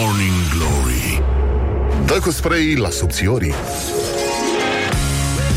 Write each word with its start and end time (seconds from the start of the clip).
Morning 0.00 0.48
Glory 0.54 1.22
Dă 2.06 2.18
cu 2.22 2.30
spray 2.30 2.74
la 2.74 2.90
subțiorii 2.90 3.54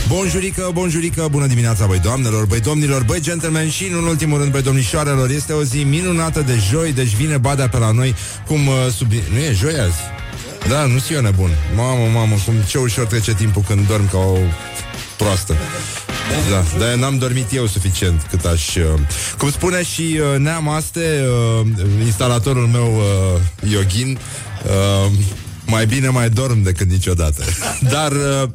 Bonjurică, 0.07 0.69
bonjurică, 0.73 1.27
bună 1.31 1.47
dimineața, 1.47 1.85
băi 1.85 1.99
doamnelor, 1.99 2.45
băi 2.45 2.59
domnilor, 2.59 3.03
băi 3.03 3.21
gentlemen 3.21 3.69
și, 3.69 3.87
în 3.87 4.03
ultimul 4.03 4.39
rând, 4.39 4.51
băi 4.51 4.61
domnișoarelor, 4.61 5.29
este 5.29 5.53
o 5.53 5.63
zi 5.63 5.83
minunată 5.83 6.41
de 6.41 6.57
joi, 6.69 6.93
deci 6.93 7.15
vine 7.15 7.37
badea 7.37 7.69
pe 7.69 7.77
la 7.77 7.91
noi, 7.91 8.15
cum 8.47 8.67
uh, 8.67 8.73
sub... 8.95 9.11
Nu 9.11 9.37
e 9.37 9.53
joi 9.53 9.79
azi? 9.79 9.99
Da, 10.67 10.85
nu 10.85 10.97
sunt 10.97 11.17
eu 11.17 11.21
nebun. 11.21 11.49
Mamă, 11.75 12.05
mamă, 12.13 12.35
cum 12.45 12.53
ce 12.67 12.77
ușor 12.77 13.05
trece 13.05 13.33
timpul 13.33 13.63
când 13.67 13.87
dorm 13.87 14.09
ca 14.09 14.17
o 14.17 14.37
proastă. 15.17 15.55
Da, 16.49 16.63
dar 16.79 16.95
n-am 16.95 17.17
dormit 17.17 17.53
eu 17.53 17.67
suficient 17.67 18.27
cât 18.29 18.45
aș... 18.45 18.75
Uh, 18.75 18.83
cum 19.37 19.51
spune 19.51 19.83
și 19.83 20.01
uh, 20.01 20.39
Neam 20.39 20.69
Aste, 20.69 21.23
uh, 21.59 21.67
instalatorul 22.05 22.67
meu 22.67 22.95
uh, 22.95 23.71
Yogin, 23.71 24.19
uh, 24.65 25.11
mai 25.65 25.85
bine 25.85 26.07
mai 26.07 26.29
dorm 26.29 26.61
decât 26.63 26.89
niciodată. 26.89 27.43
Dar, 27.93 28.11
uh, 28.11 28.49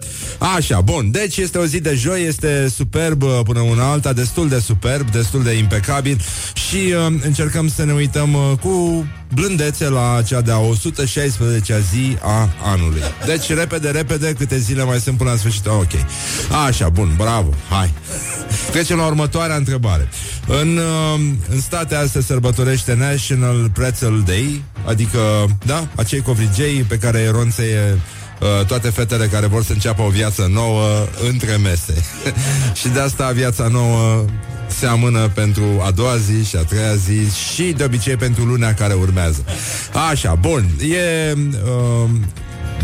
așa, 0.56 0.80
bun. 0.80 1.10
Deci 1.10 1.36
este 1.36 1.58
o 1.58 1.64
zi 1.66 1.80
de 1.80 1.94
joi, 1.94 2.24
este 2.24 2.68
superb 2.74 3.22
uh, 3.22 3.40
până 3.44 3.60
una 3.60 3.90
alta, 3.90 4.12
destul 4.12 4.48
de 4.48 4.58
superb, 4.58 5.10
destul 5.10 5.42
de 5.42 5.52
impecabil 5.52 6.20
și 6.68 6.76
uh, 6.76 7.14
încercăm 7.22 7.68
să 7.68 7.84
ne 7.84 7.92
uităm 7.92 8.34
uh, 8.34 8.58
cu 8.60 9.06
blândețe 9.34 9.88
la 9.88 10.22
cea 10.26 10.40
de-a 10.40 10.56
116-a 10.56 11.78
zi 11.78 12.16
a 12.22 12.48
anului. 12.62 13.00
Deci, 13.26 13.48
repede, 13.48 13.90
repede, 13.90 14.32
câte 14.32 14.58
zile 14.58 14.84
mai 14.84 14.98
sunt 15.00 15.16
până 15.16 15.30
la 15.30 15.36
sfârșit. 15.36 15.66
Ok. 15.66 15.92
Așa, 16.66 16.88
bun, 16.88 17.14
bravo, 17.16 17.54
hai. 17.70 17.92
Trecem 18.72 18.96
la 18.96 19.06
următoarea 19.06 19.56
întrebare. 19.56 20.08
În, 20.46 20.76
uh, 20.76 21.20
în 21.48 21.60
state 21.60 22.08
se 22.10 22.22
sărbătorește 22.22 22.94
National 22.94 23.70
Pretzel 23.74 24.22
Day, 24.26 24.62
adică, 24.86 25.18
da, 25.64 25.88
acei 25.94 26.20
covrigei 26.20 26.82
pe 26.82 26.98
care 26.98 27.18
eronțe 27.18 27.92
uh, 27.94 28.00
toate 28.66 28.88
fetele 28.88 29.26
care 29.26 29.46
vor 29.46 29.64
să 29.64 29.72
înceapă 29.72 30.02
o 30.02 30.08
viață 30.08 30.48
nouă 30.52 31.06
între 31.30 31.56
mese. 31.56 31.94
și 32.80 32.88
de 32.88 33.00
asta 33.00 33.30
viața 33.30 33.68
nouă 33.68 34.24
se 34.66 34.86
amână 34.86 35.28
pentru 35.34 35.64
a 35.84 35.90
doua 35.90 36.16
zi 36.16 36.44
și 36.44 36.56
a 36.56 36.62
treia 36.62 36.94
zi 36.94 37.36
și 37.54 37.62
de 37.62 37.84
obicei 37.84 38.16
pentru 38.16 38.44
lunea 38.44 38.74
care 38.74 38.94
urmează. 38.94 39.44
Așa, 40.10 40.34
bun. 40.34 40.68
E... 40.80 41.32
Uh, 41.32 42.10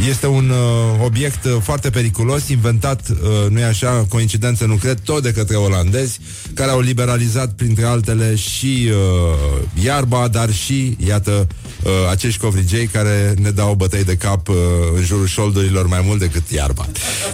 este 0.09 0.27
un 0.27 0.51
uh, 0.51 1.05
obiect 1.05 1.45
uh, 1.45 1.57
foarte 1.63 1.91
periculos, 1.91 2.49
inventat, 2.49 3.09
uh, 3.09 3.51
nu 3.51 3.59
e 3.59 3.65
așa, 3.65 4.07
coincidență 4.09 4.65
nu 4.65 4.75
cred, 4.75 5.01
tot 5.05 5.23
de 5.23 5.33
către 5.33 5.57
olandezi, 5.57 6.21
care 6.55 6.71
au 6.71 6.81
liberalizat, 6.81 7.53
printre 7.53 7.85
altele, 7.85 8.35
și 8.35 8.91
uh, 8.91 9.85
iarba, 9.85 10.29
dar 10.29 10.53
și, 10.53 10.97
iată, 11.07 11.47
uh, 11.85 11.91
acești 12.11 12.41
covrigei 12.41 12.87
care 12.87 13.35
ne 13.41 13.51
dau 13.51 13.75
bătăi 13.75 14.05
de 14.05 14.17
cap 14.17 14.49
uh, 14.49 14.57
în 14.97 15.03
jurul 15.03 15.27
șoldurilor 15.27 15.87
mai 15.87 16.03
mult 16.05 16.19
decât 16.19 16.51
iarba. 16.51 16.87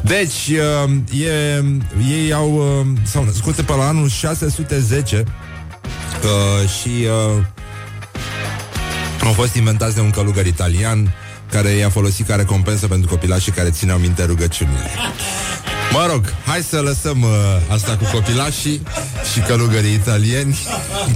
Deci, 0.03 0.49
uh, 0.85 1.21
e, 1.21 1.65
ei 2.11 2.33
au, 2.33 2.55
uh, 2.55 2.87
s-au 3.03 3.25
născut 3.25 3.55
pe 3.55 3.73
la 3.77 3.89
anul 3.89 4.09
610 4.09 5.25
uh, 6.23 6.69
și 6.69 6.89
uh, 6.89 7.45
au 9.25 9.33
fost 9.33 9.55
inventați 9.55 9.95
de 9.95 10.01
un 10.01 10.11
călugăr 10.11 10.47
italian 10.47 11.15
care 11.51 11.69
i-a 11.69 11.89
folosit 11.89 12.27
ca 12.27 12.35
recompensă 12.35 12.87
pentru 12.87 13.09
copilașii 13.09 13.53
care 13.53 13.71
țineau 13.71 13.99
minte 13.99 14.25
rugăciunile. 14.25 14.91
Mă 15.93 16.07
rog, 16.11 16.25
hai 16.47 16.63
să 16.63 16.81
lăsăm 16.81 17.23
uh, 17.23 17.29
asta 17.69 17.97
cu 17.97 18.05
copilașii 18.13 18.83
și 19.33 19.41
călugării 19.41 19.93
italieni, 19.93 20.59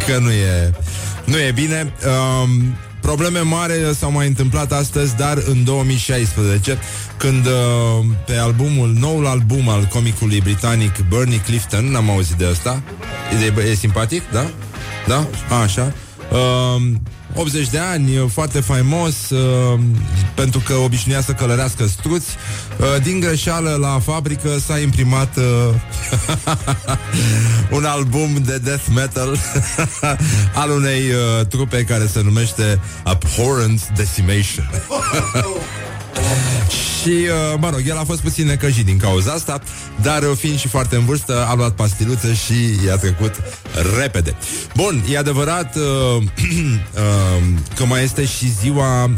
că 0.06 0.18
nu 0.18 0.30
e, 0.30 0.72
nu 1.24 1.38
e 1.38 1.52
bine. 1.54 1.92
Um, 2.42 2.76
probleme 3.00 3.40
mari 3.40 3.72
s-au 3.98 4.10
mai 4.10 4.26
întâmplat 4.26 4.72
astăzi, 4.72 5.16
dar 5.16 5.42
în 5.46 5.64
2016, 5.64 6.78
când 7.16 7.46
uh, 7.46 7.52
pe 8.26 8.36
albumul, 8.36 8.92
noul 8.98 9.26
album 9.26 9.68
al 9.68 9.84
comicului 9.84 10.40
britanic 10.40 11.08
Bernie 11.08 11.40
Clifton, 11.40 11.90
n-am 11.90 12.10
auzit 12.10 12.36
de 12.36 12.46
asta, 12.46 12.82
e, 13.56 13.60
e 13.60 13.74
simpatic, 13.74 14.22
da? 14.30 14.50
Da? 15.06 15.26
A, 15.48 15.54
așa. 15.54 15.92
Um, 16.32 17.02
80 17.34 17.68
de 17.68 17.78
ani, 17.78 18.28
foarte 18.32 18.60
faimos, 18.60 19.30
uh, 19.30 19.80
pentru 20.34 20.60
că 20.60 20.74
obișnuia 20.74 21.20
să 21.20 21.32
călărească 21.32 21.86
struți. 21.86 22.36
Uh, 22.78 23.02
din 23.02 23.20
greșeală 23.20 23.76
la 23.80 24.00
fabrică 24.04 24.58
s-a 24.66 24.78
imprimat 24.78 25.36
uh, 25.36 25.74
un 27.76 27.84
album 27.84 28.42
de 28.44 28.58
death 28.58 28.84
metal 28.94 29.36
al 30.62 30.70
unei 30.70 31.00
uh, 31.00 31.46
trupe 31.46 31.84
care 31.84 32.06
se 32.06 32.22
numește 32.22 32.80
Abhorrent 33.04 33.88
Decimation. 33.88 34.70
Și, 37.02 37.08
uh, 37.08 37.58
mă 37.58 37.70
rog, 37.70 37.82
el 37.86 37.96
a 37.96 38.04
fost 38.04 38.20
puțin 38.20 38.46
necăjit 38.46 38.84
din 38.84 38.96
cauza 38.96 39.32
asta, 39.32 39.60
dar 40.02 40.22
uh, 40.22 40.36
fiind 40.36 40.58
și 40.58 40.68
foarte 40.68 40.96
în 40.96 41.04
vârstă, 41.04 41.46
a 41.48 41.54
luat 41.54 41.72
pastiluță 41.72 42.32
și 42.32 42.84
i-a 42.86 42.96
trecut 42.96 43.34
repede. 43.98 44.34
Bun, 44.76 45.04
e 45.10 45.18
adevărat 45.18 45.76
uh, 45.76 45.82
uh, 46.22 47.42
că 47.74 47.84
mai 47.84 48.02
este 48.02 48.24
și 48.24 48.52
ziua 48.60 49.04
uh, 49.04 49.10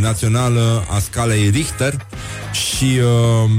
națională 0.00 0.84
a 0.90 0.98
scalei 0.98 1.48
Richter 1.48 2.06
și 2.52 2.98
uh, 3.44 3.50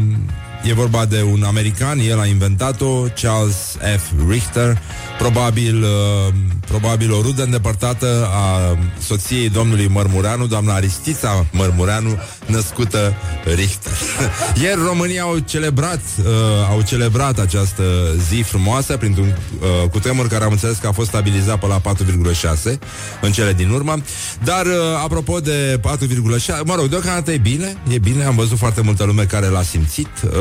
e 0.63 0.73
vorba 0.73 1.05
de 1.05 1.21
un 1.21 1.43
american, 1.43 1.99
el 1.99 2.19
a 2.19 2.25
inventat-o, 2.25 3.05
Charles 3.21 3.77
F. 3.97 4.11
Richter, 4.29 4.81
probabil, 5.17 5.83
uh, 5.83 6.33
probabil 6.67 7.11
o 7.11 7.21
rudă 7.21 7.43
îndepărtată 7.43 8.27
a 8.31 8.77
soției 8.99 9.49
domnului 9.49 9.87
Mărmureanu, 9.87 10.47
doamna 10.47 10.73
Aristița 10.73 11.45
Mărmureanu, 11.51 12.19
născută 12.45 13.13
Richter. 13.55 13.91
Ieri 14.61 14.79
România 14.85 15.21
au 15.21 15.37
celebrat, 15.37 16.01
uh, 16.19 16.25
au 16.69 16.81
celebrat 16.81 17.39
această 17.39 17.83
zi 18.29 18.41
frumoasă 18.41 18.97
printr-un 18.97 19.27
uh, 19.59 19.89
cutremur 19.89 20.27
care 20.27 20.43
am 20.43 20.51
înțeles 20.51 20.77
că 20.77 20.87
a 20.87 20.91
fost 20.91 21.07
stabilizat 21.07 21.59
pe 21.59 21.67
la 21.67 21.81
4,6 21.81 22.79
în 23.21 23.31
cele 23.31 23.53
din 23.53 23.69
urmă. 23.69 23.95
Dar, 24.43 24.65
uh, 24.65 24.73
apropo 25.03 25.39
de 25.39 25.79
4,6, 25.81 26.61
mă 26.65 26.75
rog, 26.75 26.85
deocamdată 26.85 27.31
e 27.31 27.37
bine, 27.37 27.77
e 27.89 27.97
bine, 27.97 28.23
am 28.23 28.35
văzut 28.35 28.57
foarte 28.57 28.81
multă 28.81 29.03
lume 29.03 29.23
care 29.23 29.47
l-a 29.47 29.63
simțit, 29.63 30.09
uh, 30.25 30.31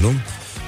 nu? 0.00 0.20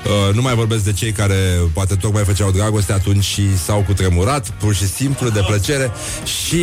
Uh, 0.05 0.35
nu 0.35 0.43
mai 0.43 0.55
vorbesc 0.55 0.85
de 0.85 0.93
cei 0.93 1.13
care 1.13 1.35
poate 1.73 1.95
tocmai 1.95 2.25
făceau 2.25 2.51
dragoste 2.51 2.93
atunci 2.93 3.25
și 3.25 3.59
s-au 3.59 3.83
cutremurat, 3.87 4.51
pur 4.51 4.75
și 4.75 4.87
simplu, 4.89 5.29
de 5.29 5.41
plăcere. 5.47 5.91
Și 6.25 6.55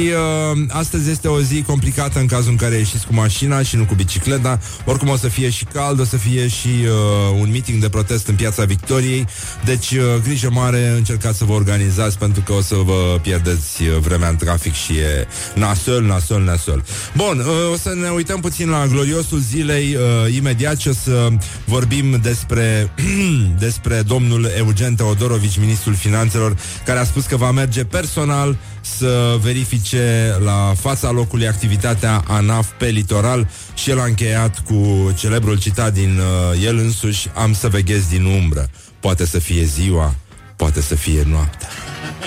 uh, 0.51 0.59
astăzi 0.69 1.09
este 1.09 1.27
o 1.27 1.41
zi 1.41 1.61
complicată 1.61 2.19
în 2.19 2.25
cazul 2.25 2.51
în 2.51 2.57
care 2.57 2.75
ieșiți 2.75 3.05
cu 3.05 3.13
mașina 3.13 3.61
și 3.61 3.75
nu 3.75 3.85
cu 3.85 3.95
bicicleta. 3.95 4.59
Oricum 4.85 5.09
o 5.09 5.17
să 5.17 5.27
fie 5.27 5.49
și 5.49 5.65
cald, 5.65 5.99
o 5.99 6.03
să 6.03 6.17
fie 6.17 6.47
și 6.47 6.67
uh, 6.67 7.39
un 7.39 7.49
meeting 7.51 7.81
de 7.81 7.89
protest 7.89 8.27
în 8.27 8.35
piața 8.35 8.63
Victoriei. 8.63 9.25
Deci, 9.65 9.91
uh, 9.91 10.03
grijă 10.23 10.49
mare, 10.51 10.87
încercați 10.87 11.37
să 11.37 11.45
vă 11.45 11.53
organizați 11.53 12.17
pentru 12.17 12.41
că 12.41 12.53
o 12.53 12.61
să 12.61 12.75
vă 12.75 13.19
pierdeți 13.21 13.81
uh, 13.81 13.97
vremea 13.99 14.29
în 14.29 14.35
trafic 14.35 14.73
și 14.73 14.93
e 14.93 15.27
nasol, 15.55 16.03
nasol, 16.03 16.41
nasol. 16.41 16.83
Bun, 17.15 17.39
uh, 17.39 17.71
o 17.71 17.77
să 17.77 17.93
ne 18.01 18.09
uităm 18.09 18.39
puțin 18.39 18.69
la 18.69 18.87
gloriosul 18.87 19.39
zilei 19.39 19.95
uh, 19.95 20.35
imediat 20.35 20.77
și 20.77 20.87
o 20.87 20.93
să 20.93 21.27
vorbim 21.65 22.19
despre 22.23 22.91
despre 23.59 24.01
domnul 24.01 24.51
Eugen 24.57 24.95
Teodorovici, 24.95 25.57
ministrul 25.59 25.93
finanțelor, 25.93 26.57
care 26.85 26.99
a 26.99 27.03
spus 27.03 27.25
că 27.25 27.35
va 27.35 27.51
merge 27.51 27.83
personal 27.85 28.57
să 28.81 29.37
verifice 29.41 30.35
la 30.43 30.73
fața 30.79 31.11
locului 31.11 31.47
activitatea 31.47 32.23
ANAF 32.27 32.67
pe 32.77 32.87
litoral 32.87 33.47
și 33.73 33.89
el 33.89 33.99
a 33.99 34.05
încheiat 34.05 34.59
cu 34.59 35.11
celebrul 35.17 35.59
citat 35.59 35.93
din 35.93 36.19
uh, 36.19 36.63
el 36.63 36.77
însuși, 36.77 37.29
am 37.33 37.53
să 37.53 37.67
veghez 37.67 38.07
din 38.07 38.25
umbră. 38.25 38.69
Poate 38.99 39.25
să 39.25 39.39
fie 39.39 39.63
ziua, 39.63 40.15
poate 40.55 40.81
să 40.81 40.95
fie 40.95 41.23
noaptea. 41.29 41.67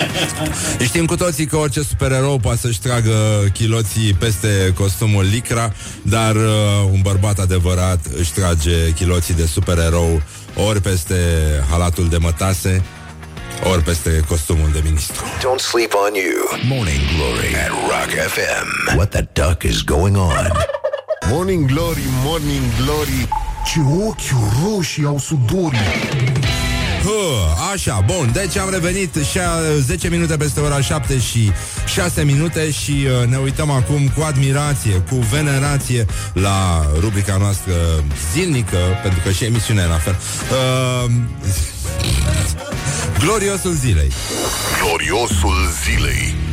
Știm 0.87 1.05
cu 1.05 1.15
toții 1.15 1.45
că 1.45 1.57
orice 1.57 1.81
supererou 1.81 2.37
poate 2.37 2.57
să-și 2.57 2.79
tragă 2.79 3.13
chiloții 3.53 4.13
peste 4.13 4.73
costumul 4.75 5.25
licra, 5.31 5.73
dar 6.01 6.35
uh, 6.35 6.43
un 6.91 6.99
bărbat 7.01 7.39
adevărat 7.39 8.05
își 8.17 8.31
trage 8.31 8.91
chiloții 8.95 9.33
de 9.33 9.45
supererou 9.45 10.21
ori 10.55 10.81
peste 10.81 11.15
halatul 11.69 12.09
de 12.09 12.17
mătase, 12.17 12.83
ori 13.71 13.81
peste 13.81 14.23
costumul 14.27 14.69
de 14.71 14.79
ministru. 14.83 15.25
Don't 15.41 15.59
sleep 15.59 15.93
on 16.07 16.13
you. 16.13 16.59
Morning 16.75 17.01
Glory 17.15 17.55
at 17.55 17.69
Rock 17.69 18.09
FM. 18.33 18.95
What 18.95 19.09
the 19.09 19.27
duck 19.33 19.63
is 19.63 19.81
going 19.81 20.15
on? 20.15 20.51
Morning 21.29 21.67
Glory, 21.71 22.03
Morning 22.23 22.63
Glory 22.83 23.27
Ce 23.65 23.79
ochi 24.07 24.33
roșii 24.63 25.05
au 25.05 25.19
sudorii 25.19 25.79
Hă, 27.03 27.55
așa, 27.73 28.03
bun, 28.05 28.29
deci 28.33 28.57
am 28.57 28.69
revenit 28.69 29.15
și 29.31 29.39
a 29.39 29.79
10 29.79 30.09
minute 30.09 30.37
peste 30.37 30.59
ora 30.59 30.81
7 30.81 31.19
și 31.19 31.51
6 31.85 32.23
minute 32.23 32.71
și 32.71 32.91
uh, 33.21 33.27
ne 33.27 33.37
uităm 33.37 33.69
acum 33.69 34.07
cu 34.07 34.21
admirație, 34.21 34.91
cu 34.91 35.15
venerație 35.15 36.05
la 36.33 36.89
rubrica 36.99 37.37
noastră 37.37 37.73
zilnică, 38.33 38.77
pentru 39.01 39.19
că 39.23 39.31
și 39.31 39.43
emisiunea 39.43 39.83
e 39.83 39.87
la 39.87 39.97
fel. 39.97 40.17
Uh, 40.51 41.11
gloriosul 43.23 43.73
zilei. 43.73 44.11
Gloriosul 44.83 45.69
zilei 45.83 46.48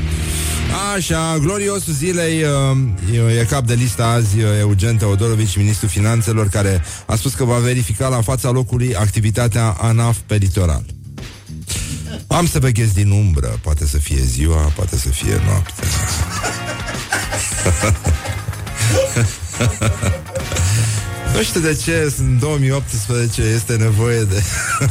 Așa, 0.95 1.39
gloriosul 1.39 1.93
zilei 1.93 2.43
uh, 2.43 3.39
e 3.39 3.45
cap 3.45 3.67
de 3.67 3.75
lista 3.75 4.07
azi 4.07 4.39
uh, 4.39 4.45
Eugen 4.59 4.97
Teodorovici, 4.97 5.57
ministrul 5.57 5.89
finanțelor, 5.89 6.49
care 6.49 6.83
a 7.07 7.17
spus 7.17 7.35
că 7.35 7.45
va 7.45 7.59
verifica 7.59 8.09
la 8.09 8.21
fața 8.21 8.51
locului 8.51 8.97
activitatea 8.97 9.77
ANAF 9.81 10.17
pe 10.27 10.37
litoral. 10.37 10.85
Am 12.27 12.47
să 12.47 12.59
veghez 12.59 12.93
din 12.93 13.11
umbră, 13.11 13.59
poate 13.63 13.87
să 13.87 13.99
fie 13.99 14.21
ziua, 14.25 14.73
poate 14.75 14.97
să 14.97 15.09
fie 15.09 15.41
noaptea. 15.47 15.89
Nu 21.37 21.43
știu 21.43 21.61
de 21.61 21.79
ce 21.85 22.15
în 22.19 22.39
2018 22.39 23.43
este 23.43 23.77
nevoie 23.77 24.23
de 24.23 24.43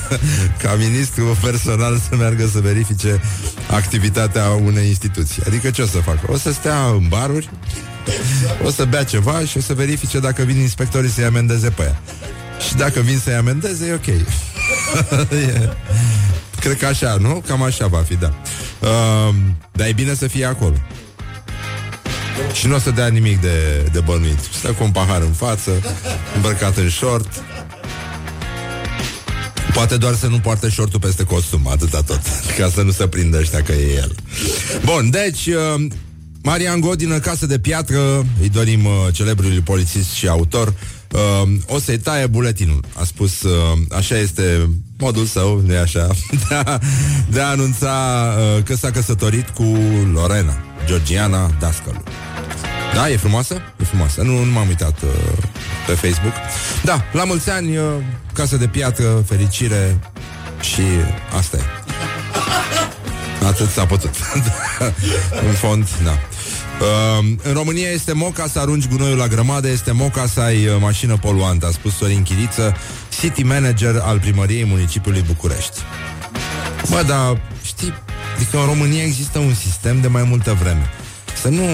ca 0.62 0.75
ministru 0.75 1.38
personal 1.42 2.00
să 2.10 2.16
meargă 2.16 2.48
să 2.48 2.60
verifice 2.60 3.21
activitatea 3.69 4.50
unei 4.50 4.88
instituții. 4.88 5.44
Adică 5.47 5.69
ce 5.69 5.81
o 5.81 5.85
să 5.85 5.97
facă? 5.97 6.31
O 6.31 6.38
să 6.38 6.51
stea 6.51 6.85
în 6.85 7.07
baruri, 7.07 7.50
o 8.63 8.69
să 8.69 8.85
bea 8.85 9.03
ceva 9.03 9.39
și 9.39 9.57
o 9.57 9.62
să 9.62 9.73
verifice 9.73 10.19
dacă 10.19 10.44
vin 10.44 10.57
inspectorii 10.59 11.09
să-i 11.09 11.25
amendeze 11.25 11.69
pe 11.69 11.81
ea. 11.81 12.01
Și 12.67 12.75
dacă 12.75 13.00
vin 13.00 13.19
să-i 13.19 13.35
amendeze, 13.35 13.88
e 13.88 13.94
ok. 13.94 14.06
e... 15.47 15.69
Cred 16.59 16.77
că 16.77 16.85
așa, 16.85 17.17
nu? 17.19 17.44
Cam 17.47 17.62
așa 17.62 17.88
va 17.88 18.03
fi, 18.07 18.15
da. 18.15 18.33
Uh, 18.79 19.35
dar 19.71 19.88
e 19.88 19.94
bine 19.94 20.13
să 20.13 20.27
fie 20.27 20.45
acolo. 20.45 20.75
Și 22.53 22.68
nu 22.68 22.75
o 22.75 22.79
să 22.79 22.91
dea 22.91 23.07
nimic 23.07 23.41
de, 23.41 23.88
de 23.91 24.00
bănuit. 24.00 24.39
Stă 24.57 24.71
cu 24.71 24.83
un 24.83 24.91
pahar 24.91 25.21
în 25.21 25.31
față, 25.31 25.71
îmbrăcat 26.35 26.77
în 26.77 26.89
short. 26.89 27.44
Poate 29.75 29.98
doar 29.98 30.16
să 30.16 30.27
nu 30.27 30.39
poarte 30.39 30.69
shortul 30.69 31.00
peste 31.00 31.24
costum, 31.24 31.68
atâta 31.68 32.01
tot. 32.01 32.22
Ca 32.57 32.69
să 32.74 32.81
nu 32.81 32.92
se 32.92 33.07
prindă 33.07 33.38
ăștia 33.38 33.62
că 33.62 33.72
e 33.72 33.94
el. 33.95 34.16
Bun, 34.86 35.10
deci... 35.10 35.45
Uh, 35.45 35.86
Marian 36.45 36.80
Godină, 36.80 37.19
casă 37.19 37.45
de 37.45 37.60
piatră, 37.60 38.25
îi 38.42 38.50
dorim 38.50 38.86
uh, 38.86 38.92
celebrului 39.12 39.60
polițist 39.60 40.12
și 40.12 40.27
autor, 40.27 40.74
uh, 41.12 41.50
o 41.68 41.80
să-i 41.80 41.98
taie 41.98 42.27
buletinul. 42.27 42.83
A 42.94 43.04
spus, 43.04 43.42
uh, 43.42 43.51
așa 43.92 44.18
este 44.18 44.69
modul 44.98 45.25
său, 45.25 45.62
nu 45.66 45.78
așa, 45.78 46.07
de 46.50 46.56
a, 46.56 46.80
de 47.30 47.42
a 47.42 47.50
anunța 47.50 47.94
uh, 48.38 48.63
că 48.63 48.75
s-a 48.75 48.92
căsătorit 48.92 49.50
cu 49.50 49.63
Lorena, 50.13 50.57
Georgiana 50.86 51.51
Dascălu. 51.60 52.04
Da, 52.95 53.09
e 53.09 53.18
frumoasă? 53.18 53.62
E 53.81 53.83
frumoasă. 53.83 54.21
Nu, 54.21 54.44
nu 54.44 54.51
m-am 54.51 54.68
uitat 54.68 55.01
uh, 55.01 55.09
pe 55.88 55.94
Facebook. 55.94 56.33
Da, 56.83 57.03
la 57.12 57.24
mulți 57.24 57.50
ani, 57.50 57.77
uh, 57.77 57.83
casă 58.33 58.57
de 58.57 58.68
piatră, 58.68 59.24
fericire 59.27 60.00
și 60.62 60.81
asta 61.38 61.57
e. 61.57 61.62
Atât 63.45 63.69
s-a 63.69 63.86
putut. 63.86 64.15
în 65.47 65.53
fond, 65.53 65.88
da. 66.03 66.12
Uh, 66.12 67.25
în 67.44 67.53
România 67.53 67.89
este 67.89 68.13
moca 68.13 68.47
să 68.47 68.59
arunci 68.59 68.88
gunoiul 68.88 69.18
la 69.18 69.27
grămadă, 69.27 69.68
este 69.68 69.92
moca 69.92 70.25
să 70.25 70.39
ai 70.39 70.68
uh, 70.68 70.75
mașină 70.80 71.18
poluantă, 71.18 71.65
a 71.65 71.71
spus 71.71 71.95
Sorin 71.95 72.24
Chiriță, 72.24 72.75
city 73.19 73.44
manager 73.44 74.01
al 74.03 74.19
primăriei 74.19 74.65
municipiului 74.65 75.24
București. 75.27 75.77
Bă, 76.89 77.03
dar 77.07 77.42
știi, 77.63 77.94
adică 78.36 78.57
în 78.57 78.65
România 78.65 79.03
există 79.03 79.39
un 79.39 79.53
sistem 79.53 80.01
de 80.01 80.07
mai 80.07 80.24
multă 80.24 80.57
vreme. 80.62 80.89
Să 81.42 81.50
nu 81.50 81.65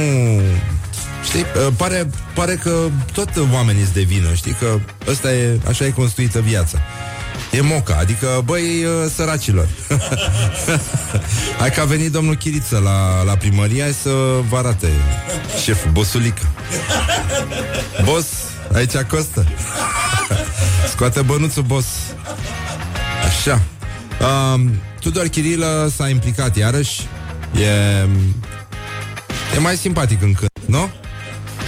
Știi, 1.24 1.40
uh, 1.40 1.74
pare, 1.78 2.10
pare 2.34 2.56
că 2.56 2.90
tot 3.14 3.30
oamenii 3.54 3.82
îți 3.82 3.94
devină, 3.94 4.34
știi, 4.34 4.56
că 4.60 4.80
ăsta 5.08 5.34
e, 5.34 5.60
așa 5.68 5.86
e 5.86 5.90
construită 5.90 6.40
viața. 6.40 6.78
E 7.52 7.62
moca, 7.62 7.98
adică, 8.00 8.42
băi, 8.46 8.84
uh, 8.84 9.12
săracilor. 9.16 9.68
hai 11.60 11.72
că 11.72 11.82
a 11.82 11.86
venit 11.86 12.12
domnul 12.12 12.36
Chiriță 12.36 12.78
la, 12.78 13.24
la 13.24 13.36
primărie, 13.36 13.82
hai 13.82 13.94
să 14.02 14.10
vă 14.50 14.58
arate 14.58 14.88
șef, 15.64 15.86
bosulică. 15.92 16.48
Bos, 18.04 18.26
aici 18.74 18.96
costă. 18.96 19.48
Scoate 20.92 21.22
bănuțul, 21.22 21.64
bos. 21.64 21.86
Așa. 23.28 23.62
Um, 24.54 24.72
Tudor 25.00 25.28
Chirilă 25.28 25.92
s-a 25.96 26.10
implicat 26.10 26.56
iarăși. 26.58 27.02
E, 27.62 27.68
e 29.56 29.60
mai 29.60 29.76
simpatic 29.76 30.22
încă, 30.22 30.46
nu? 30.66 30.90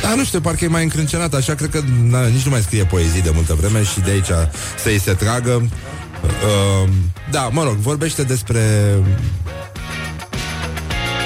Da, 0.03 0.15
nu 0.15 0.23
știu, 0.23 0.41
parcă 0.41 0.63
e 0.63 0.67
mai 0.67 0.83
încrâncenat, 0.83 1.33
așa 1.33 1.55
cred 1.55 1.69
că 1.69 1.81
na, 2.09 2.25
nici 2.25 2.44
nu 2.44 2.51
mai 2.51 2.61
scrie 2.61 2.85
poezii 2.85 3.21
de 3.21 3.31
multă 3.33 3.53
vreme 3.53 3.83
și 3.83 4.00
de 4.00 4.11
aici 4.11 4.31
să-i 4.83 5.00
se 5.00 5.13
tragă. 5.13 5.69
Uh, 6.23 6.89
da, 7.31 7.41
mă 7.51 7.63
rog, 7.63 7.75
vorbește 7.75 8.23
despre 8.23 8.59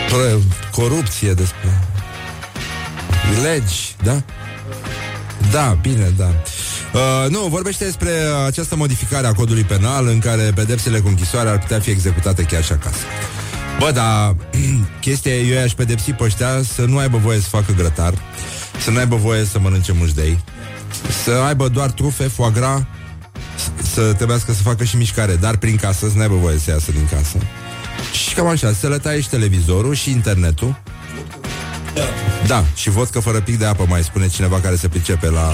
pre, 0.07 0.37
corupție, 0.71 1.33
despre 1.33 1.81
legi, 3.43 3.95
da? 4.03 4.21
Da, 5.51 5.77
bine, 5.81 6.13
da. 6.17 6.29
Uh, 6.93 7.29
nu, 7.29 7.39
vorbește 7.39 7.83
despre 7.83 8.11
această 8.45 8.75
modificare 8.75 9.27
a 9.27 9.33
codului 9.33 9.63
penal 9.63 10.07
în 10.07 10.19
care 10.19 10.51
pedepsele 10.55 10.99
cu 10.99 11.07
închisoare 11.07 11.49
ar 11.49 11.59
putea 11.59 11.79
fi 11.79 11.89
executate 11.89 12.43
chiar 12.43 12.63
și 12.63 12.71
acasă. 12.71 13.03
Bă, 13.79 13.91
dar 13.91 14.35
chestia 15.05 15.33
e, 15.33 15.55
eu 15.55 15.63
aș 15.63 15.71
pedepsi 15.71 16.11
pe 16.11 16.23
ăștia 16.23 16.61
să 16.75 16.81
nu 16.85 16.97
aibă 16.97 17.17
voie 17.17 17.39
să 17.39 17.47
facă 17.49 17.73
grătar, 17.77 18.13
să 18.83 18.91
nu 18.91 18.97
aibă 18.97 19.15
voie 19.15 19.45
să 19.45 19.59
mănânce 19.59 19.91
mușdei, 19.91 20.39
să 21.23 21.31
aibă 21.31 21.67
doar 21.67 21.91
trufe, 21.91 22.23
foie 22.23 22.51
gras, 22.53 22.81
să 23.93 24.13
trebuiască 24.13 24.53
să 24.53 24.61
facă 24.61 24.83
și 24.83 24.95
mișcare, 24.95 25.35
dar 25.35 25.57
prin 25.57 25.75
casă, 25.75 26.07
să 26.09 26.15
nu 26.15 26.21
aibă 26.21 26.35
voie 26.35 26.57
să 26.57 26.71
iasă 26.71 26.91
din 26.91 27.07
casă. 27.11 27.37
Și 28.11 28.33
cam 28.33 28.47
așa, 28.47 28.73
să 28.73 28.87
le 28.87 28.97
tai 28.97 29.21
și 29.21 29.29
televizorul 29.29 29.93
și 29.93 30.11
internetul. 30.11 30.81
Da, 32.47 32.65
și 32.75 32.89
vodcă 32.89 33.19
fără 33.19 33.41
pic 33.41 33.57
de 33.57 33.65
apă, 33.65 33.85
mai 33.87 34.03
spune 34.03 34.27
cineva 34.27 34.59
care 34.59 34.75
se 34.75 34.87
pricepe 34.87 35.29
la... 35.29 35.53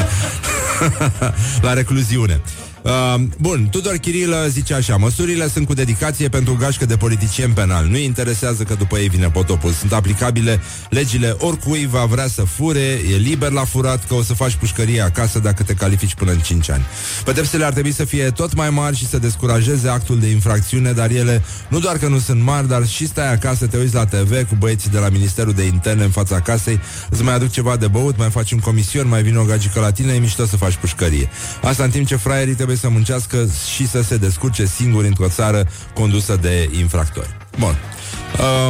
la 1.66 1.72
recluziune. 1.72 2.40
Uh, 2.82 3.14
bun, 3.38 3.68
Tudor 3.70 3.96
Chirilă 3.96 4.46
zice 4.48 4.74
așa 4.74 4.96
Măsurile 4.96 5.48
sunt 5.48 5.66
cu 5.66 5.74
dedicație 5.74 6.28
pentru 6.28 6.56
gașcă 6.60 6.86
de 6.86 6.96
politicieni 6.96 7.52
penal. 7.52 7.86
Nu 7.86 7.96
interesează 7.96 8.62
că 8.62 8.74
după 8.74 8.98
ei 8.98 9.08
vine 9.08 9.30
potopul. 9.30 9.72
Sunt 9.72 9.92
aplicabile 9.92 10.60
legile. 10.90 11.36
Oricui 11.38 11.86
va 11.90 12.04
vrea 12.04 12.26
să 12.26 12.42
fure 12.42 13.00
E 13.12 13.16
liber 13.16 13.50
la 13.50 13.64
furat 13.64 14.06
că 14.06 14.14
o 14.14 14.22
să 14.22 14.34
faci 14.34 14.54
pușcărie 14.54 15.00
acasă 15.00 15.38
Dacă 15.38 15.62
te 15.62 15.74
califici 15.74 16.14
până 16.14 16.30
în 16.30 16.38
5 16.38 16.70
ani. 16.70 16.84
Pedepsele 17.24 17.64
ar 17.64 17.72
trebui 17.72 17.92
să 17.92 18.04
fie 18.04 18.30
tot 18.30 18.54
mai 18.54 18.70
mari 18.70 18.96
Și 18.96 19.06
să 19.06 19.18
descurajeze 19.18 19.88
actul 19.88 20.18
de 20.18 20.26
infracțiune 20.26 20.92
Dar 20.92 21.10
ele 21.10 21.42
nu 21.68 21.78
doar 21.78 21.98
că 21.98 22.08
nu 22.08 22.18
sunt 22.18 22.42
mari 22.42 22.68
Dar 22.68 22.86
și 22.86 23.06
stai 23.06 23.32
acasă, 23.32 23.66
te 23.66 23.76
uiți 23.76 23.94
la 23.94 24.06
TV 24.06 24.48
Cu 24.48 24.54
băieții 24.58 24.90
de 24.90 24.98
la 24.98 25.08
Ministerul 25.08 25.52
de 25.52 25.62
Interne 25.62 26.04
în 26.04 26.10
fața 26.10 26.40
casei 26.40 26.80
Îți 27.10 27.22
mai 27.22 27.34
aduc 27.34 27.50
ceva 27.50 27.76
de 27.76 27.86
băut, 27.86 28.18
mai 28.18 28.30
faci 28.30 28.52
un 28.52 28.58
comision 28.58 29.08
Mai 29.08 29.22
vine 29.22 29.38
o 29.38 29.44
gagică 29.44 29.80
la 29.80 29.90
tine, 29.90 30.12
e 30.12 30.18
mișto 30.18 30.46
să 30.46 30.56
faci 30.56 30.74
pușcărie. 30.74 31.28
Asta 31.62 31.84
în 31.84 31.90
timp 31.90 32.06
ce 32.06 32.16
fraierii 32.16 32.54
trebuie 32.54 32.71
trebuie 32.72 32.90
să 32.90 32.98
muncească 32.98 33.50
și 33.74 33.88
să 33.88 34.02
se 34.02 34.16
descurce 34.16 34.64
singuri 34.64 35.06
într-o 35.06 35.28
țară 35.28 35.68
condusă 35.94 36.38
de 36.40 36.70
infractori. 36.78 37.36
Bun. 37.58 37.76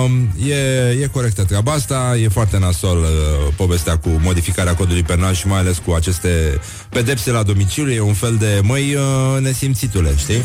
Um, 0.04 0.32
e, 0.48 0.54
e 1.02 1.06
corectă 1.12 1.44
treaba 1.44 1.72
asta, 1.72 2.16
e 2.16 2.28
foarte 2.28 2.58
nasol 2.58 2.98
uh, 2.98 3.08
povestea 3.56 3.98
cu 3.98 4.08
modificarea 4.08 4.74
codului 4.74 5.02
penal 5.02 5.34
și 5.34 5.46
mai 5.46 5.58
ales 5.58 5.78
cu 5.86 5.92
aceste 5.92 6.60
pedepse 6.88 7.30
la 7.30 7.42
domiciliu, 7.42 7.92
e 7.92 8.00
un 8.00 8.14
fel 8.14 8.36
de 8.36 8.60
măi 8.62 8.94
uh, 8.94 9.40
nesimțitule, 9.40 10.16
știi? 10.16 10.42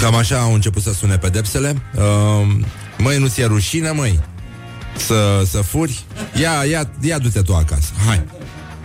Cam 0.00 0.14
așa 0.14 0.38
au 0.38 0.54
început 0.54 0.82
să 0.82 0.92
sune 0.92 1.18
pedepsele. 1.18 1.82
Uh, 1.94 2.56
măi, 2.98 3.18
nu 3.18 3.26
ți-e 3.26 3.44
rușine, 3.44 3.90
măi? 3.90 4.20
Să, 4.96 5.42
să 5.50 5.58
furi? 5.58 6.04
Ia, 6.40 6.64
ia, 6.70 6.90
ia 7.00 7.18
du-te 7.18 7.42
tu 7.42 7.54
acasă. 7.54 7.90
Hai, 8.06 8.24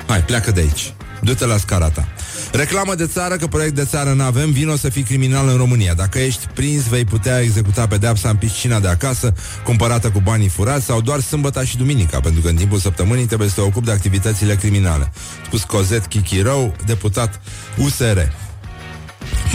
hai, 0.08 0.24
pleacă 0.24 0.52
de 0.52 0.60
aici. 0.60 0.94
Du-te 1.22 1.46
la 1.46 1.58
scara 1.58 1.90
ta. 1.90 2.08
Reclamă 2.52 2.96
de 2.96 3.08
țară 3.08 3.36
că 3.36 3.48
proiect 3.48 3.76
de 3.76 3.86
țară 3.86 4.14
nu 4.14 4.24
avem, 4.24 4.52
vino 4.52 4.76
să 4.76 4.90
fii 4.90 5.04
criminal 5.04 5.48
în 5.48 5.58
România. 5.58 5.94
Dacă 5.94 6.20
ești 6.20 6.48
prins, 6.54 6.88
vei 6.88 7.06
putea 7.06 7.40
executa 7.40 7.88
pedeapsa 7.88 8.30
în 8.30 8.36
piscina 8.36 8.80
de 8.80 8.88
acasă, 8.88 9.34
cumpărată 9.64 10.10
cu 10.10 10.20
banii 10.20 10.48
furați 10.48 10.86
sau 10.86 11.02
doar 11.02 11.20
sâmbăta 11.20 11.64
și 11.64 11.78
duminica, 11.78 12.20
pentru 12.20 12.42
că 12.42 12.48
în 12.48 12.56
timpul 12.56 12.80
săptămânii 12.80 13.26
trebuie 13.26 13.48
să 13.48 13.56
te 13.56 13.62
ocupi 13.62 13.86
de 13.86 13.92
activitățile 13.92 14.56
criminale. 14.56 15.12
Spus 15.46 15.64
Cozet 15.64 16.06
Chichirău, 16.06 16.76
deputat 16.86 17.42
USR. 17.78 18.18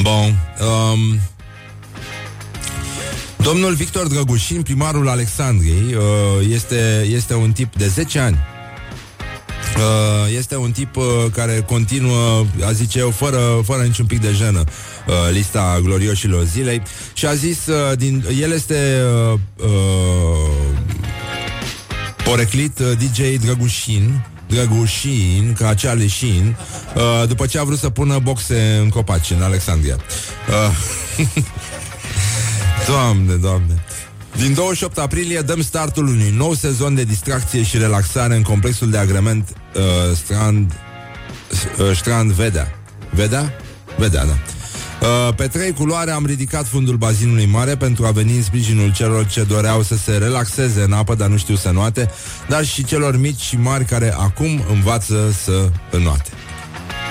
Bun. 0.03 0.39
Um, 0.61 1.21
Domnul 3.37 3.75
Victor 3.75 4.07
Drăgușin, 4.07 4.63
primarul 4.63 5.09
Alexandriei, 5.09 5.95
uh, 5.95 6.03
este, 6.51 7.07
este 7.11 7.35
un 7.35 7.53
tip 7.53 7.77
de 7.77 7.87
10 7.87 8.19
ani 8.19 8.39
Uh, 8.39 8.54
este 10.37 10.57
un 10.57 10.71
tip 10.71 10.97
uh, 10.97 11.05
care 11.33 11.65
continuă, 11.67 12.47
a 12.65 12.73
zice 12.73 12.99
eu, 12.99 13.11
fără, 13.11 13.39
fără 13.65 13.83
niciun 13.83 14.07
pic 14.07 14.21
de 14.21 14.33
jenă, 14.33 14.65
uh, 15.07 15.15
lista 15.33 15.81
glorioșilor 15.83 16.45
zilei 16.45 16.83
și 17.13 17.27
a 17.27 17.35
zis, 17.35 17.67
uh, 17.67 17.97
din, 17.99 18.25
el 18.41 18.53
este 18.53 19.03
uh, 19.33 19.39
uh, 19.57 20.75
poreclit 22.25 22.79
uh, 22.79 22.93
DJ 22.99 23.37
Drăgușin, 23.45 24.27
Drăgușin, 24.49 25.55
ca 25.59 25.75
Charlie 25.83 26.09
Sheen, 26.09 26.57
uh, 26.95 27.29
după 27.29 27.47
ce 27.47 27.59
a 27.59 27.65
vrut 27.65 27.79
să 27.79 27.91
pună 27.91 28.19
boxe 28.19 28.79
în 28.83 28.89
copaci 28.89 29.31
în 29.31 29.43
Alexandria. 29.43 29.97
Uh, 30.49 31.27
doamne, 32.89 33.35
doamne. 33.35 33.85
Din 34.37 34.55
28 34.55 34.99
aprilie 34.99 35.41
dăm 35.41 35.63
startul 35.63 36.07
unui 36.07 36.31
nou 36.37 36.55
sezon 36.55 36.95
de 36.95 37.05
distracție 37.05 37.63
și 37.63 37.79
relaxare 37.79 38.37
în 38.37 38.43
complexul 38.43 38.91
de 38.91 38.99
agrement 38.99 39.49
uh, 39.75 39.83
Strand 40.17 40.73
uh, 41.79 41.97
Strand 41.97 42.31
Vedea. 42.31 42.79
Vedea? 43.11 43.53
Vedea, 43.99 44.25
da. 44.25 44.33
Uh, 45.01 45.35
pe 45.35 45.47
trei 45.47 45.73
culoare 45.73 46.11
am 46.11 46.27
ridicat 46.27 46.67
fundul 46.67 46.97
bazinului 46.97 47.47
mare 47.47 47.77
pentru 47.77 48.07
a 48.07 48.11
veni 48.11 48.37
în 48.37 48.43
sprijinul 48.43 48.93
celor 48.93 49.27
ce 49.27 49.43
doreau 49.43 49.83
să 49.83 49.97
se 49.97 50.17
relaxeze 50.17 50.83
în 50.83 50.93
apă, 50.93 51.15
dar 51.15 51.29
nu 51.29 51.37
știu 51.37 51.55
să 51.55 51.71
noate, 51.71 52.11
dar 52.49 52.65
și 52.65 52.85
celor 52.85 53.17
mici 53.17 53.41
și 53.41 53.57
mari 53.57 53.85
care 53.85 54.15
acum 54.19 54.65
învață 54.71 55.35
să 55.43 55.71
înoate. 55.91 56.31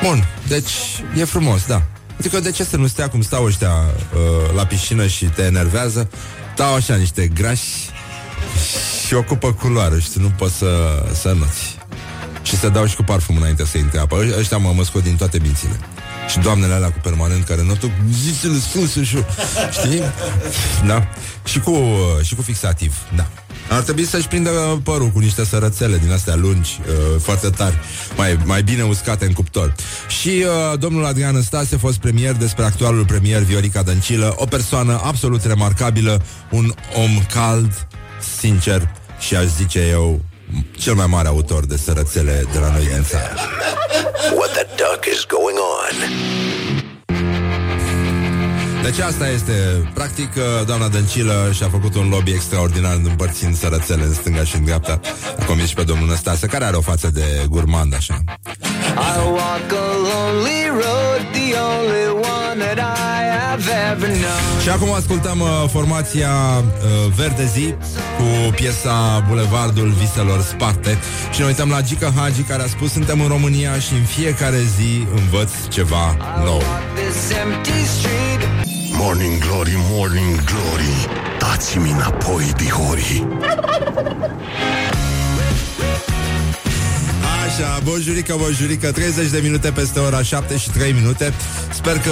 Bun, 0.04 0.28
deci 0.48 0.72
e 1.18 1.24
frumos, 1.24 1.66
da. 1.66 1.82
Adică 2.20 2.40
de 2.40 2.52
ce 2.52 2.64
să 2.64 2.78
nu 2.78 2.88
stea 2.88 3.10
cum 3.10 3.22
stau 3.22 3.46
ăștia 3.46 3.72
uh, 3.72 4.56
la 4.56 4.66
piscină 4.66 5.08
și 5.08 5.26
te 5.26 5.42
enervează? 5.42 6.10
Stau 6.54 6.74
așa 6.74 6.96
niște 6.96 7.28
grași 7.28 7.90
și 9.08 9.14
ocupă 9.14 9.54
culoare 9.54 10.00
și 10.00 10.10
tu 10.10 10.22
nu 10.22 10.30
poți 10.38 10.56
să, 10.56 11.04
să 11.14 11.36
noți. 11.40 11.78
Și 12.44 12.58
să 12.58 12.70
dau 12.70 12.86
și 12.86 12.96
cu 12.96 13.04
parfum 13.04 13.38
înainte 13.38 13.66
să 13.66 13.78
intre 13.78 14.00
apă. 14.00 14.18
Ăștia 14.38 14.58
mă, 14.58 14.74
mă 14.76 14.84
scot 14.84 15.04
din 15.04 15.16
toate 15.16 15.40
mințile. 15.42 15.80
Și 16.30 16.40
doamnele 16.40 16.74
alea 16.74 16.92
cu 16.92 17.00
permanent 17.04 17.46
care 17.46 17.64
notă 17.64 17.92
zisele 18.12 18.58
spuse 18.58 19.04
și 19.04 19.18
Știi? 19.72 20.02
Da. 20.86 21.08
Și 21.44 21.60
cu, 21.60 21.76
și 22.22 22.36
cu 22.36 22.42
fixativ, 22.42 22.96
da. 23.16 23.28
Ar 23.70 23.82
trebui 23.82 24.06
să-și 24.06 24.28
prindă 24.28 24.82
părul 24.84 25.08
cu 25.08 25.20
niște 25.20 25.46
sărățele 25.46 25.98
din 25.98 26.12
astea 26.12 26.36
lungi, 26.36 26.80
uh, 26.88 27.20
foarte 27.22 27.50
tari, 27.50 27.80
mai, 28.16 28.38
mai 28.46 28.64
bine 28.64 28.84
uscate 28.84 29.26
în 29.26 29.34
cuptor. 29.34 29.76
Și 30.08 30.30
uh, 30.30 30.80
domnul 30.80 31.06
Adrian 31.06 31.42
Stase, 31.42 31.78
fost 31.78 31.98
premier 31.98 32.34
despre 32.34 32.64
actualul 32.64 33.06
premier 33.06 33.42
Viorica 33.42 33.82
Dăncilă, 33.82 34.34
o 34.38 34.46
persoană 34.46 35.02
absolut 35.04 35.44
remarcabilă, 35.44 36.22
un 36.50 36.74
om 36.96 37.24
cald, 37.34 37.88
sincer 38.40 38.90
și 39.20 39.36
aș 39.36 39.46
zice 39.46 39.88
eu 39.90 40.22
cel 40.78 40.94
mai 40.94 41.06
mare 41.06 41.28
autor 41.28 41.66
de 41.66 41.78
sărățele 41.78 42.48
de 42.52 42.60
la 42.60 42.72
noi 42.72 42.86
din 42.86 43.04
țară. 43.04 43.34
What 44.38 44.52
the 44.52 44.66
duck 44.76 45.06
is 45.14 45.26
going 45.26 45.58
on? 45.58 46.73
Deci 48.84 49.00
asta 49.00 49.30
este, 49.30 49.52
practic, 49.94 50.30
uh, 50.36 50.66
doamna 50.66 50.88
Dăncilă 50.88 51.50
și-a 51.54 51.68
făcut 51.70 51.96
un 51.96 52.10
lobby 52.10 52.32
extraordinar 52.32 53.00
împărțind 53.04 53.58
sărățele 53.58 54.04
în 54.04 54.14
stânga 54.14 54.44
și 54.44 54.56
în 54.56 54.64
dreapta. 54.64 55.00
A 55.40 55.44
convins 55.46 55.70
și 55.70 55.76
pe 55.76 55.84
domnul 55.84 56.08
Năstase, 56.08 56.48
care 56.48 56.66
are 56.66 56.76
o 56.76 56.82
față 56.82 57.10
de 57.14 57.46
gurmand, 57.50 57.96
așa. 57.96 58.24
I 58.96 59.18
walk 59.26 59.72
a 59.72 59.88
lonely 60.10 60.68
road, 60.68 61.22
the 61.32 61.56
only 61.72 62.08
one 62.08 62.58
that 62.66 62.78
I 62.78 63.20
have 63.40 63.64
ever 63.92 64.10
known. 64.10 64.62
Și 64.62 64.70
acum 64.70 64.94
ascultăm 64.94 65.40
uh, 65.40 65.70
formația 65.72 66.32
uh, 66.32 67.12
Verde 67.16 67.46
Zi 67.46 67.74
cu 68.18 68.52
piesa 68.56 69.26
Bulevardul 69.28 69.90
Viselor 69.90 70.42
Sparte 70.42 70.98
și 71.32 71.40
ne 71.40 71.46
uităm 71.46 71.70
la 71.70 71.82
Gica 71.82 72.14
Hagi 72.16 72.42
care 72.42 72.64
a 72.64 72.68
spus 72.68 72.92
suntem 72.92 73.22
în 73.22 73.28
România 73.28 73.80
și 73.80 73.94
în 73.94 74.04
fiecare 74.04 74.60
zi 74.78 75.08
învăț 75.16 75.52
ceva 75.70 76.18
nou. 76.44 76.62
This 76.96 77.38
empty 77.44 77.80
street, 77.98 78.33
Morning 79.06 79.38
Glory, 79.40 79.76
Morning 79.90 80.44
Glory. 80.44 81.08
Dați-mi 81.40 81.92
înapoi, 81.92 82.54
dihori. 82.58 83.28
Așa, 87.46 87.80
bonjurică, 87.84 88.36
bonjurică 88.38 88.92
30 88.92 89.30
de 89.30 89.40
minute 89.44 89.72
peste 89.72 90.00
ora 90.00 90.22
7 90.22 90.58
și 90.58 90.70
3 90.70 90.92
minute. 90.92 91.34
Sper 91.74 92.00
că 92.00 92.12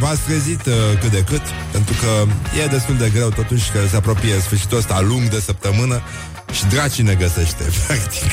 v-ați 0.00 0.20
trezit 0.20 0.66
uh, 0.66 0.72
cât 1.00 1.10
de 1.10 1.22
cât 1.22 1.42
Pentru 1.72 1.94
că 2.00 2.32
e 2.62 2.66
destul 2.66 2.96
de 2.96 3.10
greu 3.14 3.28
totuși 3.28 3.70
Că 3.70 3.78
se 3.90 3.96
apropie 3.96 4.34
sfârșitul 4.40 4.78
ăsta 4.78 5.00
lung 5.00 5.28
de 5.28 5.40
săptămână 5.40 6.02
și 6.52 6.66
dracii 6.66 7.02
ne 7.02 7.14
găsește, 7.14 7.62
practic. 7.86 8.30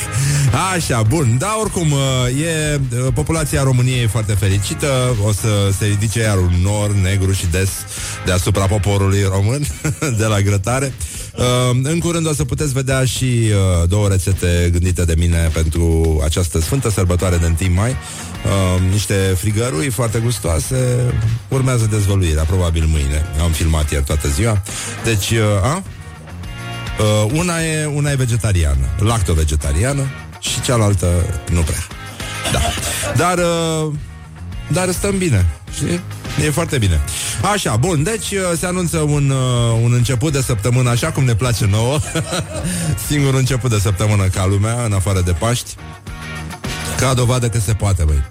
Așa, 0.74 1.02
bun. 1.02 1.36
Da, 1.38 1.56
oricum, 1.60 1.92
uh, 1.92 1.98
e, 2.42 2.80
uh, 3.00 3.06
populația 3.14 3.62
României 3.62 4.02
e 4.02 4.06
foarte 4.06 4.32
fericită. 4.32 5.16
O 5.24 5.32
să 5.32 5.70
se 5.78 5.86
ridice 5.86 6.20
iar 6.20 6.36
un 6.36 6.52
nor 6.62 6.92
negru 6.92 7.32
și 7.32 7.46
des 7.46 7.70
deasupra 8.24 8.66
poporului 8.66 9.22
român, 9.22 9.66
de 10.20 10.24
la 10.24 10.40
grătare. 10.40 10.92
Uh, 11.36 11.78
în 11.82 11.98
curând 11.98 12.26
o 12.28 12.32
să 12.32 12.44
puteți 12.44 12.72
vedea 12.72 13.04
și 13.04 13.24
uh, 13.24 13.88
două 13.88 14.08
rețete 14.08 14.68
gândite 14.72 15.04
de 15.04 15.14
mine 15.18 15.50
pentru 15.52 16.20
această 16.24 16.60
sfântă 16.60 16.90
sărbătoare 16.90 17.36
de 17.36 17.54
1 17.60 17.74
mai. 17.74 17.90
Uh, 17.90 18.90
niște 18.90 19.14
frigărui 19.14 19.88
foarte 19.88 20.18
gustoase. 20.18 20.76
Urmează 21.48 21.86
dezvăluirea, 21.90 22.42
probabil 22.42 22.84
mâine. 22.86 23.24
Am 23.42 23.50
filmat 23.50 23.90
ieri 23.90 24.04
toată 24.04 24.28
ziua. 24.28 24.62
Deci, 25.04 25.30
uh, 25.30 25.62
a? 25.62 25.82
Uh, 26.98 27.30
una, 27.32 27.62
e, 27.62 27.84
una 27.84 28.10
e 28.10 28.14
vegetariană, 28.14 28.86
lacto-vegetariană 28.98 30.02
și 30.40 30.60
cealaltă 30.60 31.06
nu 31.50 31.60
prea. 31.60 31.86
Da. 32.52 32.60
Dar, 33.16 33.38
uh, 33.38 33.92
dar 34.68 34.90
stăm 34.90 35.18
bine, 35.18 35.46
știi? 35.74 36.00
E 36.46 36.50
foarte 36.50 36.78
bine. 36.78 37.00
Așa, 37.52 37.76
bun, 37.76 38.02
deci 38.02 38.30
uh, 38.30 38.58
se 38.58 38.66
anunță 38.66 38.98
un, 38.98 39.30
uh, 39.30 39.80
un 39.82 39.92
început 39.92 40.32
de 40.32 40.40
săptămână 40.40 40.90
așa 40.90 41.12
cum 41.12 41.24
ne 41.24 41.34
place 41.34 41.66
nouă. 41.66 41.98
Singurul 43.08 43.38
început 43.38 43.70
de 43.70 43.78
săptămână 43.78 44.24
ca 44.24 44.46
lumea, 44.46 44.84
în 44.84 44.92
afară 44.92 45.20
de 45.20 45.32
Paști. 45.32 45.74
Ca 46.98 47.14
dovadă 47.14 47.48
că 47.48 47.58
se 47.58 47.72
poate, 47.72 48.02
băi. 48.04 48.22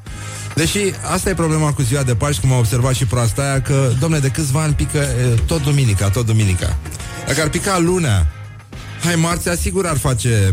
Deși 0.56 0.80
asta 1.14 1.30
e 1.30 1.34
problema 1.34 1.74
cu 1.74 1.82
ziua 1.82 2.04
de 2.04 2.16
Paști, 2.16 2.42
cum 2.42 2.52
a 2.52 2.58
observat 2.58 2.94
și 2.94 3.06
proasta 3.06 3.42
aia, 3.42 3.62
că, 3.62 3.92
domne, 4.00 4.20
de 4.20 4.30
câțiva 4.30 4.62
ani 4.62 4.74
pică 4.74 4.98
e, 4.98 5.40
tot 5.46 5.64
duminica, 5.64 6.10
tot 6.10 6.26
duminica. 6.26 6.78
Dacă 7.28 7.42
ar 7.42 7.50
pica 7.50 7.80
lunea, 7.80 8.28
hai, 9.06 9.16
marțea, 9.16 9.56
sigur 9.56 9.86
ar 9.86 9.98
face 9.98 10.52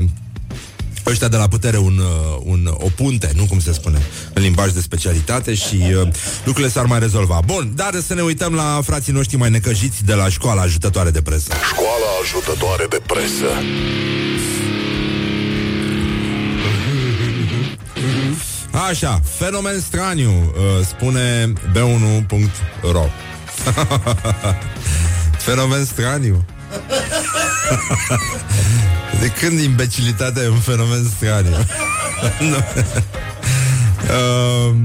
ăștia 1.06 1.28
de 1.28 1.36
la 1.36 1.48
putere 1.48 1.76
un, 1.78 1.98
uh, 1.98 2.40
un, 2.44 2.70
o 2.72 2.88
punte, 2.96 3.30
nu 3.34 3.44
cum 3.44 3.60
se 3.60 3.72
spune, 3.72 4.02
în 4.32 4.42
limbaj 4.42 4.70
de 4.70 4.80
specialitate 4.80 5.54
și 5.54 5.76
uh, 5.76 6.08
lucrurile 6.44 6.72
s-ar 6.72 6.84
mai 6.84 6.98
rezolva. 6.98 7.40
Bun, 7.44 7.72
dar 7.74 8.00
să 8.06 8.14
ne 8.14 8.22
uităm 8.22 8.54
la 8.54 8.80
frații 8.84 9.12
noștri 9.12 9.36
mai 9.36 9.50
necăjiți 9.50 10.04
de 10.04 10.14
la 10.14 10.28
școala 10.28 10.62
ajutătoare 10.62 11.10
de 11.10 11.22
presă. 11.22 11.52
Școala 11.68 12.06
ajutătoare 12.22 12.86
de 12.90 13.00
presă 13.06 13.46
Așa, 18.88 19.20
fenomen 19.38 19.80
straniu, 19.80 20.30
uh, 20.30 20.86
spune 20.86 21.52
b1.ro 21.72 23.04
Fenomen 25.46 25.84
straniu 25.84 26.44
De 29.20 29.28
când 29.28 29.60
imbecilitatea 29.60 30.42
e 30.42 30.48
un 30.48 30.58
fenomen 30.58 31.04
straniu? 31.16 31.56
Nu. 32.40 32.56
uh, 34.16 34.76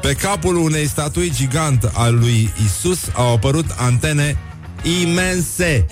pe 0.00 0.14
capul 0.14 0.56
unei 0.56 0.88
statui 0.88 1.32
gigant 1.34 1.90
al 1.92 2.14
lui 2.18 2.52
Isus 2.64 2.98
au 3.12 3.32
apărut 3.32 3.66
antene 3.76 4.36
imense 5.02 5.86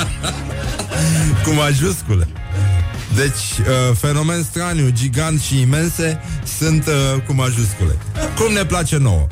cu 1.44 1.50
majuscule. 1.50 2.28
Deci, 3.14 3.58
uh, 3.58 3.96
fenomen 3.96 4.42
straniu, 4.42 4.90
gigant 4.90 5.40
și 5.40 5.60
imense 5.60 6.20
sunt 6.58 6.86
uh, 6.86 7.22
cu 7.26 7.32
majuscule. 7.32 7.96
Cum 8.36 8.52
ne 8.52 8.64
place 8.64 8.96
nouă. 8.96 9.26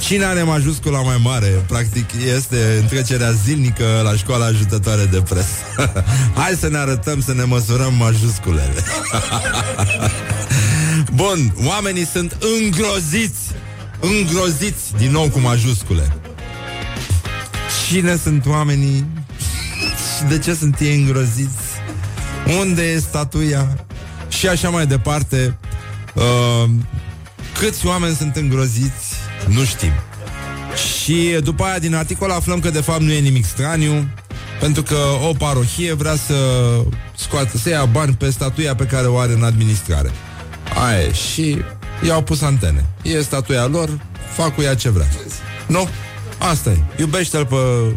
Cine 0.00 0.24
are 0.24 0.42
majuscula 0.42 1.00
mai 1.00 1.20
mare, 1.22 1.46
practic, 1.46 2.10
este 2.36 2.78
întrecerea 2.80 3.30
zilnică 3.30 4.00
la 4.02 4.16
școala 4.16 4.44
ajutătoare 4.44 5.04
de 5.04 5.22
presă. 5.28 5.46
Hai 6.40 6.56
să 6.58 6.68
ne 6.68 6.78
arătăm, 6.78 7.20
să 7.20 7.34
ne 7.34 7.44
măsurăm 7.44 7.94
majusculele. 7.94 8.84
Bun, 11.14 11.54
oamenii 11.64 12.06
sunt 12.06 12.36
îngroziți, 12.60 13.40
îngroziți 14.00 14.96
din 14.96 15.10
nou 15.10 15.28
cu 15.28 15.38
majuscule. 15.38 16.16
Cine 17.88 18.16
sunt 18.16 18.46
oamenii? 18.46 19.06
Și 20.16 20.24
de 20.28 20.38
ce 20.38 20.54
sunt 20.54 20.78
ei 20.80 20.94
îngroziți? 20.96 21.62
Unde 22.60 22.82
e 22.82 22.98
statuia? 22.98 23.86
Și 24.28 24.48
așa 24.48 24.68
mai 24.68 24.86
departe. 24.86 25.58
Uh, 26.14 26.70
câți 27.58 27.86
oameni 27.86 28.14
sunt 28.14 28.36
îngroziți? 28.36 29.13
Nu 29.48 29.64
știm. 29.64 29.92
Și 31.02 31.38
după 31.42 31.64
aia 31.64 31.78
din 31.78 31.94
articol 31.94 32.30
aflăm 32.30 32.60
că 32.60 32.70
de 32.70 32.80
fapt 32.80 33.00
nu 33.00 33.12
e 33.12 33.18
nimic 33.18 33.44
straniu, 33.44 34.08
pentru 34.60 34.82
că 34.82 34.96
o 35.28 35.32
parohie 35.32 35.92
vrea 35.92 36.16
să 36.26 36.34
scoată, 37.16 37.56
să 37.58 37.68
ia 37.68 37.84
bani 37.84 38.14
pe 38.14 38.30
statuia 38.30 38.74
pe 38.74 38.84
care 38.84 39.06
o 39.06 39.18
are 39.18 39.32
în 39.32 39.44
administrare. 39.44 40.10
Aia 40.86 41.00
e. 41.00 41.12
și 41.12 41.62
i-au 42.06 42.22
pus 42.22 42.42
antene. 42.42 42.84
E 43.02 43.22
statuia 43.22 43.66
lor, 43.66 43.98
fac 44.36 44.54
cu 44.54 44.62
ea 44.62 44.74
ce 44.74 44.90
vrea. 44.90 45.08
Nu? 45.66 45.88
Asta 46.38 46.70
e. 46.70 46.78
Iubește-l 46.96 47.46
pe 47.46 47.56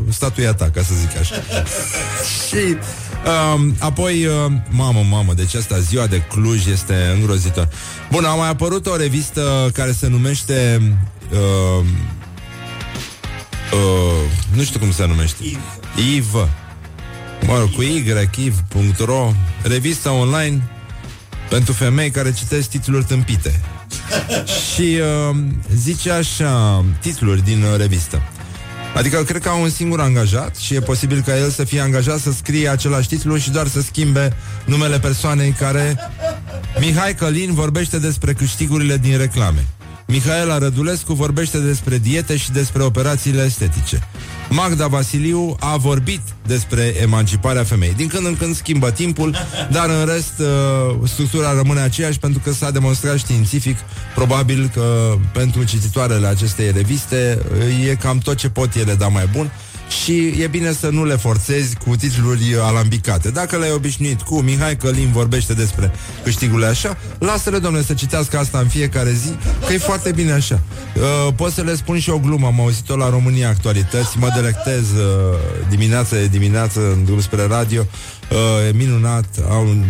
statuia 0.09 0.53
ta, 0.53 0.69
ca 0.73 0.81
să 0.81 0.93
zic 0.99 1.19
așa. 1.19 1.35
și 2.47 2.77
um, 3.55 3.75
apoi, 3.79 4.25
uh, 4.25 4.51
mamă, 4.69 5.05
mamă, 5.09 5.33
deci 5.33 5.55
asta, 5.55 5.79
ziua 5.79 6.07
de 6.07 6.21
Cluj 6.21 6.67
este 6.67 6.93
îngrozitor. 7.15 7.69
Bun, 8.11 8.25
a 8.25 8.33
mai 8.33 8.49
apărut 8.49 8.87
o 8.87 8.95
revistă 8.95 9.69
care 9.73 9.91
se 9.91 10.07
numește 10.07 10.81
uh, 11.31 11.85
uh, 13.73 14.31
Nu 14.55 14.63
știu 14.63 14.79
cum 14.79 14.91
se 14.91 15.05
numește. 15.05 15.43
IV. 16.15 16.33
Mă 17.45 17.57
rog, 17.57 17.73
cu 17.75 17.81
Y, 17.81 18.05
iv.ro 18.35 19.31
Revista 19.61 20.11
online 20.11 20.69
pentru 21.49 21.73
femei 21.73 22.09
care 22.09 22.33
citesc 22.33 22.69
titluri 22.69 23.03
tâmpite. 23.03 23.61
Și 24.73 24.99
uh, 25.29 25.37
zice 25.75 26.11
așa 26.11 26.85
Titluri 27.01 27.43
din 27.43 27.61
uh, 27.61 27.77
revistă. 27.77 28.21
Adică 28.95 29.23
cred 29.23 29.41
că 29.41 29.49
au 29.49 29.61
un 29.61 29.69
singur 29.69 29.99
angajat 29.99 30.55
și 30.55 30.75
e 30.75 30.79
posibil 30.79 31.21
ca 31.25 31.37
el 31.37 31.49
să 31.49 31.63
fie 31.63 31.79
angajat 31.79 32.19
să 32.19 32.31
scrie 32.31 32.69
același 32.69 33.07
titlu 33.07 33.37
și 33.37 33.49
doar 33.49 33.67
să 33.67 33.81
schimbe 33.81 34.35
numele 34.65 34.99
persoanei 34.99 35.51
care... 35.51 35.95
Mihai 36.79 37.15
Călin 37.15 37.53
vorbește 37.53 37.99
despre 37.99 38.33
câștigurile 38.33 38.97
din 38.97 39.17
reclame. 39.17 39.65
Mihaela 40.07 40.57
Rădulescu 40.57 41.13
vorbește 41.13 41.57
despre 41.57 41.97
diete 41.97 42.37
și 42.37 42.51
despre 42.51 42.83
operațiile 42.83 43.43
estetice. 43.43 44.07
Magda 44.49 44.87
Vasiliu 44.87 45.55
a 45.59 45.77
vorbit 45.77 46.21
despre 46.45 46.93
emanciparea 47.01 47.63
femeii. 47.63 47.93
Din 47.93 48.07
când 48.07 48.25
în 48.25 48.37
când 48.37 48.55
schimbă 48.55 48.91
timpul, 48.91 49.35
dar 49.71 49.89
în 49.89 50.05
rest 50.05 50.33
uh, 50.39 51.09
structura 51.09 51.53
rămâne 51.53 51.79
aceeași 51.79 52.19
pentru 52.19 52.41
că 52.43 52.51
s-a 52.51 52.71
demonstrat 52.71 53.17
științific 53.17 53.77
probabil 54.15 54.71
că 54.73 55.15
pentru 55.33 55.63
cititoarele 55.63 56.27
acestei 56.27 56.71
reviste 56.71 57.39
uh, 57.57 57.89
e 57.89 57.95
cam 57.95 58.17
tot 58.17 58.37
ce 58.37 58.49
pot 58.49 58.75
ele 58.75 58.95
da 58.95 59.07
mai 59.07 59.29
bun 59.31 59.51
și 60.03 60.33
e 60.41 60.47
bine 60.47 60.71
să 60.71 60.89
nu 60.89 61.05
le 61.05 61.15
forțezi 61.15 61.75
cu 61.75 61.95
titluri 61.95 62.55
alambicate. 62.61 63.31
Dacă 63.31 63.57
le-ai 63.57 63.71
obișnuit 63.71 64.21
cu 64.21 64.39
Mihai 64.39 64.77
Călin 64.77 65.11
vorbește 65.11 65.53
despre 65.53 65.91
câștigurile 66.23 66.65
așa, 66.67 66.97
lasă-le, 67.19 67.59
domnule, 67.59 67.83
să 67.83 67.93
citească 67.93 68.37
asta 68.37 68.59
în 68.59 68.67
fiecare 68.67 69.11
zi, 69.11 69.29
că 69.67 69.73
e 69.73 69.77
foarte 69.77 70.11
bine 70.11 70.31
așa. 70.31 70.59
Uh, 70.95 71.33
pot 71.35 71.51
să 71.51 71.61
le 71.61 71.75
spun 71.75 71.99
și 71.99 72.09
o 72.09 72.19
glumă, 72.19 72.47
am 72.47 72.59
auzit-o 72.59 72.95
la 72.95 73.09
România 73.09 73.49
Actualități, 73.49 74.17
mă 74.17 74.31
delectez 74.35 74.81
uh, 74.81 75.37
dimineața 75.69 76.15
de 76.15 76.27
dimineață 76.27 76.79
în 76.79 77.05
drum 77.05 77.21
spre 77.21 77.47
radio, 77.47 77.85
uh, 78.31 78.67
e 78.67 78.71
minunat, 78.75 79.25
au 79.49 79.67
un 79.67 79.83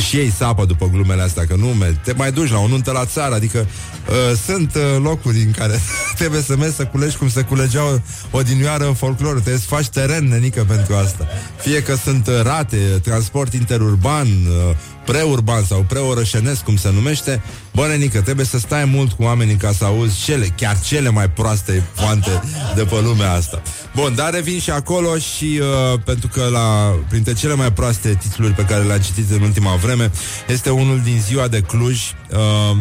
și 0.00 0.16
ei 0.16 0.30
sapă 0.30 0.64
după 0.64 0.88
glumele 0.92 1.22
astea, 1.22 1.46
că 1.46 1.54
nu 1.56 1.74
te 2.04 2.12
mai 2.12 2.32
duci 2.32 2.50
la 2.50 2.58
o 2.58 2.68
nuntă 2.68 2.90
la 2.92 3.04
țară, 3.04 3.34
adică 3.34 3.58
uh, 3.58 4.36
sunt 4.46 4.74
uh, 4.74 5.02
locuri 5.02 5.42
în 5.42 5.50
care 5.50 5.80
trebuie 6.18 6.40
să 6.40 6.56
mergi 6.56 6.74
să 6.74 6.84
culegi 6.84 7.16
cum 7.16 7.28
se 7.28 7.42
culegea 7.42 7.84
o, 7.84 7.98
o 8.30 8.42
dinioară 8.42 8.86
în 8.86 8.94
folclor, 8.94 9.32
trebuie 9.32 9.56
să 9.56 9.66
faci 9.66 9.88
teren, 9.88 10.28
nenică, 10.28 10.64
pentru 10.68 10.94
asta. 10.94 11.26
Fie 11.56 11.82
că 11.82 11.94
sunt 11.94 12.26
uh, 12.26 12.40
rate, 12.42 12.76
transport 13.02 13.52
interurban, 13.52 14.26
uh, 14.26 14.76
preurban 15.04 15.64
sau 15.64 15.84
preorășenesc, 15.88 16.62
cum 16.62 16.76
se 16.76 16.90
numește, 16.92 17.42
bă, 17.72 17.86
nenică, 17.86 18.20
trebuie 18.20 18.46
să 18.46 18.58
stai 18.58 18.84
mult 18.84 19.12
cu 19.12 19.22
oamenii 19.22 19.56
ca 19.56 19.72
să 19.72 19.84
auzi 19.84 20.24
cele, 20.24 20.46
chiar 20.56 20.80
cele 20.80 21.08
mai 21.08 21.30
proaste 21.30 21.82
poante 21.94 22.42
de 22.74 22.82
pe 22.82 23.00
lumea 23.02 23.32
asta. 23.32 23.62
Bun, 23.94 24.14
dar 24.14 24.32
revin 24.32 24.60
și 24.60 24.70
acolo 24.70 25.18
și 25.18 25.60
uh, 25.60 26.00
pentru 26.04 26.28
că 26.28 26.48
la, 26.50 26.98
printre 27.08 27.32
cele 27.32 27.54
mai 27.54 27.72
proaste 27.72 28.14
titluri 28.14 28.52
pe 28.52 28.64
care 28.64 28.84
le-am 28.84 29.00
citit 29.00 29.30
în 29.30 29.42
ultima 29.42 29.74
vreme 29.74 30.10
este 30.48 30.70
unul 30.70 31.00
din 31.04 31.20
ziua 31.20 31.48
de 31.48 31.60
Cluj. 31.60 32.00
Uh, 32.30 32.76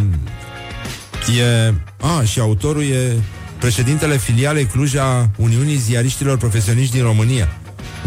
e... 1.39 1.73
A, 2.01 2.23
și 2.23 2.39
autorul 2.39 2.83
e 2.83 3.15
președintele 3.59 4.17
filialei 4.17 4.65
Cluj 4.65 4.95
a 4.95 5.29
Uniunii 5.35 5.75
Ziariștilor 5.75 6.37
Profesioniști 6.37 6.93
din 6.93 7.03
România. 7.03 7.47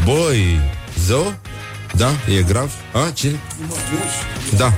Băi, 0.04 0.60
zău? 1.06 1.34
Da? 1.96 2.10
E 2.38 2.42
grav? 2.42 2.70
A, 2.92 3.10
ce? 3.10 3.36
Da. 4.56 4.72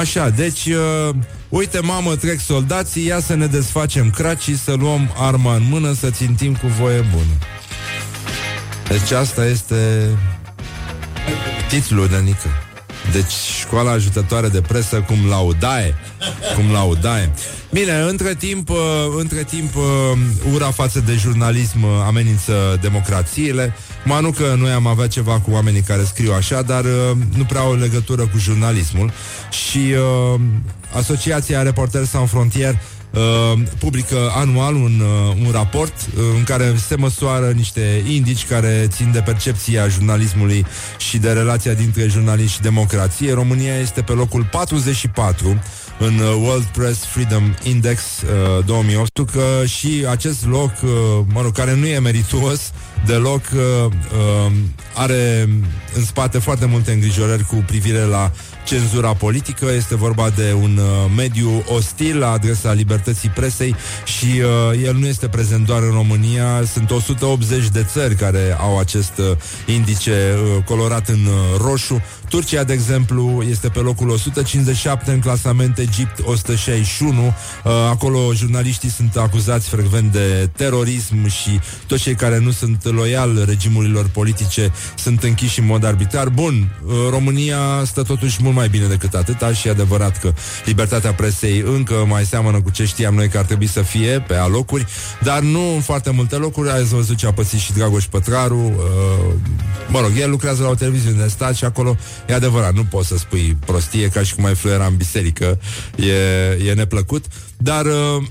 Așa, 0.00 0.28
deci, 0.28 0.66
uh, 0.66 1.14
uite, 1.48 1.80
mamă, 1.80 2.16
trec 2.16 2.40
soldații, 2.40 3.06
ia 3.06 3.20
să 3.20 3.34
ne 3.34 3.46
desfacem 3.46 4.10
cracii, 4.10 4.56
să 4.56 4.72
luăm 4.72 5.12
arma 5.16 5.54
în 5.54 5.62
mână, 5.68 5.92
să 5.92 6.10
țintim 6.10 6.54
cu 6.54 6.66
voie 6.66 7.00
bună. 7.10 7.38
Deci 8.88 9.10
asta 9.10 9.46
este 9.46 10.08
titlul, 11.68 12.08
Dănică. 12.08 12.48
Deci 13.12 13.32
școala 13.60 13.90
ajutătoare 13.90 14.48
de 14.48 14.60
presă 14.60 15.00
cum 15.00 15.28
laudae 15.28 15.94
Cum 16.56 16.72
laudae 16.72 17.32
Bine, 17.70 18.00
între 18.08 18.34
timp, 18.34 18.68
uh, 18.68 18.76
între 19.18 19.42
timp 19.42 19.76
uh, 19.76 19.82
ura 20.52 20.70
față 20.70 21.00
de 21.00 21.14
jurnalism 21.14 21.82
uh, 21.82 21.90
amenință 22.06 22.78
democrațiile 22.80 23.74
Mă 24.04 24.18
nu 24.20 24.30
că 24.30 24.54
noi 24.58 24.70
am 24.70 24.86
avea 24.86 25.06
ceva 25.06 25.40
cu 25.40 25.50
oamenii 25.50 25.80
care 25.80 26.04
scriu 26.04 26.32
așa, 26.32 26.62
dar 26.62 26.84
nu 27.36 27.44
prea 27.44 27.60
au 27.60 27.74
legătură 27.74 28.22
cu 28.22 28.38
jurnalismul 28.38 29.12
Și 29.50 29.78
uh, 29.78 30.40
Asociația 30.96 31.62
Reporteri 31.62 32.06
Sans 32.06 32.30
Frontier 32.30 32.78
uh, 33.10 33.62
publică 33.78 34.16
anual 34.34 34.74
un, 34.74 35.00
uh, 35.00 35.34
un 35.44 35.50
raport 35.52 35.92
uh, 35.92 36.22
în 36.36 36.44
care 36.44 36.74
se 36.86 36.96
măsoară 36.96 37.50
niște 37.50 38.02
indici 38.08 38.46
care 38.46 38.86
țin 38.88 39.10
de 39.12 39.20
percepția 39.20 39.88
jurnalismului 39.88 40.66
și 40.98 41.18
de 41.18 41.32
relația 41.32 41.72
dintre 41.72 42.06
jurnalist 42.06 42.52
și 42.52 42.60
democrație. 42.60 43.32
România 43.32 43.74
este 43.74 44.00
pe 44.02 44.12
locul 44.12 44.46
44 44.50 45.62
în 46.02 46.18
uh, 46.18 46.34
World 46.40 46.64
Press 46.64 47.04
Freedom 47.04 47.54
Index 47.62 48.02
uh, 48.22 48.64
2008 48.64 49.30
că 49.32 49.66
și 49.66 50.04
acest 50.08 50.46
loc, 50.46 50.70
uh, 50.82 50.90
mă 51.32 51.42
rog, 51.42 51.52
care 51.52 51.74
nu 51.74 51.86
e 51.86 51.98
merituos 51.98 52.72
deloc, 53.06 53.42
uh, 53.54 53.84
uh, 53.84 54.52
are 54.94 55.48
în 55.94 56.04
spate 56.04 56.38
foarte 56.38 56.66
multe 56.66 56.92
îngrijorări 56.92 57.44
cu 57.44 57.64
privire 57.66 58.00
la 58.00 58.32
cenzura 58.64 59.14
politică. 59.14 59.66
Este 59.76 59.96
vorba 59.96 60.30
de 60.30 60.56
un 60.60 60.76
uh, 60.76 61.10
mediu 61.16 61.64
ostil 61.68 62.18
la 62.18 62.30
adresa 62.30 62.72
libertății 62.72 63.28
presei 63.28 63.74
și 64.04 64.26
uh, 64.40 64.82
el 64.84 64.96
nu 64.96 65.06
este 65.06 65.28
prezent 65.28 65.66
doar 65.66 65.82
în 65.82 65.90
România. 65.90 66.64
Sunt 66.72 66.90
180 66.90 67.68
de 67.68 67.86
țări 67.92 68.14
care 68.14 68.56
au 68.60 68.78
acest 68.78 69.18
uh, 69.18 69.36
indice 69.66 70.34
uh, 70.34 70.64
colorat 70.64 71.08
în 71.08 71.24
uh, 71.26 71.60
roșu. 71.60 72.02
Turcia, 72.28 72.64
de 72.64 72.72
exemplu, 72.72 73.44
este 73.48 73.68
pe 73.68 73.78
locul 73.78 74.08
157 74.08 75.10
în 75.10 75.20
clasament, 75.20 75.78
Egipt 75.78 76.18
161. 76.24 77.26
Uh, 77.26 77.32
acolo 77.90 78.34
jurnaliștii 78.34 78.90
sunt 78.90 79.16
acuzați 79.16 79.68
frecvent 79.68 80.12
de 80.12 80.50
terorism 80.56 81.28
și 81.28 81.60
toți 81.86 82.02
cei 82.02 82.14
care 82.14 82.38
nu 82.38 82.50
sunt 82.50 82.84
loiali 82.84 83.44
regimurilor 83.44 84.08
politice 84.08 84.72
sunt 84.96 85.22
închiși 85.22 85.60
în 85.60 85.66
mod 85.66 85.84
arbitrar. 85.84 86.28
Bun, 86.28 86.68
uh, 86.86 86.92
România 87.10 87.58
stă 87.84 88.02
totuși 88.02 88.42
mult 88.42 88.51
mai 88.52 88.68
bine 88.68 88.86
decât 88.86 89.14
atâta 89.14 89.52
și 89.52 89.68
e 89.68 89.70
adevărat 89.70 90.18
că 90.18 90.32
libertatea 90.64 91.12
presei 91.12 91.58
încă 91.66 92.04
mai 92.08 92.24
seamănă 92.24 92.60
cu 92.60 92.70
ce 92.70 92.84
știam 92.84 93.14
noi 93.14 93.28
că 93.28 93.38
ar 93.38 93.44
trebui 93.44 93.66
să 93.66 93.82
fie 93.82 94.24
pe 94.26 94.34
alocuri, 94.34 94.86
dar 95.22 95.40
nu 95.40 95.74
în 95.74 95.80
foarte 95.80 96.10
multe 96.10 96.36
locuri. 96.36 96.70
Ați 96.70 96.94
văzut 96.94 97.16
ce 97.16 97.26
a 97.26 97.32
pățit 97.32 97.58
și 97.58 97.72
Dragoș 97.72 98.04
Pătraru. 98.04 98.58
Uh, 98.76 99.34
mă 99.88 100.00
rog, 100.00 100.10
el 100.18 100.30
lucrează 100.30 100.62
la 100.62 100.68
o 100.68 100.74
televiziune 100.74 101.22
de 101.22 101.28
stat 101.28 101.54
și 101.54 101.64
acolo 101.64 101.96
E 102.28 102.34
adevărat, 102.34 102.74
nu 102.74 102.84
poți 102.84 103.08
să 103.08 103.16
spui 103.16 103.56
prostie 103.66 104.08
ca 104.08 104.22
și 104.22 104.34
cum 104.34 104.44
ai 104.44 104.54
fluiera 104.54 104.86
în 104.86 104.96
biserică. 104.96 105.58
E, 105.96 106.68
e 106.68 106.72
neplăcut. 106.74 107.24
Dar 107.62 107.86
uh, 107.86 108.22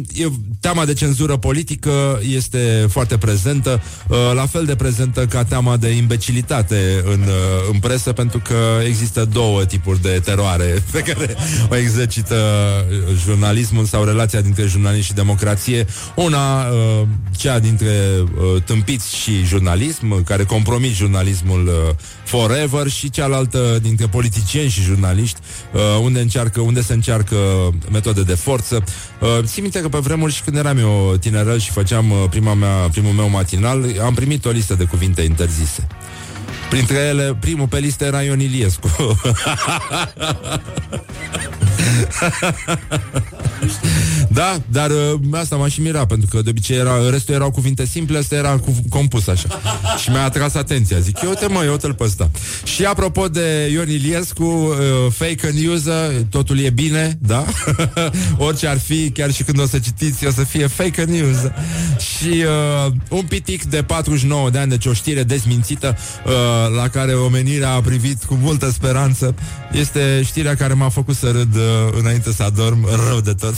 teama 0.60 0.84
de 0.84 0.92
cenzură 0.92 1.36
politică 1.36 2.20
este 2.34 2.86
foarte 2.88 3.18
prezentă, 3.18 3.82
uh, 4.08 4.16
la 4.34 4.46
fel 4.46 4.64
de 4.64 4.76
prezentă 4.76 5.26
ca 5.26 5.44
teama 5.44 5.76
de 5.76 5.88
imbecilitate 5.88 7.02
în, 7.04 7.20
uh, 7.20 7.70
în 7.72 7.78
presă, 7.78 8.12
pentru 8.12 8.38
că 8.38 8.54
există 8.86 9.24
două 9.24 9.64
tipuri 9.64 10.02
de 10.02 10.20
teroare 10.24 10.82
pe 10.92 11.00
care 11.00 11.36
o 11.70 11.76
exercită 11.76 12.36
jurnalismul 13.24 13.84
sau 13.84 14.04
relația 14.04 14.40
dintre 14.40 14.66
jurnalist 14.66 15.06
și 15.06 15.12
democrație. 15.12 15.86
Una, 16.14 16.66
uh, 16.68 17.06
cea 17.36 17.58
dintre 17.58 17.94
uh, 18.20 18.62
tâmpiți 18.62 19.16
și 19.16 19.44
jurnalism, 19.44 20.24
care 20.24 20.44
compromit 20.44 20.92
jurnalismul 20.92 21.66
uh, 21.66 21.94
forever, 22.24 22.88
și 22.88 23.10
cealaltă 23.10 23.78
dintre 23.82 24.06
politicieni 24.06 24.70
și 24.70 24.82
jurnaliști, 24.82 25.40
uh, 25.72 25.80
unde, 26.02 26.20
încearcă, 26.20 26.60
unde 26.60 26.82
se 26.82 26.92
încearcă 26.92 27.36
metode 27.90 28.22
de 28.22 28.34
forță, 28.34 28.79
Uh, 29.20 29.28
țin 29.44 29.62
minte 29.62 29.80
că 29.80 29.88
pe 29.88 29.98
vremuri 29.98 30.32
și 30.32 30.42
când 30.42 30.56
eram 30.56 30.78
eu 30.78 31.16
tinerel 31.20 31.58
și 31.58 31.70
făceam 31.70 32.10
uh, 32.10 32.24
prima 32.30 32.54
mea, 32.54 32.88
primul 32.90 33.12
meu 33.12 33.28
matinal, 33.28 33.84
am 34.04 34.14
primit 34.14 34.44
o 34.44 34.50
listă 34.50 34.74
de 34.74 34.84
cuvinte 34.84 35.22
interzise. 35.22 35.86
Printre 36.70 36.98
ele, 36.98 37.36
primul 37.40 37.68
pe 37.68 37.78
listă 37.78 38.04
era 38.04 38.22
Ion 38.22 38.40
Iliescu. 38.40 38.90
da, 44.28 44.60
dar 44.66 44.90
uh, 44.90 45.20
asta 45.32 45.56
m-a 45.56 45.68
și 45.68 45.80
mirat, 45.80 46.06
pentru 46.06 46.28
că 46.30 46.42
de 46.42 46.50
obicei 46.50 46.76
era, 46.76 47.10
restul 47.10 47.34
erau 47.34 47.50
cuvinte 47.50 47.84
simple, 47.84 48.18
asta 48.18 48.34
era 48.34 48.58
cu, 48.58 48.74
compus 48.88 49.26
așa. 49.26 49.60
și 50.02 50.10
mi-a 50.10 50.24
atras 50.24 50.54
atenția. 50.54 50.98
Zic, 50.98 51.22
eu 51.22 51.32
te 51.32 51.46
mă, 51.46 51.64
eu 51.64 51.76
te-l 51.76 51.94
pe 51.94 52.04
ăsta. 52.04 52.30
Și 52.64 52.84
apropo 52.84 53.28
de 53.28 53.68
Ion 53.72 53.90
Iliescu, 53.90 54.44
uh, 54.44 54.76
fake 55.12 55.50
news, 55.50 55.82
totul 56.30 56.58
e 56.58 56.70
bine, 56.70 57.18
da? 57.20 57.44
Orice 58.46 58.66
ar 58.66 58.78
fi, 58.78 59.10
chiar 59.10 59.32
și 59.32 59.42
când 59.42 59.60
o 59.60 59.66
să 59.66 59.78
citiți, 59.78 60.26
o 60.26 60.30
să 60.30 60.44
fie 60.44 60.66
fake 60.66 61.04
news. 61.04 61.38
și 61.98 62.44
uh, 62.86 62.92
un 63.08 63.24
pitic 63.28 63.64
de 63.64 63.82
49 63.82 64.50
de 64.50 64.58
ani, 64.58 64.70
deci 64.70 64.86
o 64.86 64.92
știre 64.92 65.22
dezmințită, 65.22 65.96
uh, 66.26 66.59
la 66.68 66.88
care 66.88 67.14
omenirea 67.14 67.70
a 67.70 67.80
privit 67.80 68.24
cu 68.24 68.34
multă 68.34 68.70
speranță, 68.70 69.34
este 69.72 70.22
știrea 70.24 70.54
care 70.54 70.74
m-a 70.74 70.88
făcut 70.88 71.16
să 71.16 71.30
râd 71.30 71.54
uh, 71.54 71.62
înainte 71.98 72.32
să 72.32 72.42
adorm 72.42 72.88
rău 73.08 73.20
de 73.20 73.32
tot 73.32 73.50
tot. 73.50 73.54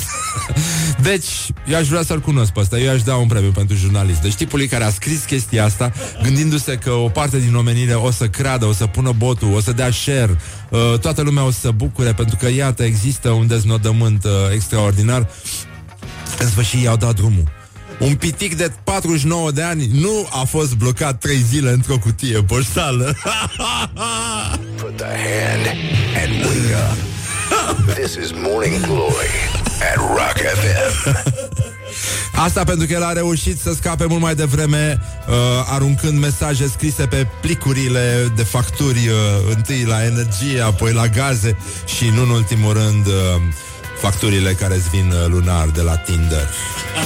Deci, 1.11 1.29
eu 1.69 1.77
aș 1.77 1.89
vrea 1.89 2.03
să-l 2.03 2.21
cunosc 2.21 2.53
pe 2.53 2.61
ăsta. 2.61 2.79
Eu 2.79 2.93
aș 2.93 3.03
da 3.03 3.17
un 3.17 3.27
premiu 3.27 3.51
pentru 3.51 3.77
jurnalist. 3.77 4.21
Deci 4.21 4.35
tipului 4.35 4.67
care 4.67 4.85
a 4.85 4.91
scris 4.91 5.25
chestia 5.25 5.65
asta, 5.65 5.93
gândindu-se 6.23 6.75
că 6.75 6.91
o 6.91 7.09
parte 7.09 7.39
din 7.39 7.55
omenire 7.55 7.95
o 7.95 8.11
să 8.11 8.29
creadă, 8.29 8.65
o 8.65 8.73
să 8.73 8.87
pună 8.87 9.13
botul, 9.17 9.55
o 9.55 9.61
să 9.61 9.73
dea 9.73 9.91
share, 9.91 10.39
uh, 10.69 10.99
toată 10.99 11.23
lumea 11.23 11.45
o 11.45 11.51
să 11.51 11.59
se 11.61 11.71
bucure, 11.71 12.13
pentru 12.13 12.37
că, 12.37 12.51
iată, 12.51 12.83
există 12.83 13.31
un 13.31 13.47
deznodământ 13.47 14.25
uh, 14.25 14.31
extraordinar. 14.55 15.29
În 16.39 16.49
sfârșit 16.49 16.83
i-au 16.83 16.97
dat 16.97 17.15
drumul. 17.15 17.62
Un 18.03 18.15
pitic 18.15 18.57
de 18.57 18.73
49 18.85 19.51
de 19.51 19.63
ani 19.63 19.89
nu 19.93 20.29
a 20.31 20.45
fost 20.45 20.75
blocat 20.75 21.19
3 21.19 21.37
zile 21.37 21.71
într-o 21.71 21.99
cutie 21.99 22.43
poștală. 22.43 23.05
Put 24.77 24.97
the 24.97 25.07
hand 25.07 25.67
and 26.23 26.45
wake 26.45 26.75
up. 26.91 27.95
This 27.95 28.15
is 28.15 28.31
Morning 28.33 28.81
Glory 28.81 29.31
at 29.93 29.97
Rock 29.97 30.37
FM. 30.37 31.17
Asta 32.35 32.65
pentru 32.65 32.87
că 32.87 32.93
el 32.93 33.03
a 33.03 33.13
reușit 33.13 33.61
să 33.61 33.73
scape 33.73 34.05
mult 34.05 34.21
mai 34.21 34.35
devreme 34.35 34.99
uh, 35.29 35.35
aruncând 35.67 36.19
mesaje 36.19 36.67
scrise 36.67 37.07
pe 37.07 37.27
plicurile 37.41 38.33
de 38.37 38.43
facturi 38.43 39.09
uh, 39.09 39.55
întâi 39.55 39.85
la 39.85 40.05
energie, 40.05 40.61
apoi 40.61 40.93
la 40.93 41.07
gaze 41.07 41.57
și 41.97 42.09
nu 42.15 42.23
în 42.23 42.29
ultimul 42.29 42.73
rând 42.73 43.07
uh, 43.07 43.13
facturile 44.03 44.53
care 44.53 44.75
îți 44.75 44.89
vin 44.89 45.11
uh, 45.11 45.27
lunar 45.29 45.69
de 45.69 45.81
la 45.81 45.97
Tinder. 45.97 46.49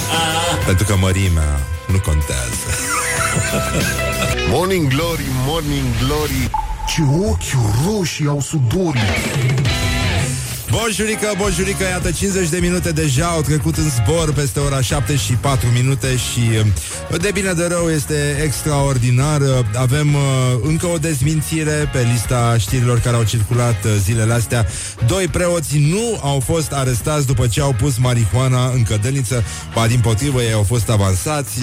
pentru 0.67 0.85
că 0.85 0.95
mărimea 0.95 1.59
nu 1.87 1.99
contează. 1.99 2.69
Morning 4.53 4.87
Glory, 4.87 5.25
Morning 5.45 5.85
Glory 6.03 6.49
Ce 6.87 7.01
ochi 7.29 7.57
roșii 7.85 8.27
au 8.27 8.41
sudorii 8.41 9.01
Bonjurică, 10.71 11.33
bonjurică, 11.37 11.83
iată 11.83 12.11
50 12.11 12.49
de 12.49 12.57
minute 12.61 12.91
deja 12.91 13.25
au 13.25 13.41
trecut 13.41 13.77
în 13.77 13.89
zbor 13.89 14.33
peste 14.33 14.59
ora 14.59 14.81
7 14.81 15.15
și 15.15 15.33
4 15.33 15.67
minute 15.67 16.07
și 16.07 16.39
uh, 17.11 17.19
de 17.21 17.29
bine 17.33 17.51
de 17.51 17.65
rău 17.65 17.89
este 17.89 18.41
extraordinar. 18.43 19.41
Avem 19.75 20.13
uh, 20.13 20.21
încă 20.61 20.85
o 20.85 20.97
dezmințire 20.97 21.89
pe 21.93 22.07
lista 22.11 22.55
știrilor 22.59 22.99
care 22.99 23.15
au 23.15 23.23
circulat 23.23 23.83
uh, 23.85 23.91
zilele 24.03 24.33
astea. 24.33 24.65
Doi 25.07 25.27
preoți 25.27 25.77
nu 25.77 26.19
au 26.21 26.39
fost 26.39 26.71
arestați 26.71 27.25
după 27.25 27.47
ce 27.47 27.61
au 27.61 27.75
pus 27.79 27.97
marihuana 27.97 28.69
în 28.69 28.83
cădelniță, 28.83 29.43
ba 29.73 29.87
din 29.87 29.99
potrivă 29.99 30.41
ei 30.41 30.53
au 30.53 30.63
fost 30.63 30.89
avansați 30.89 31.59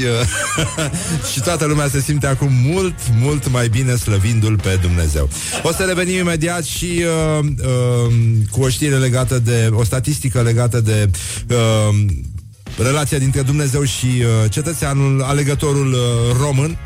și 1.32 1.40
toată 1.40 1.64
lumea 1.64 1.88
se 1.88 2.00
simte 2.00 2.26
acum 2.26 2.50
mult, 2.52 2.98
mult 3.20 3.50
mai 3.50 3.68
bine 3.68 3.96
slăvindu-l 3.96 4.58
pe 4.62 4.78
Dumnezeu. 4.80 5.28
O 5.62 5.72
să 5.72 5.82
revenim 5.82 6.18
imediat 6.18 6.64
și 6.64 7.04
uh, 7.38 7.44
uh, 7.44 8.14
cu 8.50 8.62
o 8.62 8.68
știre 8.68 8.93
legată 8.96 9.38
de 9.38 9.70
o 9.72 9.84
statistică 9.84 10.42
legată 10.42 10.80
de 10.80 11.10
uh, 11.50 12.04
relația 12.78 13.18
dintre 13.18 13.42
Dumnezeu 13.42 13.84
și 13.84 14.06
uh, 14.06 14.50
cetățeanul, 14.50 15.22
alegătorul 15.22 15.92
uh, 15.92 16.36
român. 16.40 16.78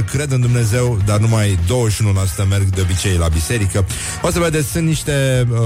95% 0.00 0.04
cred 0.10 0.32
în 0.32 0.40
Dumnezeu, 0.40 0.98
dar 1.06 1.18
numai 1.18 1.58
21% 2.44 2.48
merg 2.48 2.62
de 2.62 2.80
obicei 2.80 3.16
la 3.16 3.28
biserică. 3.28 3.86
O 4.22 4.30
să 4.30 4.38
vedeți, 4.38 4.70
sunt 4.70 4.86
niște 4.86 5.46
uh, 5.50 5.58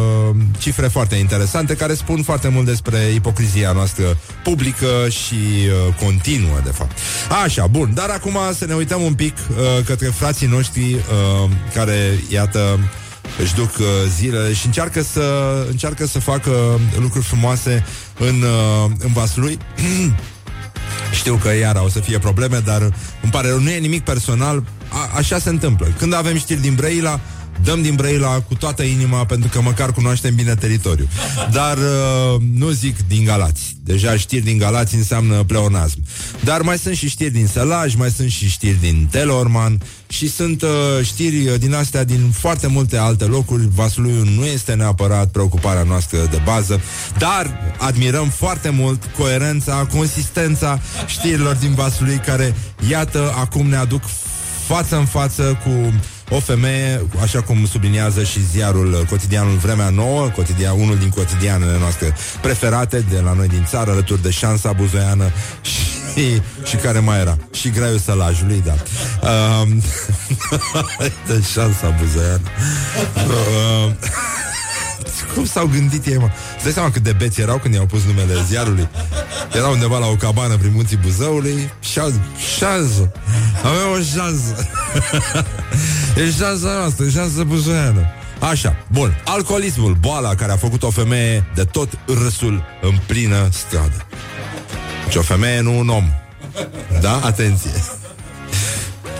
cifre 0.58 0.86
foarte 0.86 1.14
interesante 1.14 1.74
care 1.74 1.94
spun 1.94 2.22
foarte 2.22 2.48
mult 2.48 2.66
despre 2.66 2.98
ipocrizia 3.14 3.72
noastră 3.72 4.16
publică 4.42 5.08
și 5.08 5.34
uh, 5.34 5.94
continuă, 6.04 6.60
de 6.64 6.70
fapt. 6.70 6.98
Așa, 7.44 7.66
bun, 7.66 7.90
dar 7.94 8.08
acum 8.08 8.38
să 8.54 8.66
ne 8.66 8.74
uităm 8.74 9.02
un 9.02 9.14
pic 9.14 9.34
uh, 9.50 9.84
către 9.84 10.06
frații 10.06 10.46
noștri 10.46 10.94
uh, 10.94 11.50
care, 11.74 12.20
iată, 12.28 12.78
își 13.42 13.54
duc 13.54 13.70
uh, 13.78 13.86
zilele 14.16 14.52
și 14.52 14.66
încearcă 14.66 15.02
să, 15.02 15.22
încearcă 15.70 16.06
să 16.06 16.18
facă 16.18 16.80
lucruri 17.00 17.24
frumoase 17.24 17.84
în, 18.18 18.42
uh, 18.42 18.90
în 18.98 19.12
Vaslui. 19.12 19.58
Știu 21.12 21.34
că 21.42 21.54
iar 21.54 21.80
o 21.84 21.88
să 21.88 22.00
fie 22.00 22.18
probleme, 22.18 22.58
dar 22.58 22.82
îmi 23.22 23.32
pare 23.32 23.48
rău, 23.48 23.60
nu 23.60 23.70
e 23.70 23.78
nimic 23.78 24.04
personal, 24.04 24.64
a, 24.88 25.10
așa 25.14 25.38
se 25.38 25.48
întâmplă. 25.48 25.86
Când 25.98 26.14
avem 26.14 26.38
știri 26.38 26.60
din 26.60 26.74
Brăila, 26.74 27.20
dăm 27.64 27.82
din 27.82 27.94
Brăila 27.94 28.40
cu 28.40 28.54
toată 28.54 28.82
inima 28.82 29.24
pentru 29.24 29.48
că 29.48 29.60
măcar 29.60 29.92
cunoaștem 29.92 30.34
bine 30.34 30.54
teritoriul. 30.54 31.08
Dar 31.52 31.76
uh, 31.76 32.40
nu 32.54 32.70
zic 32.70 32.96
din 33.08 33.24
Galați. 33.24 33.76
Deja 33.84 34.16
știri 34.16 34.44
din 34.44 34.58
Galați 34.58 34.94
înseamnă 34.94 35.42
pleonasm. 35.42 35.98
Dar 36.44 36.60
mai 36.60 36.78
sunt 36.78 36.96
și 36.96 37.08
știri 37.08 37.30
din 37.30 37.46
Sălaj, 37.46 37.94
mai 37.94 38.10
sunt 38.10 38.30
și 38.30 38.48
știri 38.48 38.80
din 38.80 39.08
Telorman 39.10 39.82
și 40.08 40.30
sunt 40.30 40.62
uh, 40.62 40.68
știri 41.02 41.48
uh, 41.48 41.58
din 41.58 41.74
astea 41.74 42.04
din 42.04 42.30
foarte 42.30 42.66
multe 42.66 42.96
alte 42.96 43.24
locuri. 43.24 43.68
Vasluiu 43.74 44.24
nu 44.24 44.44
este 44.44 44.74
neapărat 44.74 45.28
preocuparea 45.28 45.82
noastră 45.82 46.18
de 46.30 46.40
bază, 46.44 46.80
dar 47.18 47.74
admirăm 47.78 48.28
foarte 48.28 48.68
mult 48.68 49.04
coerența, 49.18 49.86
consistența 49.92 50.80
știrilor 51.06 51.54
din 51.54 51.74
Vaslui 51.74 52.16
care, 52.16 52.54
iată, 52.88 53.34
acum 53.36 53.66
ne 53.66 53.76
aduc 53.76 54.02
față 54.66 54.96
în 54.96 55.04
față 55.04 55.58
cu 55.64 55.92
o 56.30 56.40
femeie, 56.40 57.06
așa 57.22 57.42
cum 57.42 57.66
subliniază 57.66 58.22
și 58.22 58.46
ziarul 58.46 59.06
cotidianul 59.10 59.56
Vremea 59.56 59.88
Nouă, 59.88 60.28
cotidian, 60.28 60.80
unul 60.80 60.98
din 60.98 61.08
cotidianele 61.08 61.78
noastre 61.78 62.14
preferate 62.40 63.04
de 63.10 63.20
la 63.20 63.32
noi 63.32 63.48
din 63.48 63.64
țară, 63.68 63.90
alături 63.90 64.22
de 64.22 64.30
șansa 64.30 64.72
buzoiană 64.72 65.30
și, 65.60 66.42
și 66.64 66.76
care 66.76 66.98
mai 66.98 67.20
era? 67.20 67.36
Și 67.52 67.70
graiul 67.70 67.98
sălajului, 67.98 68.62
da. 68.64 68.74
Um, 69.28 69.82
de 71.26 71.42
șansa 71.52 71.96
buzoiană. 72.00 72.48
Um, 73.26 73.96
cum 75.34 75.46
s-au 75.46 75.66
gândit 75.66 76.06
ei, 76.06 76.16
mă? 76.16 76.28
Îți 76.54 76.64
dai 76.64 76.72
seama 76.72 76.90
cât 76.90 77.02
de 77.02 77.12
beți 77.12 77.40
erau 77.40 77.58
când 77.58 77.74
i-au 77.74 77.86
pus 77.86 78.04
numele 78.04 78.34
ziarului? 78.48 78.88
Erau 79.54 79.72
undeva 79.72 79.98
la 79.98 80.06
o 80.06 80.14
cabană 80.14 80.56
prin 80.56 80.72
munții 80.74 80.96
Buzăului 80.96 81.70
și 81.80 81.98
au 81.98 82.08
zis, 82.08 82.20
șansă, 82.58 83.12
avem 83.62 83.90
o 83.98 84.00
șansă. 84.00 84.54
e 86.18 86.30
șansa 86.30 86.72
noastră, 86.78 87.04
e 87.04 87.10
șansa 87.10 87.44
buzoiană. 87.44 88.06
Așa, 88.40 88.76
bun. 88.92 89.22
Alcoolismul, 89.24 89.96
boala 90.00 90.34
care 90.34 90.52
a 90.52 90.56
făcut 90.56 90.82
o 90.82 90.90
femeie 90.90 91.44
de 91.54 91.64
tot 91.64 91.88
râsul 92.06 92.64
în 92.82 92.94
plină 93.06 93.48
stradă. 93.50 94.06
Deci 95.04 95.16
o 95.16 95.22
femeie, 95.22 95.60
nu 95.60 95.78
un 95.78 95.88
om. 95.88 96.04
Da? 97.00 97.20
Atenție. 97.24 97.70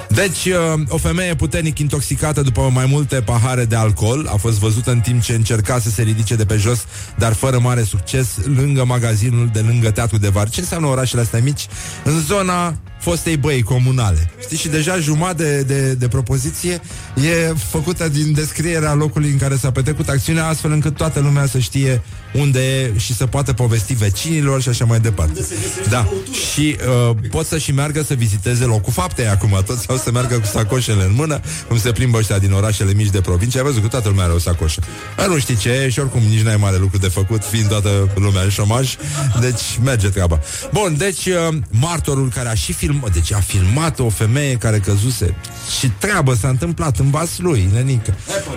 Deci, 0.08 0.44
uh, 0.44 0.80
o 0.88 0.96
femeie 0.96 1.34
puternic 1.34 1.78
intoxicată 1.78 2.42
după 2.42 2.70
mai 2.72 2.86
multe 2.86 3.20
pahare 3.20 3.64
de 3.64 3.76
alcool 3.76 4.28
a 4.32 4.36
fost 4.36 4.58
văzută 4.58 4.90
în 4.90 5.00
timp 5.00 5.22
ce 5.22 5.34
încerca 5.34 5.78
să 5.78 5.90
se 5.90 6.02
ridice 6.02 6.34
de 6.34 6.44
pe 6.44 6.56
jos, 6.56 6.84
dar 7.16 7.32
fără 7.32 7.58
mare 7.58 7.82
succes, 7.82 8.28
lângă 8.56 8.84
magazinul 8.84 9.50
de 9.52 9.60
lângă 9.60 9.90
Teatru 9.90 10.18
de 10.18 10.28
Var. 10.28 10.48
Ce 10.48 10.60
înseamnă 10.60 10.86
orașele 10.86 11.20
astea 11.20 11.40
mici? 11.40 11.66
În 12.04 12.20
zona 12.20 12.76
fostei 13.00 13.36
băi 13.36 13.62
comunale. 13.62 14.30
Știți? 14.40 14.60
Și 14.60 14.68
deja 14.68 14.98
jumătate 14.98 15.62
de, 15.62 15.62
de, 15.62 15.94
de 15.94 16.08
propoziție 16.08 16.80
e 17.14 17.52
făcută 17.70 18.08
din 18.08 18.32
descrierea 18.32 18.94
locului 18.94 19.30
în 19.30 19.38
care 19.38 19.56
s-a 19.56 19.70
petrecut 19.70 20.08
acțiunea, 20.08 20.46
astfel 20.46 20.70
încât 20.72 20.96
toată 20.96 21.20
lumea 21.20 21.46
să 21.46 21.58
știe 21.58 22.02
unde 22.34 22.60
e 22.60 22.92
și 22.98 23.14
să 23.14 23.26
poată 23.26 23.52
povesti 23.52 23.94
vecinilor 23.94 24.62
și 24.62 24.68
așa 24.68 24.84
mai 24.84 25.00
departe. 25.00 25.46
Da. 25.88 26.08
Și 26.52 26.76
uh, 27.10 27.16
pot 27.30 27.46
să 27.46 27.58
și 27.58 27.72
meargă 27.72 28.02
să 28.02 28.14
viziteze 28.14 28.64
locul 28.64 28.92
faptei 28.92 29.28
acum, 29.28 29.62
toți 29.66 29.82
sau 29.82 29.96
să 29.96 30.10
meargă 30.10 30.38
cu 30.38 30.46
sacoșele 30.46 31.04
în 31.04 31.12
mână, 31.14 31.40
cum 31.68 31.78
se 31.78 31.92
plimbă 31.92 32.18
ăștia 32.18 32.38
din 32.38 32.52
orașele 32.52 32.92
mici 32.92 33.10
de 33.10 33.20
provincie. 33.20 33.60
Ai 33.60 33.66
văzut 33.66 33.82
că 33.82 33.88
toată 33.88 34.08
lumea 34.08 34.24
are 34.24 34.32
o 34.32 34.38
sacoșă. 34.38 34.80
Dar 35.16 35.26
nu 35.26 35.38
știi 35.38 35.56
ce 35.56 35.70
e 35.70 35.88
și 35.88 35.98
oricum 35.98 36.22
nici 36.22 36.40
n-ai 36.40 36.56
mare 36.56 36.76
lucru 36.76 36.98
de 36.98 37.08
făcut, 37.08 37.44
fiind 37.44 37.68
toată 37.68 38.08
lumea 38.14 38.42
în 38.42 38.48
șomaj. 38.48 38.96
Deci 39.40 39.62
merge 39.84 40.08
treaba. 40.08 40.40
Bun, 40.72 40.94
deci 40.96 41.26
uh, 41.26 41.56
martorul 41.70 42.28
care 42.34 42.48
a 42.48 42.54
și 42.54 42.72
filmat, 42.88 43.12
deci 43.12 43.32
a 43.32 43.38
filmat 43.38 43.98
o 43.98 44.08
femeie 44.08 44.54
care 44.54 44.78
căzuse 44.78 45.34
și 45.78 45.90
treabă 45.98 46.34
s-a 46.34 46.48
întâmplat 46.48 46.98
în 46.98 47.10
Vaslui, 47.10 47.68
nenică. 47.72 48.14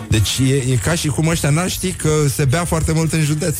Deci 0.09 0.39
e, 0.49 0.55
e 0.55 0.75
ca 0.75 0.95
și 0.95 1.07
cum 1.07 1.27
ăștia 1.27 1.49
n-ar 1.49 1.69
ști 1.69 1.91
că 1.91 2.09
se 2.33 2.45
bea 2.45 2.65
foarte 2.65 2.91
mult 2.91 3.13
în 3.13 3.21
județ. 3.21 3.57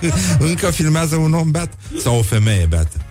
Încă 0.48 0.70
filmează 0.70 1.16
un 1.16 1.32
om 1.32 1.50
beat 1.50 1.72
sau 2.02 2.18
o 2.18 2.22
femeie 2.22 2.66
beată. 2.68 3.03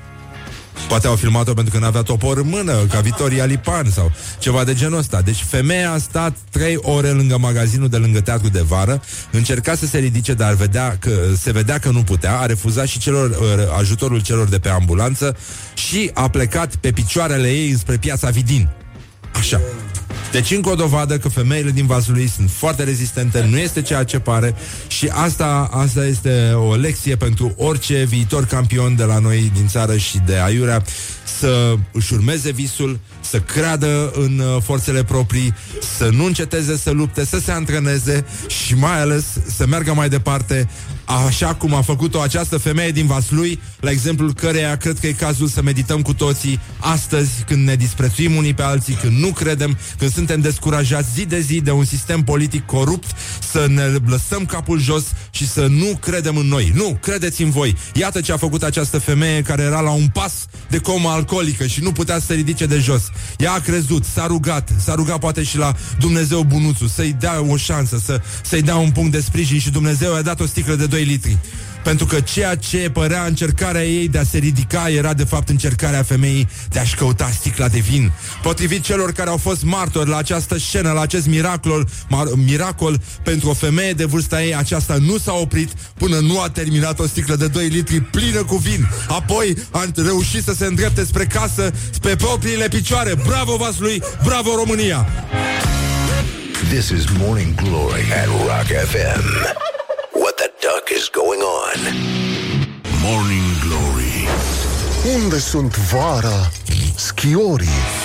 Poate 0.88 1.08
au 1.08 1.16
filmat-o 1.16 1.54
pentru 1.54 1.74
că 1.74 1.80
n-avea 1.80 2.02
topor 2.02 2.38
în 2.38 2.48
mână, 2.48 2.74
ca 2.90 3.00
Vitoria 3.00 3.46
Lipan 3.46 3.90
sau 3.92 4.12
ceva 4.40 4.64
de 4.64 4.74
genul 4.74 4.98
ăsta. 4.98 5.22
Deci 5.22 5.44
femeia 5.48 5.92
a 5.92 5.98
stat 5.98 6.38
trei 6.50 6.78
ore 6.82 7.10
lângă 7.10 7.38
magazinul 7.38 7.90
de 7.90 7.98
lângă 7.98 8.22
teatru 8.22 8.50
de 8.50 8.62
vară, 8.62 9.02
încerca 9.32 9.76
să 9.76 9.86
se 9.86 9.98
ridice, 9.98 10.34
dar 10.34 10.54
vedea 10.54 10.98
că, 11.00 11.12
se 11.38 11.52
vedea 11.52 11.80
că 11.80 11.90
nu 11.90 12.04
putea, 12.04 12.40
a 12.40 12.46
refuzat 12.46 12.88
și 12.88 13.00
celor, 13.00 13.30
uh, 13.30 13.38
ajutorul 13.78 14.22
celor 14.22 14.48
de 14.48 14.60
pe 14.60 14.70
ambulanță 14.70 15.38
și 15.74 16.12
a 16.14 16.30
plecat 16.30 16.76
pe 16.76 16.92
picioarele 16.92 17.50
ei 17.50 17.78
spre 17.78 17.98
piața 17.98 18.30
Vidin. 18.30 18.70
Așa. 19.34 19.62
Deci 20.32 20.52
încă 20.52 20.70
o 20.70 20.76
dovadă 20.76 21.18
că 21.18 21.30
femeile 21.30 21.72
din 21.72 21.86
Vaslui 21.86 22.28
sunt 22.28 22.50
foarte 22.50 22.84
rezistente, 22.84 23.48
nu 23.50 23.58
este 23.58 23.82
ceea 23.82 24.04
ce 24.04 24.20
pare 24.20 24.56
și 24.88 25.08
asta, 25.12 25.70
asta 25.72 26.06
este 26.06 26.52
o 26.52 26.76
lecție 26.76 27.16
pentru 27.16 27.54
orice 27.58 28.04
viitor 28.04 28.46
campion 28.46 28.96
de 28.96 29.04
la 29.04 29.20
noi 29.20 29.52
din 29.54 29.68
țară 29.68 29.98
și 29.98 30.18
de 30.26 30.40
aiurea 30.40 30.84
să 31.40 31.76
își 31.92 32.14
urmeze 32.14 32.52
visul, 32.52 33.00
să 33.22 33.40
creadă 33.40 34.12
în 34.16 34.40
uh, 34.40 34.62
forțele 34.62 35.04
proprii, 35.04 35.54
să 35.98 36.10
nu 36.12 36.26
înceteze 36.26 36.78
să 36.78 36.92
lupte, 36.92 37.26
să 37.26 37.40
se 37.40 37.52
antreneze 37.52 38.26
și 38.48 38.76
mai 38.76 39.00
ales 39.00 39.26
să 39.56 39.66
meargă 39.68 39.94
mai 39.94 40.10
departe 40.10 40.70
așa 41.06 41.54
cum 41.54 41.74
a 41.74 41.82
făcut-o 41.82 42.22
această 42.22 42.58
femeie 42.58 42.92
din 42.92 43.06
Vaslui, 43.06 43.60
la 43.80 43.90
exemplul 43.90 44.34
căreia 44.34 44.78
cred 44.78 45.00
că 45.00 45.08
e 45.08 45.12
cazul 45.12 45.48
să 45.48 45.62
medităm 45.62 46.02
cu 46.02 46.14
toții 46.14 46.60
astăzi, 46.80 47.30
când 47.48 47.68
ne 47.68 47.76
disprețuim 47.76 48.36
unii 48.36 48.54
pe 48.54 48.62
alții, 48.62 48.94
când 48.94 49.18
nu 49.18 49.28
credem, 49.28 49.78
când 49.98 50.14
suntem 50.14 50.42
descurajați 50.42 51.14
zi 51.14 51.26
de 51.26 51.40
zi 51.40 51.62
de 51.62 51.72
un 51.72 51.86
sistem 51.86 52.24
politic 52.24 52.66
corupt, 52.66 53.06
să 53.52 53.68
ne 53.70 53.84
lăsăm 53.84 54.46
capul 54.46 54.80
jos 54.80 55.04
și 55.32 55.48
să 55.48 55.68
nu 55.68 55.98
credem 56.02 56.38
în 56.38 56.46
noi. 56.46 56.72
Nu, 56.76 56.98
credeți 57.02 57.42
în 57.42 57.50
voi. 57.50 57.76
Iată 57.94 58.22
ce 58.22 58.32
a 58.32 58.38
făcut 58.38 58.64
această 58.64 59.00
femeie 59.00 59.42
care 59.42 59.62
era 59.62 59.80
la 59.80 59.92
un 59.92 60.08
pas 60.08 60.46
de 60.70 60.78
comă 60.78 61.10
alcoolică 61.10 61.66
și 61.66 61.82
nu 61.82 61.92
putea 61.92 62.20
să 62.20 62.26
se 62.26 62.34
ridice 62.34 62.66
de 62.66 62.78
jos. 62.78 63.02
Ea 63.38 63.52
a 63.52 63.60
crezut, 63.60 64.06
s-a 64.06 64.28
rugat, 64.28 64.70
s-a 64.84 64.96
rugat 64.96 65.20
poate 65.20 65.44
și 65.44 65.58
la 65.58 65.74
Dumnezeu 66.00 66.44
Bunuțu 66.44 66.88
să-i 66.88 67.16
dea 67.20 67.42
o 67.42 67.58
șansă, 67.58 68.02
să, 68.06 68.22
să-i 68.44 68.62
dea 68.62 68.76
un 68.76 68.92
punct 68.92 69.12
de 69.12 69.20
sprijin 69.20 69.60
și 69.60 69.70
Dumnezeu 69.70 70.14
i-a 70.14 70.22
dat 70.22 70.40
o 70.40 70.46
sticlă 70.46 70.76
de 70.76 70.86
2 70.94 71.04
litri. 71.04 71.38
Pentru 71.84 72.06
că 72.06 72.20
ceea 72.20 72.56
ce 72.56 72.90
părea 72.94 73.26
încercarea 73.26 73.84
ei 73.84 74.08
de 74.08 74.18
a 74.18 74.24
se 74.24 74.38
ridica 74.38 74.90
era 74.90 75.14
de 75.14 75.24
fapt 75.24 75.50
încercarea 75.50 76.04
femeii 76.04 76.50
de 76.70 76.80
a-și 76.80 76.96
căuta 76.96 77.30
sticla 77.34 77.68
de 77.68 77.80
vin. 77.80 78.12
Potrivit 78.42 78.84
celor 78.84 79.12
care 79.12 79.30
au 79.30 79.38
fost 79.38 79.64
martori 79.64 80.10
la 80.10 80.18
această 80.18 80.58
scenă, 80.58 80.92
la 80.92 81.02
acest 81.02 81.28
miracol, 81.28 81.88
mar- 81.88 82.36
miracol 82.36 83.02
pentru 83.24 83.50
o 83.50 83.54
femeie 83.54 83.94
de 83.94 84.06
vârsta 84.06 84.44
ei, 84.44 84.56
aceasta 84.56 84.98
nu 85.00 85.18
s-a 85.18 85.34
oprit 85.34 85.70
până 85.98 86.20
nu 86.20 86.42
a 86.42 86.50
terminat 86.50 87.00
o 87.00 87.08
sticlă 87.08 87.36
de 87.36 87.48
2 87.48 87.68
litri 87.68 88.00
plină 88.02 88.44
cu 88.44 88.56
vin. 88.56 88.88
Apoi 89.08 89.58
a 89.72 89.86
reușit 89.96 90.44
să 90.44 90.54
se 90.54 90.66
îndrepte 90.66 91.06
spre 91.06 91.26
casă, 91.26 91.72
spre 91.92 92.16
propriile 92.16 92.68
picioare. 92.68 93.16
Bravo 93.26 93.56
Vaslui, 93.56 94.02
bravo 94.24 94.56
România! 94.56 95.08
This 96.70 96.90
is 96.90 97.04
Morning 97.18 97.56
Glory 97.56 98.06
at 98.22 98.28
Rock 98.28 98.68
FM. 98.92 99.26
What 100.24 100.36
the 100.38 100.50
duck 100.62 100.86
is 100.98 101.10
going 101.34 101.42
on? 101.42 101.80
Morning 103.02 103.60
Glory. 103.60 104.28
Unde 105.16 105.40
sunt 105.40 105.76
vara? 105.76 106.50
Schiorii 106.98 108.03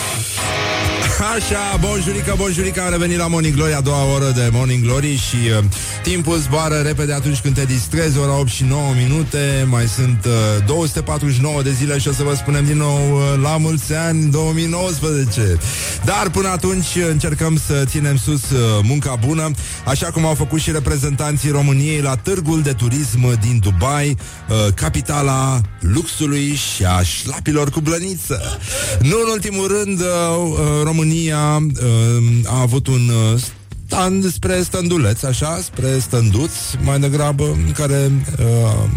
Așa, 1.19 1.77
bonjurică, 1.81 2.35
bonjurică, 2.37 2.83
am 2.83 2.91
revenit 2.91 3.17
la 3.17 3.27
Morning 3.27 3.55
Glory, 3.55 3.75
a 3.75 3.81
doua 3.81 4.15
oră 4.15 4.33
de 4.35 4.49
Morning 4.53 4.85
Glory 4.85 5.17
și 5.17 5.37
uh, 5.59 5.65
timpul 6.03 6.37
zboară 6.37 6.75
repede 6.75 7.13
atunci 7.13 7.39
când 7.39 7.55
te 7.55 7.65
distrezi, 7.65 8.19
ora 8.19 8.39
8 8.39 8.49
și 8.49 8.65
9 8.65 8.93
minute, 8.97 9.67
mai 9.69 9.87
sunt 9.87 10.25
uh, 10.25 10.67
249 10.67 11.63
de 11.63 11.71
zile 11.71 11.99
și 11.99 12.09
o 12.09 12.13
să 12.13 12.23
vă 12.23 12.35
spunem 12.35 12.65
din 12.65 12.77
nou 12.77 13.13
uh, 13.13 13.41
la 13.43 13.57
mulți 13.57 13.95
ani 13.95 14.31
2019. 14.31 15.59
Dar 16.05 16.31
până 16.31 16.49
atunci 16.49 16.87
încercăm 17.09 17.61
să 17.67 17.85
ținem 17.87 18.17
sus 18.17 18.51
uh, 18.51 18.59
munca 18.83 19.19
bună, 19.27 19.51
așa 19.85 20.07
cum 20.07 20.25
au 20.25 20.35
făcut 20.35 20.61
și 20.61 20.71
reprezentanții 20.71 21.51
României 21.51 22.01
la 22.01 22.17
târgul 22.17 22.63
de 22.63 22.73
turism 22.73 23.41
din 23.41 23.59
Dubai, 23.63 24.17
uh, 24.49 24.73
capitala 24.75 25.61
luxului 25.81 26.55
și 26.55 26.85
a 26.85 27.03
șlapilor 27.03 27.71
cu 27.71 27.81
blăniță. 27.81 28.59
Nu 29.01 29.17
în 29.25 29.31
ultimul 29.33 29.67
rând, 29.67 30.01
uh, 30.01 30.07
uh, 30.51 30.59
România 30.83 31.07
uh, 31.13 32.23
a 32.45 32.61
avut 32.61 32.87
un 32.87 33.09
uh, 33.09 33.41
stand 33.87 34.33
spre 34.33 34.63
stânduleț, 34.63 35.23
așa, 35.23 35.59
spre 35.63 35.99
stânduți, 35.99 36.77
mai 36.83 37.01
degrabă, 37.01 37.45
în 37.45 37.73
care 37.73 38.11
uh, 38.39 38.47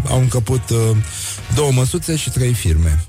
au 0.08 0.20
încăput 0.20 0.70
uh, 0.70 0.96
două 1.54 1.72
măsuțe 1.72 2.16
și 2.16 2.30
trei 2.30 2.52
firme. 2.52 3.04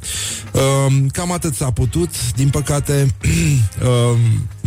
Uh, 0.52 0.94
cam 1.12 1.32
atât 1.32 1.56
s-a 1.56 1.72
putut. 1.72 2.32
Din 2.34 2.50
păcate, 2.50 3.16
uh, 3.24 4.18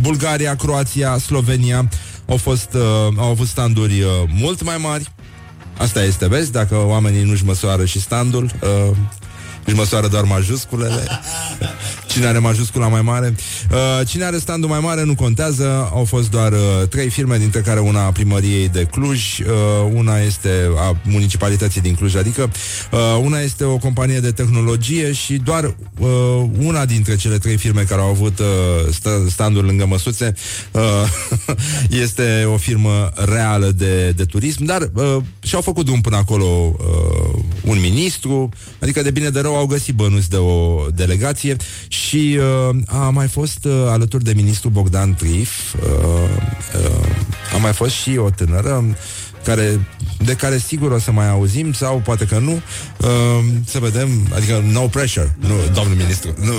Bulgaria, 0.01 0.55
Croația, 0.55 1.19
Slovenia 1.19 1.89
au, 2.27 2.37
fost, 2.37 2.69
uh, 2.75 3.17
au 3.17 3.31
avut 3.31 3.47
standuri 3.47 4.01
uh, 4.03 4.11
mult 4.29 4.63
mai 4.63 4.77
mari. 4.77 5.13
Asta 5.79 6.05
este, 6.05 6.29
vezi, 6.29 6.53
dacă 6.53 6.75
oamenii 6.75 7.23
nu-și 7.23 7.45
măsoară 7.45 7.85
și 7.85 8.01
standul, 8.01 8.51
uh, 8.63 8.97
își 9.67 9.77
măsoară 9.77 10.09
doar 10.09 10.25
majusculele. 10.25 11.07
Cine 12.17 12.29
are 12.29 12.39
majuscula 12.39 12.89
mai 12.89 13.03
mare? 13.03 13.35
Uh, 13.71 14.07
cine 14.07 14.25
are 14.25 14.39
standul 14.39 14.69
mai 14.69 14.81
mare 14.81 15.05
nu 15.05 15.15
contează. 15.15 15.89
Au 15.93 16.05
fost 16.05 16.31
doar 16.31 16.53
uh, 16.53 16.59
trei 16.89 17.09
firme, 17.09 17.39
dintre 17.39 17.61
care 17.61 17.81
una 17.81 18.05
a 18.05 18.13
primăriei 18.13 18.69
de 18.69 18.85
Cluj, 18.85 19.39
uh, 19.39 19.47
una 19.93 20.19
este 20.19 20.51
a 20.79 20.97
municipalității 21.03 21.81
din 21.81 21.95
Cluj, 21.95 22.15
adică 22.15 22.51
uh, 22.91 22.99
una 23.23 23.41
este 23.41 23.65
o 23.65 23.77
companie 23.77 24.21
de 24.21 24.31
tehnologie 24.31 25.13
și 25.13 25.35
doar 25.35 25.65
uh, 25.99 26.09
una 26.59 26.85
dintre 26.85 27.17
cele 27.17 27.39
trei 27.39 27.57
firme 27.57 27.83
care 27.83 28.01
au 28.01 28.09
avut 28.09 28.39
uh, 28.39 28.47
st- 28.91 29.31
standuri 29.31 29.67
lângă 29.67 29.87
măsuțe 29.87 30.35
uh, 30.71 30.83
este 32.05 32.49
o 32.53 32.57
firmă 32.57 33.11
reală 33.15 33.71
de, 33.71 34.11
de 34.11 34.25
turism, 34.25 34.65
dar 34.65 34.91
uh, 34.95 35.17
și-au 35.43 35.61
făcut 35.61 35.85
drum 35.85 36.01
până 36.01 36.17
acolo 36.17 36.45
uh, 36.45 37.43
un 37.65 37.81
ministru, 37.81 38.49
adică 38.81 39.03
de 39.03 39.11
bine 39.11 39.29
de 39.29 39.41
rău 39.41 39.56
au 39.57 39.67
găsit 39.67 39.95
bănuți 39.95 40.31
de 40.31 40.37
o 40.37 40.87
delegație 40.95 41.57
și 41.89 42.39
uh, 42.39 42.77
a 42.87 43.11
mai 43.11 43.29
fost 43.29 43.65
uh, 43.65 43.73
alături 43.89 44.25
de 44.25 44.33
ministrul 44.35 44.71
Bogdan 44.71 45.15
Trif, 45.15 45.75
uh, 45.75 45.81
uh, 46.81 47.55
a 47.55 47.57
mai 47.57 47.73
fost 47.73 47.95
și 47.95 48.17
o 48.17 48.31
tânără 48.31 48.85
care, 49.45 49.87
de 50.19 50.35
care 50.35 50.59
sigur 50.59 50.91
o 50.91 50.99
să 50.99 51.13
mai 51.13 51.29
auzim 51.29 51.73
sau 51.73 52.01
poate 52.05 52.25
că 52.25 52.39
nu, 52.39 52.53
uh, 52.97 53.45
să 53.65 53.79
vedem, 53.79 54.09
adică 54.35 54.65
no 54.71 54.81
pressure, 54.81 55.37
nu, 55.39 55.55
domnul 55.75 55.97
ministru, 55.97 56.35
nu, 56.41 56.53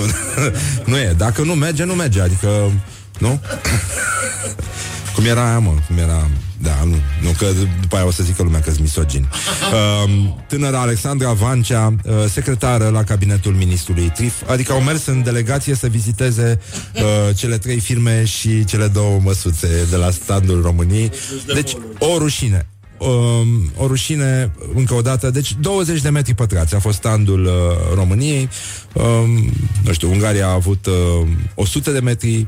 nu 0.90 0.98
e, 0.98 1.14
dacă 1.16 1.42
nu 1.42 1.54
merge, 1.54 1.84
nu 1.84 1.94
merge, 1.94 2.20
adică, 2.20 2.72
nu? 3.18 3.40
Cum 5.18 5.26
era 5.26 5.48
aia, 5.48 5.58
mă, 5.58 5.74
cum 5.86 5.98
era 5.98 6.28
da, 6.62 6.84
nu, 6.84 6.94
nu 7.22 7.30
că 7.38 7.46
după 7.80 7.96
aia 7.96 8.06
o 8.06 8.10
să 8.10 8.22
zică 8.22 8.42
lumea 8.42 8.60
că 8.60 8.70
sunt 8.70 8.80
misogin. 8.80 9.28
Uh, 9.72 10.10
tânăra 10.46 10.80
Alexandra 10.80 11.32
Vancea, 11.32 11.94
uh, 12.04 12.12
secretară 12.30 12.88
la 12.88 13.04
cabinetul 13.04 13.52
ministrului 13.52 14.12
Trif, 14.14 14.34
adică 14.50 14.72
au 14.72 14.80
mers 14.80 15.06
în 15.06 15.22
delegație 15.22 15.74
să 15.74 15.86
viziteze 15.86 16.60
uh, 16.94 17.36
cele 17.36 17.58
trei 17.58 17.80
firme 17.80 18.24
și 18.24 18.64
cele 18.64 18.86
două 18.86 19.20
măsuțe 19.22 19.86
de 19.90 19.96
la 19.96 20.10
standul 20.10 20.62
României. 20.62 21.10
Deci, 21.54 21.72
o 21.98 22.18
rușine. 22.18 22.68
Um, 22.98 23.70
o 23.76 23.86
rușine, 23.86 24.52
încă 24.74 24.94
o 24.94 25.00
dată, 25.00 25.30
deci 25.30 25.54
20 25.60 26.00
de 26.00 26.08
metri 26.08 26.34
pătrați 26.34 26.74
a 26.74 26.78
fost 26.78 26.96
standul 26.96 27.44
uh, 27.44 27.52
României. 27.94 28.48
Um, 28.92 29.52
nu 29.84 29.92
știu, 29.92 30.10
Ungaria 30.10 30.46
a 30.46 30.52
avut 30.52 30.86
uh, 30.86 31.28
100 31.54 31.90
de 31.90 32.00
metri 32.00 32.46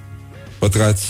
pătrați, 0.58 1.06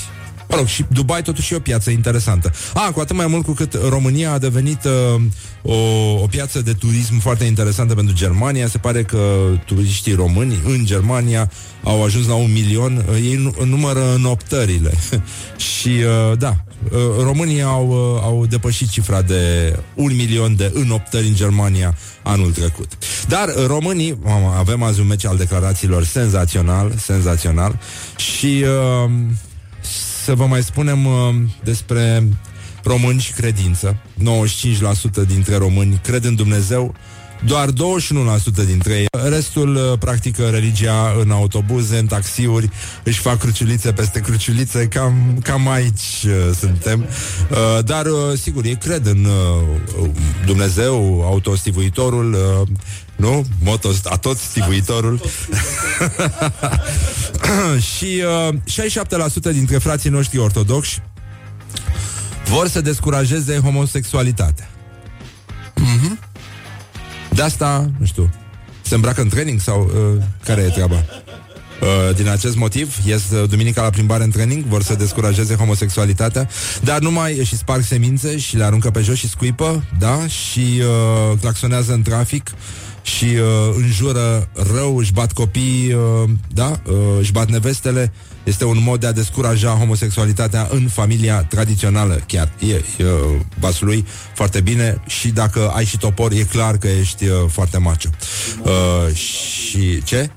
Mă 0.50 0.56
rog, 0.56 0.66
și 0.66 0.84
Dubai 0.88 1.22
totuși 1.22 1.52
e 1.52 1.56
o 1.56 1.60
piață 1.60 1.90
interesantă. 1.90 2.52
A, 2.74 2.90
cu 2.92 3.00
atât 3.00 3.16
mai 3.16 3.26
mult 3.26 3.44
cu 3.44 3.52
cât 3.52 3.78
România 3.88 4.32
a 4.32 4.38
devenit 4.38 4.84
uh, 4.84 5.20
o, 5.62 5.74
o 6.22 6.26
piață 6.26 6.62
de 6.62 6.72
turism 6.72 7.18
foarte 7.18 7.44
interesantă 7.44 7.94
pentru 7.94 8.14
Germania. 8.14 8.68
Se 8.68 8.78
pare 8.78 9.02
că 9.02 9.18
turiștii 9.66 10.14
români 10.14 10.58
în 10.64 10.84
Germania 10.84 11.50
au 11.82 12.04
ajuns 12.04 12.26
la 12.26 12.34
un 12.34 12.52
milion. 12.52 13.04
Uh, 13.08 13.14
ei 13.14 13.34
nu, 13.34 13.64
numără 13.64 14.16
noptările. 14.18 14.92
și 15.80 15.88
uh, 15.88 16.38
da, 16.38 16.56
uh, 16.84 16.98
România 17.22 17.66
au, 17.66 17.88
uh, 17.88 18.22
au 18.22 18.46
depășit 18.46 18.88
cifra 18.88 19.22
de 19.22 19.76
un 19.94 20.16
milion 20.16 20.56
de 20.56 20.70
înoptări 20.74 21.26
în 21.26 21.34
Germania 21.34 21.96
anul 22.22 22.52
trecut. 22.52 22.88
Dar 23.28 23.48
uh, 23.48 23.66
românii, 23.66 24.18
mama, 24.22 24.58
avem 24.58 24.82
azi 24.82 25.00
un 25.00 25.06
meci 25.06 25.26
al 25.26 25.36
declarațiilor 25.36 26.04
senzațional, 26.04 26.92
senzațional 26.96 27.78
și 28.16 28.64
uh, 29.04 29.10
să 30.30 30.36
vă 30.36 30.46
mai 30.46 30.62
spunem 30.62 31.06
uh, 31.06 31.34
despre 31.64 32.28
români 32.84 33.20
și 33.20 33.32
credință. 33.32 33.96
95% 35.22 35.26
dintre 35.26 35.56
români 35.56 36.00
cred 36.02 36.24
în 36.24 36.34
Dumnezeu, 36.34 36.94
doar 37.46 37.68
21% 37.70 37.72
dintre 38.66 38.92
ei. 38.92 39.06
Restul 39.28 39.74
uh, 39.74 39.98
practică 39.98 40.48
religia 40.48 41.14
în 41.20 41.30
autobuze, 41.30 41.98
în 41.98 42.06
taxiuri, 42.06 42.70
își 43.02 43.18
fac 43.20 43.38
cruciulițe 43.38 43.92
peste 43.92 44.20
cruciulițe, 44.20 44.86
cam, 44.86 45.38
cam 45.42 45.68
aici 45.68 46.24
uh, 46.24 46.54
suntem. 46.58 47.00
Uh, 47.50 47.84
dar, 47.84 48.06
uh, 48.06 48.38
sigur, 48.40 48.64
ei 48.64 48.76
cred 48.76 49.06
în 49.06 49.24
uh, 49.24 50.08
Dumnezeu, 50.46 51.22
autostivuitorul, 51.24 52.32
uh, 52.32 52.68
nu? 53.20 53.44
Motos, 53.62 54.00
a 54.04 54.16
tot 54.16 54.38
stivuitorul. 54.38 55.20
și 57.94 58.22
uh, 58.48 58.54
67% 59.50 59.52
dintre 59.52 59.78
frații 59.78 60.10
noștri 60.10 60.38
ortodoxi 60.38 61.02
vor 62.44 62.68
să 62.68 62.80
descurajeze 62.80 63.58
homosexualitatea. 63.58 64.70
Mm-hmm. 65.76 66.28
De 67.30 67.42
asta, 67.42 67.90
nu 67.98 68.06
știu, 68.06 68.30
se 68.82 68.94
îmbracă 68.94 69.20
în 69.20 69.28
training 69.28 69.60
sau 69.60 69.84
uh, 69.84 70.22
care 70.44 70.60
e 70.60 70.68
treaba? 70.68 71.04
Uh, 71.80 72.14
din 72.16 72.28
acest 72.28 72.56
motiv, 72.56 72.96
ies 73.06 73.30
uh, 73.30 73.48
duminica 73.48 73.82
la 73.82 73.90
plimbare 73.90 74.24
în 74.24 74.30
training, 74.30 74.64
vor 74.64 74.82
să 74.82 74.94
descurajeze 74.94 75.54
homosexualitatea, 75.54 76.48
dar 76.82 76.98
numai 76.98 77.40
și 77.44 77.56
sparg 77.56 77.82
semințe 77.82 78.38
și 78.38 78.56
le 78.56 78.64
aruncă 78.64 78.90
pe 78.90 79.00
jos 79.00 79.16
și 79.16 79.28
scuipă, 79.28 79.84
da, 79.98 80.26
și 80.26 80.80
uh, 80.80 81.38
claxonează 81.40 81.92
în 81.92 82.02
trafic 82.02 82.50
și 83.02 83.24
uh, 83.24 83.74
înjură 83.76 84.48
rău, 84.74 84.96
își 84.96 85.12
bat 85.12 85.32
copii, 85.32 85.92
uh, 85.92 86.30
da, 86.54 86.80
uh, 86.86 86.94
își 87.18 87.32
bat 87.32 87.48
nevestele. 87.48 88.12
Este 88.44 88.64
un 88.64 88.82
mod 88.82 89.00
de 89.00 89.06
a 89.06 89.12
descuraja 89.12 89.70
homosexualitatea 89.70 90.68
în 90.70 90.88
familia 90.88 91.42
tradițională. 91.42 92.22
Chiar 92.26 92.52
e, 92.58 92.74
e 92.74 92.82
lui 93.80 94.04
foarte 94.34 94.60
bine 94.60 95.02
și 95.06 95.28
dacă 95.28 95.68
ai 95.74 95.84
și 95.84 95.98
topor, 95.98 96.32
e 96.32 96.42
clar 96.42 96.78
că 96.78 96.88
ești 96.88 97.26
uh, 97.26 97.34
foarte 97.48 97.78
macho. 97.78 98.08
Uh, 98.62 99.14
și 99.14 100.02
ce? 100.02 100.30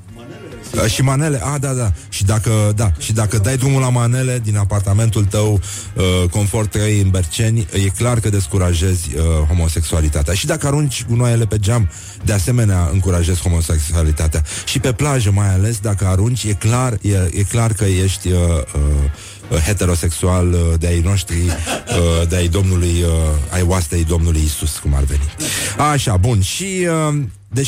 Uh, 0.74 0.86
și 0.86 1.02
manele, 1.02 1.42
a, 1.44 1.58
da, 1.58 1.74
da. 1.74 1.92
Și 2.10 2.24
dacă, 2.24 2.72
da, 2.76 2.92
și 2.98 3.14
dacă 3.14 3.38
dai 3.38 3.58
drumul 3.58 3.82
la 3.82 3.90
manele 3.90 4.40
din 4.44 4.58
apartamentul 4.58 5.26
tău, 5.26 5.60
uh, 5.94 6.30
confort 6.30 6.72
3 6.72 7.00
în 7.00 7.10
Berceni, 7.10 7.68
e 7.72 7.90
clar 7.98 8.20
că 8.20 8.30
descurajezi 8.30 9.10
uh, 9.16 9.22
homosexualitatea. 9.48 10.34
Și 10.34 10.46
dacă 10.46 10.68
arunci 10.68 11.06
gunoaiele 11.10 11.46
pe 11.46 11.58
geam, 11.60 11.90
de 12.24 12.34
asemenea 12.34 12.90
încurajezi 12.92 13.42
homosexualitatea. 13.42 14.44
Și 14.66 14.80
pe 14.80 14.92
plajă 14.92 15.32
mai 15.32 15.54
ales, 15.54 15.78
dacă 15.80 16.06
arunci, 16.06 16.44
e 16.44 16.54
clar, 16.54 16.98
e, 17.02 17.16
e 17.32 17.44
clar 17.44 17.74
că 17.74 17.84
ești 17.84 18.28
uh, 18.28 18.40
uh, 19.52 19.60
heterosexual 19.60 20.52
uh, 20.52 20.60
de 20.80 20.88
ai 20.88 21.00
noștri, 21.00 21.36
uh, 21.38 22.28
de 22.28 22.36
ai 22.36 22.48
Domnului, 22.48 23.06
ai 23.50 23.62
oastei 23.62 24.04
Domnului 24.04 24.42
Isus, 24.46 24.78
cum 24.78 24.94
ar 24.94 25.04
veni. 25.04 25.34
Așa, 25.92 26.18
bun. 26.18 26.42
Și 26.42 26.88
de 27.54 27.62
67% 27.62 27.66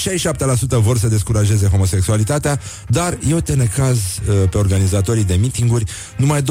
vor 0.69 0.98
să 0.98 1.08
descurajeze 1.08 1.67
homosexualitatea, 1.67 2.60
dar 2.88 3.17
eu 3.30 3.39
te 3.39 3.54
necaz 3.54 3.98
uh, 3.98 4.50
pe 4.50 4.58
organizatorii 4.58 5.24
de 5.24 5.34
mitinguri, 5.34 5.84
numai 6.17 6.41
27% 6.41 6.45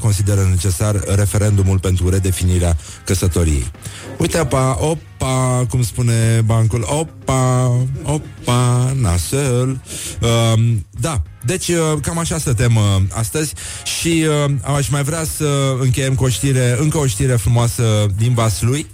consideră 0.00 0.46
necesar 0.50 1.02
referendumul 1.14 1.78
pentru 1.78 2.08
redefinirea 2.08 2.76
căsătoriei. 3.04 3.70
Uite, 4.18 4.38
apa, 4.38 4.78
opa, 4.80 5.66
cum 5.68 5.82
spune 5.82 6.42
bancul, 6.44 6.84
opa, 6.88 7.72
opa, 8.02 8.92
nasel. 9.00 9.82
Uh, 10.20 10.62
da, 11.00 11.22
deci 11.44 11.68
uh, 11.68 11.76
cam 12.02 12.18
așa 12.18 12.38
stătem 12.38 12.76
uh, 12.76 12.82
astăzi 13.10 13.54
și 14.00 14.24
uh, 14.44 14.52
aș 14.76 14.88
mai 14.88 15.02
vrea 15.02 15.24
să 15.24 15.76
încheiem 15.80 16.14
cu 16.14 16.24
o 16.24 16.28
știre, 16.28 16.76
încă 16.80 16.98
o 16.98 17.06
știre 17.06 17.36
frumoasă 17.36 18.06
din 18.16 18.34
Vaslui. 18.34 18.86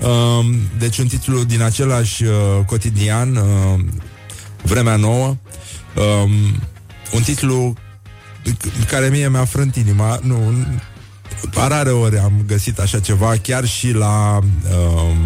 Um, 0.00 0.54
deci 0.78 0.98
un 0.98 1.06
titlu 1.06 1.44
din 1.44 1.62
același 1.62 2.24
uh, 2.24 2.34
cotidian, 2.66 3.36
uh, 3.36 3.80
Vremea 4.62 4.96
Nouă, 4.96 5.36
um, 5.96 6.30
un 7.12 7.22
titlu 7.22 7.74
care 8.88 9.08
mie 9.08 9.28
mi-a 9.28 9.44
frânt 9.44 9.76
inima, 9.76 10.18
nu, 10.22 10.54
rare 11.54 11.90
ori 11.90 12.18
am 12.18 12.32
găsit 12.46 12.78
așa 12.78 13.00
ceva, 13.00 13.34
chiar 13.42 13.66
și 13.66 13.92
la... 13.92 14.38
Um... 14.38 15.16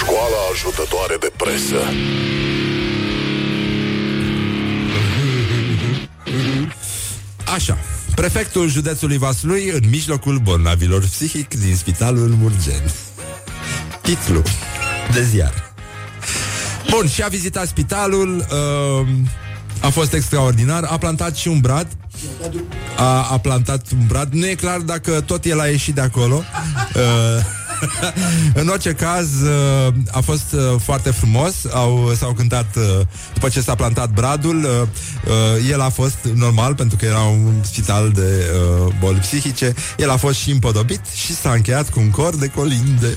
Școala 0.00 0.36
ajutătoare 0.52 1.16
de 1.20 1.32
presă. 1.36 1.76
Așa, 7.54 7.78
prefectul 8.14 8.68
județului 8.68 9.18
Vaslui 9.18 9.68
în 9.68 9.88
mijlocul 9.90 10.38
bolnavilor 10.38 11.00
psihic 11.00 11.54
din 11.54 11.76
spitalul 11.76 12.28
Murgeni. 12.28 12.92
Titlu 14.06 14.42
de 15.12 15.22
ziar. 15.22 15.74
Bun, 16.90 17.08
și 17.08 17.22
a 17.22 17.28
vizitat 17.28 17.66
spitalul, 17.66 18.36
uh, 18.36 19.06
a 19.80 19.88
fost 19.88 20.12
extraordinar, 20.12 20.84
a 20.84 20.98
plantat 20.98 21.36
și 21.36 21.48
un 21.48 21.60
brad. 21.60 21.88
A, 22.96 23.28
a 23.30 23.38
plantat 23.38 23.86
un 23.92 24.06
brad. 24.06 24.32
Nu 24.32 24.46
e 24.46 24.54
clar 24.54 24.78
dacă 24.78 25.20
tot 25.20 25.44
el 25.44 25.60
a 25.60 25.66
ieșit 25.66 25.94
de 25.94 26.00
acolo. 26.00 26.42
Uh, 26.94 27.02
în 28.60 28.68
orice 28.68 28.92
caz, 28.92 29.26
uh, 29.42 29.94
a 30.10 30.20
fost 30.20 30.52
uh, 30.52 30.60
foarte 30.82 31.10
frumos. 31.10 31.54
Au, 31.72 32.12
s-au 32.16 32.32
cântat 32.32 32.76
uh, 32.76 33.06
după 33.34 33.48
ce 33.48 33.60
s-a 33.60 33.74
plantat 33.74 34.10
bradul. 34.10 34.88
El 35.70 35.80
a 35.80 35.88
fost 35.88 36.18
normal 36.34 36.74
pentru 36.74 36.96
că 36.96 37.04
era 37.04 37.18
un 37.20 37.54
spital 37.62 38.10
de 38.10 38.44
boli 39.00 39.18
psihice. 39.18 39.74
El 39.96 40.10
a 40.10 40.16
fost 40.16 40.38
și 40.38 40.50
împodobit 40.50 41.00
și 41.14 41.34
s-a 41.34 41.50
încheiat 41.50 41.90
cu 41.90 42.00
un 42.00 42.10
cor 42.10 42.36
de 42.36 42.46
colinde. 42.46 43.16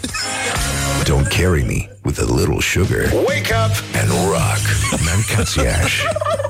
Don't 1.09 1.27
carry 1.27 1.63
me 1.63 1.89
with 2.03 2.19
a 2.19 2.35
little 2.35 2.59
sugar. 2.59 3.11
Wake 3.13 3.53
up 3.65 3.75
and 4.01 4.09
rock. 4.09 4.61
Mancațiaș. 5.05 5.93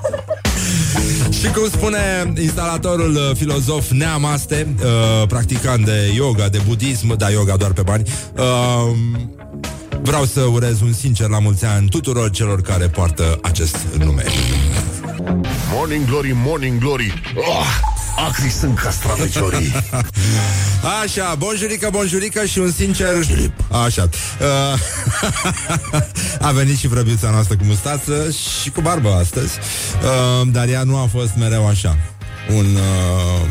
Și 1.40 1.52
cum 1.52 1.70
spune 1.72 2.34
instalatorul 2.42 3.16
uh, 3.16 3.36
filozof 3.36 3.90
Neamaste, 3.90 4.76
uh, 4.84 5.28
practicant 5.28 5.86
de 5.86 6.12
yoga, 6.16 6.50
de 6.50 6.62
budism, 6.68 7.18
da, 7.18 7.30
yoga 7.30 7.56
doar 7.56 7.72
pe 7.72 7.82
bani, 7.82 8.04
uh, 8.38 8.96
vreau 10.02 10.26
să 10.26 10.42
urez 10.42 10.82
un 10.82 10.94
sincer 10.94 11.30
la 11.30 11.40
mulți 11.40 11.66
ani 11.66 11.90
tuturor 11.90 12.30
celor 12.30 12.62
care 12.62 12.88
poartă 12.88 13.40
acest 13.42 13.78
nume. 13.98 14.24
Morning 15.72 16.06
Glory, 16.06 16.32
Morning 16.36 16.80
Glory! 16.80 17.14
Oh! 17.36 17.98
Acri 18.28 18.50
sunt 18.50 18.80
castraveciorii. 18.80 19.72
Așa, 21.04 21.36
bonjurică, 21.36 21.90
bonjurică 21.92 22.46
și 22.46 22.60
un 22.60 22.72
sincer 22.72 23.08
Așa. 23.86 24.10
Uh, 24.40 24.80
A 26.48 26.52
venit 26.52 26.78
și 26.78 26.88
vrăbiuța 26.88 27.30
noastră 27.30 27.56
cu 27.56 27.64
mustață 27.64 28.32
Și 28.62 28.70
cu 28.70 28.82
barbă 28.82 29.14
astăzi. 29.14 29.58
Uh, 30.04 30.48
Dar 30.52 30.68
ea 30.68 30.84
nu 30.84 30.98
a 30.98 31.08
fost 31.12 31.32
mereu 31.38 31.68
așa. 31.68 31.98
Un 32.56 32.66
uh, 32.76 33.42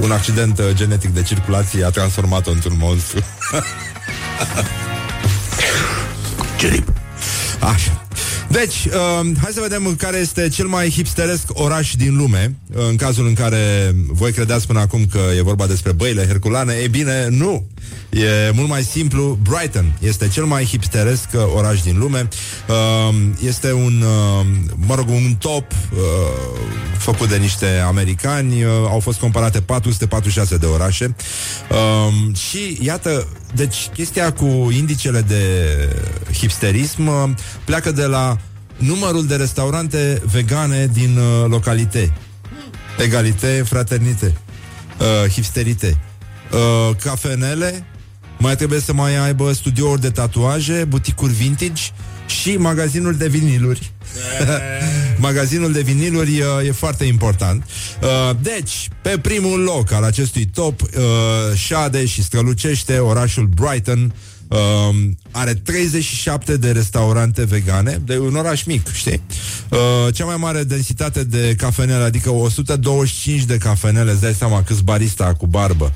Un 0.00 0.10
accident 0.10 0.60
genetic 0.72 1.10
de 1.10 1.22
circulație 1.22 1.84
A 1.84 1.90
transformat-o 1.90 2.50
într-un 2.50 2.76
monstru. 2.78 3.24
Gerip 6.58 6.92
Așa 7.60 8.01
deci, 8.52 8.84
uh, 8.84 9.30
hai 9.42 9.52
să 9.52 9.60
vedem 9.60 9.94
care 9.98 10.16
este 10.16 10.48
cel 10.48 10.66
mai 10.66 10.90
hipsteresc 10.90 11.42
oraș 11.48 11.94
din 11.94 12.16
lume. 12.16 12.54
Uh, 12.74 12.86
în 12.88 12.96
cazul 12.96 13.26
în 13.26 13.34
care 13.34 13.94
voi 14.06 14.32
credeți 14.32 14.66
până 14.66 14.80
acum 14.80 15.06
că 15.10 15.20
e 15.36 15.42
vorba 15.42 15.66
despre 15.66 15.92
băile 15.92 16.26
herculane, 16.26 16.72
e 16.72 16.88
bine, 16.88 17.26
nu. 17.30 17.66
E 18.10 18.50
mult 18.54 18.68
mai 18.68 18.82
simplu. 18.82 19.38
Brighton 19.42 19.92
este 19.98 20.28
cel 20.28 20.44
mai 20.44 20.64
hipsteresc 20.64 21.28
uh, 21.34 21.40
oraș 21.54 21.82
din 21.82 21.98
lume. 21.98 22.28
Uh, 22.68 23.16
este 23.46 23.72
un, 23.72 24.02
uh, 24.02 24.46
mă 24.76 24.94
rog, 24.94 25.08
un 25.08 25.34
top 25.38 25.72
uh, 25.72 25.98
făcut 26.98 27.28
de 27.28 27.36
niște 27.36 27.66
americani. 27.86 28.64
Uh, 28.64 28.70
au 28.70 29.00
fost 29.00 29.18
comparate 29.18 29.60
446 29.60 30.56
de 30.56 30.66
orașe. 30.66 31.14
Uh, 31.70 32.36
și 32.36 32.78
iată, 32.80 33.26
deci 33.54 33.88
chestia 33.94 34.32
cu 34.32 34.70
indicele 34.76 35.20
de 35.20 35.44
hipsterism 36.32 37.06
uh, 37.06 37.30
pleacă 37.64 37.92
de 37.92 38.04
la 38.04 38.38
numărul 38.76 39.26
de 39.26 39.36
restaurante 39.36 40.22
vegane 40.24 40.90
din 40.92 41.16
uh, 41.16 41.48
localitate. 41.48 42.12
Egalite, 42.98 43.62
fraternite, 43.66 44.36
uh, 44.98 45.30
hipsterite. 45.30 45.98
Uh, 46.52 46.96
cafenele, 47.02 47.86
mai 48.38 48.56
trebuie 48.56 48.80
să 48.80 48.92
mai 48.92 49.16
aibă 49.16 49.52
studiouri 49.52 50.00
de 50.00 50.10
tatuaje, 50.10 50.84
buticuri 50.88 51.32
vintage 51.32 51.82
și 52.26 52.56
magazinul 52.56 53.14
de 53.14 53.28
viniluri. 53.28 53.92
Magazinul 55.16 55.72
de 55.72 55.80
viniluri 55.80 56.40
uh, 56.40 56.66
e 56.66 56.72
foarte 56.72 57.04
important. 57.04 57.64
Uh, 58.02 58.36
deci, 58.42 58.88
pe 59.02 59.18
primul 59.22 59.60
loc 59.60 59.92
al 59.92 60.04
acestui 60.04 60.46
top 60.46 60.80
uh, 60.82 60.88
șade 61.54 62.06
și 62.06 62.22
strălucește 62.22 62.98
orașul 62.98 63.46
Brighton, 63.46 64.12
Uh, 64.52 64.94
are 65.30 65.54
37 65.54 66.56
de 66.56 66.70
restaurante 66.70 67.44
vegane, 67.44 68.00
de 68.04 68.18
un 68.18 68.36
oraș 68.36 68.64
mic, 68.64 68.92
știi? 68.92 69.20
Uh, 69.68 70.14
cea 70.14 70.24
mai 70.24 70.36
mare 70.36 70.64
densitate 70.64 71.24
de 71.24 71.54
cafenele, 71.56 72.02
adică 72.02 72.30
125 72.30 73.42
de 73.44 73.56
cafenele, 73.56 74.10
îți 74.10 74.20
dai 74.20 74.34
seama 74.34 74.62
câți 74.62 74.82
barista 74.82 75.34
cu 75.34 75.46
barbă. 75.46 75.92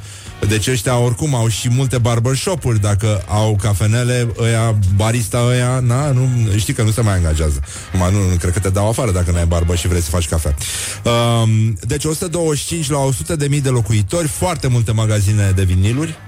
Deci 0.48 0.66
ăștia 0.66 0.98
oricum 0.98 1.34
au 1.34 1.48
și 1.48 1.68
multe 1.68 1.98
barbershop-uri 1.98 2.80
Dacă 2.80 3.24
au 3.28 3.56
cafenele, 3.62 4.28
ăia, 4.38 4.78
barista 4.96 5.38
ăia 5.48 5.80
na, 5.80 6.10
nu, 6.10 6.28
Știi 6.56 6.72
că 6.74 6.82
nu 6.82 6.90
se 6.90 7.00
mai 7.00 7.14
angajează. 7.14 7.60
Acum 7.94 8.14
nu, 8.14 8.28
nu 8.28 8.36
cred 8.36 8.52
că 8.52 8.58
te 8.58 8.70
dau 8.70 8.88
afară 8.88 9.12
dacă 9.12 9.30
n-ai 9.30 9.46
barbă 9.46 9.74
și 9.74 9.88
vrei 9.88 10.00
să 10.00 10.10
faci 10.10 10.28
cafea 10.28 10.54
um, 11.02 11.78
Deci 11.80 12.04
125 12.04 12.90
la 12.90 12.98
100 12.98 13.36
de 13.36 13.46
mii 13.46 13.60
de 13.60 13.68
locuitori 13.68 14.28
Foarte 14.28 14.68
multe 14.68 14.92
magazine 14.92 15.52
de 15.54 15.62
viniluri 15.62 16.18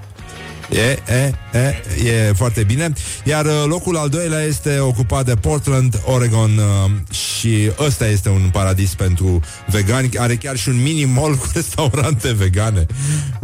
E, 0.71 0.99
e, 1.13 1.33
e, 1.53 1.75
e 2.09 2.33
foarte 2.33 2.63
bine. 2.63 2.93
Iar 3.23 3.45
uh, 3.45 3.63
locul 3.65 3.97
al 3.97 4.09
doilea 4.09 4.41
este 4.41 4.79
ocupat 4.79 5.25
de 5.25 5.35
Portland, 5.35 6.01
Oregon 6.05 6.57
uh, 6.57 7.15
și 7.15 7.71
ăsta 7.79 8.07
este 8.07 8.29
un 8.29 8.49
paradis 8.51 8.95
pentru 8.95 9.39
vegani. 9.67 10.09
Are 10.17 10.35
chiar 10.35 10.57
și 10.57 10.69
un 10.69 10.81
mini 10.81 11.05
mall 11.05 11.35
cu 11.35 11.47
restaurante 11.53 12.33
vegane. 12.33 12.85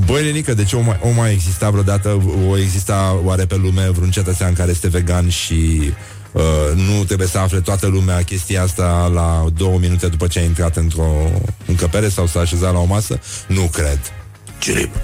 Băi, 0.06 0.24
nenică, 0.24 0.54
deci 0.54 0.74
o 0.74 0.80
mai, 0.80 1.00
o 1.02 1.10
mai 1.10 1.32
exista 1.32 1.70
vreodată, 1.70 2.22
o 2.50 2.58
exista 2.58 3.20
oare 3.24 3.46
pe 3.46 3.56
lume 3.56 3.90
vreun 3.90 4.12
cetățean 4.12 4.54
care 4.54 4.72
este 4.72 4.88
vegan 4.88 5.30
și 5.30 5.92
Uh, 6.36 6.42
nu 6.76 7.04
trebuie 7.04 7.28
să 7.28 7.38
afle 7.38 7.60
toată 7.60 7.88
lumea 7.88 8.22
chestia 8.22 8.62
asta 8.62 9.12
la 9.14 9.46
două 9.58 9.78
minute 9.80 10.08
după 10.08 10.28
ce 10.28 10.40
a 10.40 10.44
intrat 10.44 10.76
într-o 10.76 11.32
încăpere 11.66 12.10
sau 12.10 12.28
s-a 12.28 12.40
așezat 12.40 12.74
la 12.74 12.80
o 12.80 12.86
masă? 12.86 13.20
Nu 13.48 13.70
cred. 13.72 14.00
Cirip. 14.60 14.96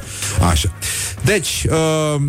Așa. 0.49 0.73
Deci, 1.23 1.65
uh, 1.69 2.21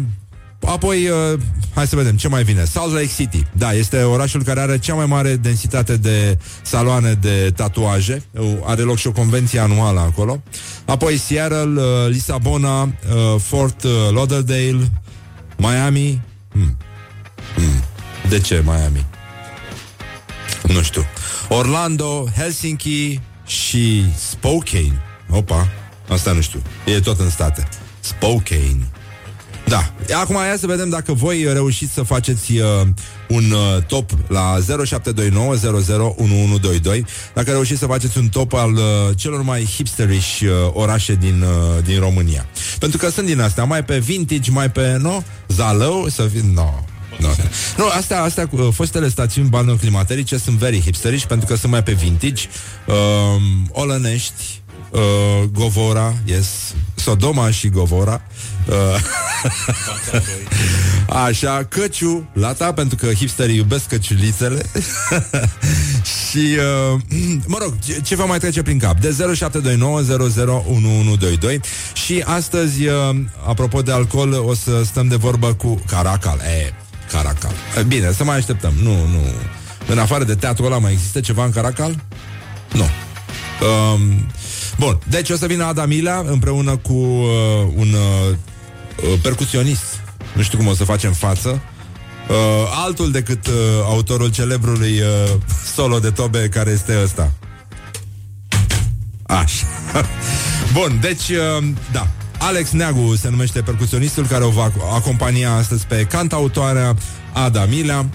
apoi, 0.60 1.08
uh, 1.08 1.38
hai 1.74 1.86
să 1.86 1.96
vedem 1.96 2.16
ce 2.16 2.28
mai 2.28 2.42
vine. 2.42 2.64
Salt 2.64 2.92
Lake 2.92 3.10
City. 3.16 3.46
Da, 3.52 3.72
este 3.72 4.02
orașul 4.02 4.42
care 4.42 4.60
are 4.60 4.78
cea 4.78 4.94
mai 4.94 5.06
mare 5.06 5.36
densitate 5.36 5.96
de 5.96 6.38
saloane 6.62 7.12
de 7.12 7.52
tatuaje. 7.56 8.22
Uh, 8.30 8.52
are 8.64 8.82
loc 8.82 8.96
și 8.96 9.06
o 9.06 9.12
convenție 9.12 9.58
anuală 9.58 10.00
acolo. 10.00 10.42
Apoi 10.84 11.16
Seattle, 11.16 11.80
uh, 11.80 12.08
Lisabona, 12.08 12.82
uh, 12.82 12.90
Fort 13.40 13.82
uh, 13.82 13.90
Lauderdale, 14.14 14.90
Miami. 15.56 16.22
Hmm. 16.52 16.76
Hmm. 17.54 17.82
De 18.28 18.38
ce 18.40 18.62
Miami? 18.64 19.06
Nu 20.62 20.82
știu. 20.82 21.04
Orlando, 21.48 22.28
Helsinki 22.36 23.20
și 23.46 24.04
Spokane. 24.16 25.02
Opa, 25.30 25.68
asta 26.12 26.32
nu 26.32 26.40
știu. 26.40 26.62
E 26.84 27.00
tot 27.00 27.20
în 27.20 27.30
state. 27.30 27.68
Spokane. 28.00 28.90
Da. 29.66 29.92
Acum 30.20 30.34
ia 30.34 30.56
să 30.58 30.66
vedem 30.66 30.88
dacă 30.88 31.12
voi 31.12 31.46
reușiți 31.52 31.92
să 31.92 32.02
faceți 32.02 32.52
uh, 32.52 32.64
un 33.28 33.50
uh, 33.50 33.82
top 33.86 34.10
la 34.26 34.58
0729 34.84 36.58
Dacă 37.34 37.50
reușiți 37.50 37.78
să 37.78 37.86
faceți 37.86 38.18
un 38.18 38.28
top 38.28 38.52
al 38.52 38.72
uh, 38.72 38.80
celor 39.16 39.42
mai 39.42 39.64
hipsteriși 39.64 40.44
uh, 40.44 40.52
orașe 40.72 41.14
din, 41.14 41.42
uh, 41.42 41.84
din 41.84 42.00
România. 42.00 42.46
Pentru 42.78 42.98
că 42.98 43.10
sunt 43.10 43.26
din 43.26 43.40
astea, 43.40 43.64
mai 43.64 43.84
pe 43.84 43.98
vintage, 43.98 44.50
mai 44.50 44.70
pe, 44.70 44.96
nu? 45.00 45.24
Zalău, 45.48 46.08
să 46.08 46.22
fie, 46.22 46.44
no. 46.54 46.84
No. 47.18 47.28
Nu, 47.76 47.88
astea, 47.88 48.22
astea 48.22 48.46
cu 48.46 48.56
uh, 48.56 48.68
fostele 48.72 49.08
stațiuni 49.08 49.48
balneoclimaterice 49.48 50.36
sunt 50.36 50.56
very 50.56 50.80
hipsterici 50.80 51.24
pentru 51.24 51.46
că 51.46 51.56
sunt 51.56 51.72
mai 51.72 51.82
pe 51.82 51.92
vintage. 51.92 52.42
Uh, 52.86 52.94
Olănești, 53.70 54.61
uh, 54.92 55.42
Govora, 55.52 56.14
yes, 56.24 56.74
Sodoma 56.94 57.50
și 57.50 57.68
Govora. 57.68 58.22
Uh, 58.68 58.76
Așa, 61.26 61.64
căciu, 61.68 62.28
lata, 62.32 62.72
pentru 62.72 62.96
că 62.96 63.06
hipsterii 63.06 63.56
iubesc 63.56 63.88
căciulițele. 63.88 64.62
și, 66.28 66.56
uh, 66.92 67.00
mă 67.46 67.58
rog, 67.60 67.74
ce, 67.84 68.00
ce 68.00 68.14
vă 68.14 68.24
mai 68.24 68.38
trece 68.38 68.62
prin 68.62 68.78
cap? 68.78 69.00
De 69.00 69.08
0729001122 69.08 69.12
și 71.92 72.22
astăzi, 72.26 72.86
uh, 72.86 72.92
apropo 73.46 73.82
de 73.82 73.92
alcool, 73.92 74.32
o 74.32 74.54
să 74.54 74.82
stăm 74.84 75.08
de 75.08 75.16
vorbă 75.16 75.54
cu 75.54 75.82
Caracal. 75.86 76.38
E, 76.38 76.74
Caracal. 77.12 77.52
E, 77.78 77.82
bine, 77.82 78.12
să 78.12 78.24
mai 78.24 78.36
așteptăm. 78.36 78.72
Nu, 78.82 79.06
nu. 79.06 79.20
În 79.86 79.98
afară 79.98 80.24
de 80.24 80.34
teatrul 80.34 80.66
ăla 80.66 80.78
mai 80.78 80.92
există 80.92 81.20
ceva 81.20 81.44
în 81.44 81.50
Caracal? 81.50 82.04
Nu. 82.72 82.86
Um, 83.66 84.26
Bun, 84.82 84.98
deci 85.08 85.30
o 85.30 85.36
să 85.36 85.46
vină 85.46 85.64
Adamila 85.64 86.24
împreună 86.26 86.76
cu 86.76 86.92
uh, 86.92 87.28
un 87.74 87.92
uh, 87.92 89.18
percusionist. 89.22 90.00
Nu 90.34 90.42
știu 90.42 90.58
cum 90.58 90.66
o 90.66 90.74
să 90.74 90.84
facem 90.84 91.12
față. 91.12 91.48
Uh, 91.48 92.36
altul 92.84 93.10
decât 93.10 93.46
uh, 93.46 93.52
autorul 93.84 94.30
celebrului 94.30 95.00
uh, 95.00 95.30
solo 95.74 95.98
de 95.98 96.10
tobe 96.10 96.48
care 96.48 96.70
este 96.70 97.00
ăsta. 97.02 97.32
Așa. 99.22 99.66
Bun, 100.78 100.98
deci, 101.00 101.28
uh, 101.28 101.64
da. 101.92 102.08
Alex 102.38 102.70
Neagu 102.70 103.16
se 103.16 103.28
numește 103.28 103.60
percusionistul 103.60 104.26
care 104.26 104.44
o 104.44 104.50
va 104.50 104.72
acompania 104.94 105.52
astăzi 105.52 105.86
pe 105.86 106.06
cantautoarea 106.10 106.96
Ada 107.32 107.64
Milea. 107.64 108.06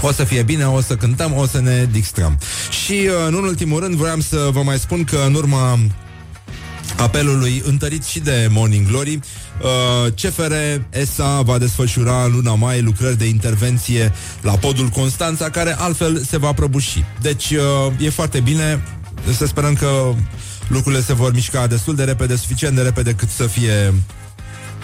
O 0.00 0.12
să 0.12 0.24
fie 0.24 0.42
bine, 0.42 0.64
o 0.64 0.80
să 0.80 0.96
cântăm, 0.96 1.36
o 1.36 1.46
să 1.46 1.60
ne 1.60 1.88
distrăm. 1.90 2.38
Și, 2.84 2.92
uh, 2.92 3.26
în 3.26 3.34
ultimul 3.34 3.80
rând, 3.80 3.94
vreau 3.94 4.20
să 4.20 4.48
vă 4.52 4.62
mai 4.62 4.78
spun 4.78 5.04
că 5.04 5.22
în 5.26 5.34
urma 5.34 5.78
apelului 6.96 7.62
întărit 7.66 8.04
și 8.04 8.20
de 8.20 8.48
Morning 8.50 8.86
Glory, 8.86 9.20
uh, 9.62 10.12
CFR 10.12 10.52
ESA 10.90 11.40
va 11.42 11.58
desfășura 11.58 12.24
în 12.24 12.32
luna 12.32 12.54
mai 12.54 12.80
lucrări 12.82 13.18
de 13.18 13.26
intervenție 13.26 14.12
la 14.40 14.52
podul 14.52 14.88
Constanța, 14.88 15.50
care 15.50 15.76
altfel 15.78 16.22
se 16.28 16.36
va 16.36 16.52
prăbuși. 16.52 17.04
Deci 17.20 17.50
uh, 17.50 17.92
e 17.98 18.10
foarte 18.10 18.40
bine, 18.40 18.82
să 19.36 19.46
sperăm 19.46 19.74
că 19.74 20.14
lucrurile 20.68 21.02
se 21.02 21.14
vor 21.14 21.32
mișca 21.32 21.66
destul 21.66 21.94
de 21.94 22.04
repede, 22.04 22.36
suficient 22.36 22.74
de 22.74 22.82
repede 22.82 23.12
cât 23.12 23.28
să 23.28 23.46
fie 23.46 23.94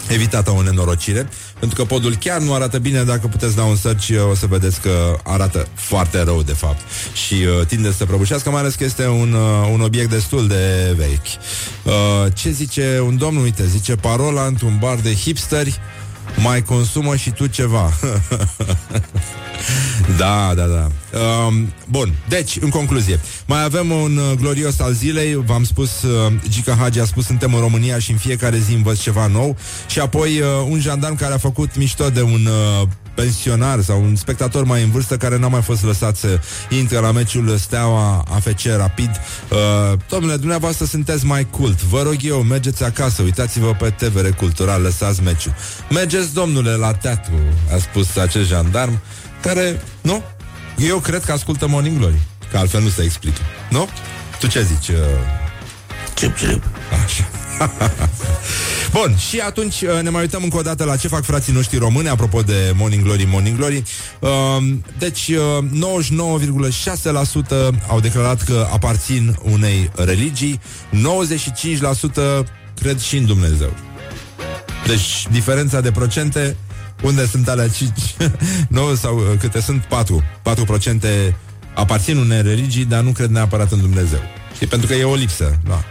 evitată 0.09 0.51
o 0.51 0.63
nenorocire, 0.63 1.29
pentru 1.59 1.79
că 1.79 1.85
podul 1.85 2.15
chiar 2.15 2.41
nu 2.41 2.55
arată 2.55 2.79
bine, 2.79 3.03
dacă 3.03 3.27
puteți 3.27 3.57
da 3.57 3.63
un 3.63 3.77
search 3.77 4.09
o 4.31 4.35
să 4.35 4.47
vedeți 4.47 4.81
că 4.81 5.17
arată 5.25 5.67
foarte 5.75 6.23
rău 6.23 6.43
de 6.43 6.53
fapt 6.53 6.81
și 7.27 7.35
uh, 7.35 7.67
tinde 7.67 7.93
să 7.93 8.05
prăbușească, 8.05 8.51
mai 8.51 8.61
ales 8.61 8.75
că 8.75 8.85
este 8.85 9.07
un, 9.07 9.33
uh, 9.33 9.71
un 9.73 9.81
obiect 9.81 10.11
destul 10.11 10.49
de 10.49 10.95
vechi. 10.97 11.27
Uh, 11.83 11.93
ce 12.35 12.51
zice 12.51 13.01
un 13.07 13.17
domn? 13.17 13.37
Uite, 13.37 13.67
zice 13.67 13.97
parola 13.97 14.47
într-un 14.47 14.77
bar 14.81 14.97
de 14.97 15.15
hipsteri 15.15 15.81
mai 16.37 16.63
consumă 16.63 17.17
și 17.17 17.31
tu 17.31 17.47
ceva. 17.47 17.93
da, 20.19 20.53
da, 20.55 20.67
da. 20.67 20.89
Um, 21.13 21.73
bun, 21.91 22.15
deci, 22.29 22.59
în 22.61 22.69
concluzie, 22.69 23.21
mai 23.47 23.65
avem 23.65 23.91
un 23.91 24.17
uh, 24.17 24.39
glorios 24.39 24.81
al 24.81 24.93
zilei. 24.93 25.43
V-am 25.47 25.65
spus, 25.65 26.03
uh, 26.03 26.33
Gica 26.49 26.75
Hagi 26.75 27.01
a 27.01 27.05
spus, 27.05 27.25
suntem 27.25 27.55
în 27.55 27.61
România 27.61 27.99
și 27.99 28.11
în 28.11 28.17
fiecare 28.17 28.59
zi 28.59 28.75
învăț 28.75 28.99
ceva 28.99 29.27
nou. 29.27 29.57
Și 29.87 29.99
apoi 30.01 30.41
uh, 30.41 30.47
un 30.69 30.81
jandarm 30.81 31.17
care 31.17 31.35
a 31.35 31.39
făcut 31.39 31.77
mișto 31.77 32.11
de 32.11 32.23
un 32.23 32.47
uh, 32.47 32.89
pensionar 33.15 33.81
sau 33.81 34.03
un 34.03 34.17
spectator 34.17 34.65
mai 34.65 34.83
în 34.83 34.91
vârstă 34.91 35.17
care 35.17 35.39
n-a 35.39 35.49
mai 35.49 35.63
fost 35.63 35.85
lăsat 35.85 36.17
să 36.17 36.41
intre 36.69 36.99
la 36.99 37.13
meciul 37.13 37.57
Steaua 37.57 38.25
AFC 38.31 38.65
Rapid. 38.77 39.11
Uh, 39.51 39.59
domnule, 40.09 40.37
dumneavoastră 40.37 40.85
sunteți 40.85 41.25
mai 41.25 41.47
cult. 41.51 41.83
Vă 41.83 42.03
rog 42.03 42.17
eu, 42.21 42.43
mergeți 42.43 42.85
acasă, 42.85 43.23
uitați-vă 43.23 43.75
pe 43.79 43.91
TVR 43.91 44.29
Cultural, 44.29 44.83
lăsați 44.83 45.23
meciul. 45.23 45.55
Mergeți, 45.91 46.35
domnule, 46.35 46.71
la 46.71 46.93
teatru, 46.93 47.35
a 47.75 47.79
spus 47.79 48.17
acest 48.17 48.49
jandarm, 48.49 49.01
care, 49.43 49.83
nu? 50.01 50.23
Eu 50.87 50.99
cred 50.99 51.25
că 51.25 51.33
ascultă 51.33 51.67
Morning 51.67 51.99
Glory, 51.99 52.19
că 52.51 52.59
altfel 52.59 52.83
nu 52.83 52.89
se 52.89 53.03
explică. 53.03 53.41
Nu? 53.71 53.89
Tu 54.39 54.47
ce 54.47 54.63
zici? 54.63 54.89
Uh... 54.89 54.97
Cip, 56.15 56.37
cip. 56.37 56.63
Așa. 57.05 57.29
Bun, 58.93 59.17
și 59.17 59.39
atunci 59.39 59.81
uh, 59.81 60.03
ne 60.03 60.11
mai 60.11 60.21
uităm 60.21 60.43
încă 60.43 60.57
o 60.57 60.63
dată 60.63 60.85
la 60.85 60.97
ce 60.97 61.09
fac 61.09 61.25
frații 61.25 61.53
noștri 61.53 61.79
români, 61.79 62.09
apropo 62.09 62.43
de 62.43 62.73
Morning 62.77 63.03
Glory, 63.03 63.25
Morning 63.31 63.57
Glory. 63.57 63.83
Um, 64.19 64.85
deci, 64.99 65.31
99,6% 65.33 65.35
uh, 67.51 67.69
au 67.89 68.01
declarat 68.01 68.43
că 68.43 68.69
aparțin 68.73 69.37
unei 69.43 69.91
religii, 69.95 70.61
95% 72.43 72.47
cred 72.81 73.01
și 73.01 73.17
în 73.17 73.27
Dumnezeu. 73.27 73.73
Deci, 74.87 75.27
diferența 75.31 75.81
de 75.81 75.91
procente, 75.91 76.57
unde 77.03 77.27
sunt 77.27 77.49
alea 77.49 77.69
5, 77.69 77.91
nu, 78.69 78.95
sau 78.95 79.17
uh, 79.17 79.25
câte 79.39 79.61
sunt 79.61 79.83
4, 79.83 80.23
4% 81.31 81.35
aparțin 81.75 82.17
unei 82.17 82.43
religii, 82.43 82.85
dar 82.85 83.03
nu 83.03 83.11
cred 83.11 83.31
neapărat 83.31 83.73
în 83.73 83.81
Dumnezeu. 83.81 84.21
Știi? 84.55 84.67
Pentru 84.67 84.89
că 84.89 84.95
e 84.95 85.05
o 85.05 85.15
lipsă, 85.15 85.59
da. 85.67 85.85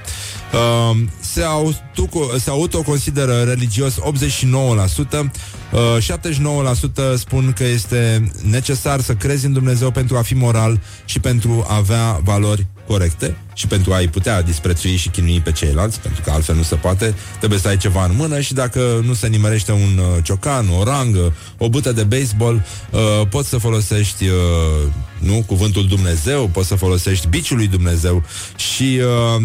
Uh, 0.53 0.97
se, 1.19 1.41
auto, 1.41 2.37
se 2.39 2.49
autoconsideră 2.49 3.43
religios 3.43 3.99
89%, 3.99 5.31
uh, 5.71 5.97
79% 7.13 7.15
spun 7.15 7.53
că 7.55 7.63
este 7.63 8.31
necesar 8.43 9.01
să 9.01 9.13
crezi 9.13 9.45
în 9.45 9.53
Dumnezeu 9.53 9.91
pentru 9.91 10.17
a 10.17 10.21
fi 10.21 10.33
moral 10.33 10.79
și 11.05 11.19
pentru 11.19 11.65
a 11.67 11.75
avea 11.75 12.19
valori 12.23 12.65
corecte 12.87 13.37
și 13.53 13.67
pentru 13.67 13.93
a-i 13.93 14.07
putea 14.07 14.41
disprețui 14.41 14.95
și 14.95 15.09
chinui 15.09 15.39
pe 15.39 15.51
ceilalți, 15.51 15.99
pentru 15.99 16.21
că 16.21 16.31
altfel 16.31 16.55
nu 16.55 16.63
se 16.63 16.75
poate, 16.75 17.15
trebuie 17.37 17.59
să 17.59 17.67
ai 17.67 17.77
ceva 17.77 18.05
în 18.05 18.15
mână 18.15 18.39
și 18.39 18.53
dacă 18.53 19.01
nu 19.05 19.13
se 19.13 19.27
nimerește 19.27 19.71
un 19.71 19.97
uh, 19.97 20.23
ciocan, 20.23 20.69
o 20.79 20.83
rangă, 20.83 21.33
o 21.57 21.69
bută 21.69 21.91
de 21.91 22.03
baseball, 22.03 22.63
uh, 22.91 23.27
poți 23.29 23.49
să 23.49 23.57
folosești 23.57 24.27
uh, 24.27 24.91
nu 25.19 25.43
cuvântul 25.47 25.87
Dumnezeu, 25.87 26.47
poți 26.47 26.67
să 26.67 26.75
folosești 26.75 27.27
biciul 27.27 27.57
lui 27.57 27.67
Dumnezeu 27.67 28.23
și 28.55 28.99
uh, 29.37 29.43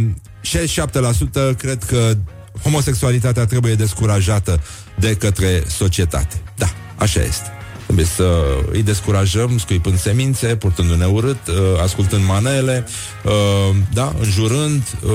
67% 0.49 1.57
cred 1.57 1.85
că 1.85 2.17
homosexualitatea 2.63 3.45
trebuie 3.45 3.75
descurajată 3.75 4.61
de 4.99 5.15
către 5.15 5.63
societate. 5.67 6.43
Da, 6.57 6.67
așa 6.97 7.21
este. 7.21 7.51
Trebuie 7.85 8.07
să 8.07 8.45
îi 8.73 8.83
descurajăm 8.83 9.59
scuipând 9.59 9.99
semințe, 9.99 10.57
purtându-ne 10.57 11.05
urât, 11.05 11.47
uh, 11.47 11.55
ascultând 11.83 12.25
manele, 12.25 12.87
uh, 13.25 13.77
da, 13.93 14.15
înjurând, 14.21 14.83
uh, 15.03 15.11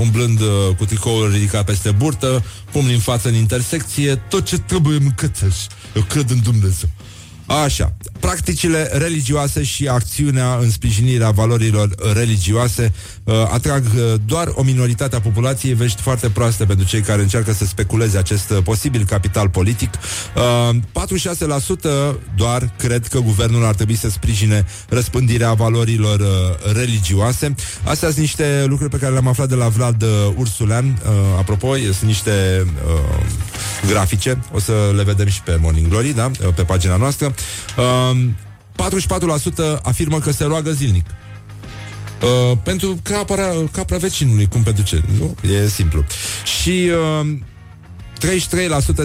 umblând 0.00 0.40
cu 0.76 0.84
tricoul 0.84 1.30
ridicat 1.30 1.64
peste 1.64 1.90
burtă, 1.90 2.44
pumni 2.72 2.92
în 2.92 2.98
față 2.98 3.28
în 3.28 3.34
intersecție, 3.34 4.14
tot 4.14 4.44
ce 4.44 4.58
trebuie 4.58 4.98
mâncățăși. 4.98 5.66
Eu 5.96 6.02
cred 6.02 6.30
în 6.30 6.42
Dumnezeu. 6.42 6.88
Așa, 7.60 7.92
practicile 8.20 8.90
religioase 8.92 9.62
și 9.62 9.88
acțiunea 9.88 10.56
în 10.60 10.70
sprijinirea 10.70 11.30
valorilor 11.30 11.88
religioase 12.14 12.92
uh, 13.24 13.34
atrag 13.52 13.84
uh, 13.84 14.14
doar 14.26 14.52
o 14.54 14.62
minoritate 14.62 15.16
a 15.16 15.20
populației, 15.20 15.74
vești 15.74 16.02
foarte 16.02 16.28
proaste 16.28 16.64
pentru 16.64 16.86
cei 16.86 17.00
care 17.00 17.22
încearcă 17.22 17.52
să 17.52 17.64
speculeze 17.64 18.18
acest 18.18 18.50
uh, 18.50 18.58
posibil 18.64 19.04
capital 19.04 19.48
politic. 19.48 19.90
Uh, 20.70 20.76
46% 22.12 22.16
doar 22.36 22.72
cred 22.78 23.06
că 23.06 23.18
guvernul 23.18 23.64
ar 23.64 23.74
trebui 23.74 23.96
să 23.96 24.10
sprijine 24.10 24.64
răspândirea 24.88 25.52
valorilor 25.52 26.20
uh, 26.20 26.72
religioase. 26.74 27.54
Astea 27.84 28.08
sunt 28.08 28.20
niște 28.20 28.64
lucruri 28.66 28.90
pe 28.90 28.98
care 28.98 29.12
le-am 29.12 29.28
aflat 29.28 29.48
de 29.48 29.54
la 29.54 29.68
Vlad 29.68 30.02
uh, 30.02 30.08
Ursulean. 30.36 30.84
Uh, 30.84 31.10
apropo, 31.38 31.74
sunt 31.76 32.02
niște 32.02 32.66
uh, 32.86 33.24
grafice, 33.86 34.38
o 34.52 34.58
să 34.58 34.72
le 34.96 35.02
vedem 35.02 35.28
și 35.28 35.42
pe 35.42 35.58
Morning 35.60 35.88
Glory, 35.88 36.14
da? 36.14 36.30
Uh, 36.46 36.54
pe 36.54 36.62
pagina 36.62 36.96
noastră. 36.96 37.34
Uh, 37.76 38.16
44% 39.76 39.80
afirmă 39.82 40.18
că 40.18 40.32
se 40.32 40.44
roagă 40.44 40.70
zilnic. 40.70 41.06
Uh, 42.22 42.58
pentru 42.62 42.98
capra, 43.02 43.48
capra 43.72 43.96
vecinului, 43.96 44.46
cum 44.46 44.62
pentru 44.62 44.82
ce? 44.84 45.02
Nu? 45.18 45.36
E 45.52 45.68
simplu. 45.68 46.04
Și 46.60 46.90
uh, 47.20 47.38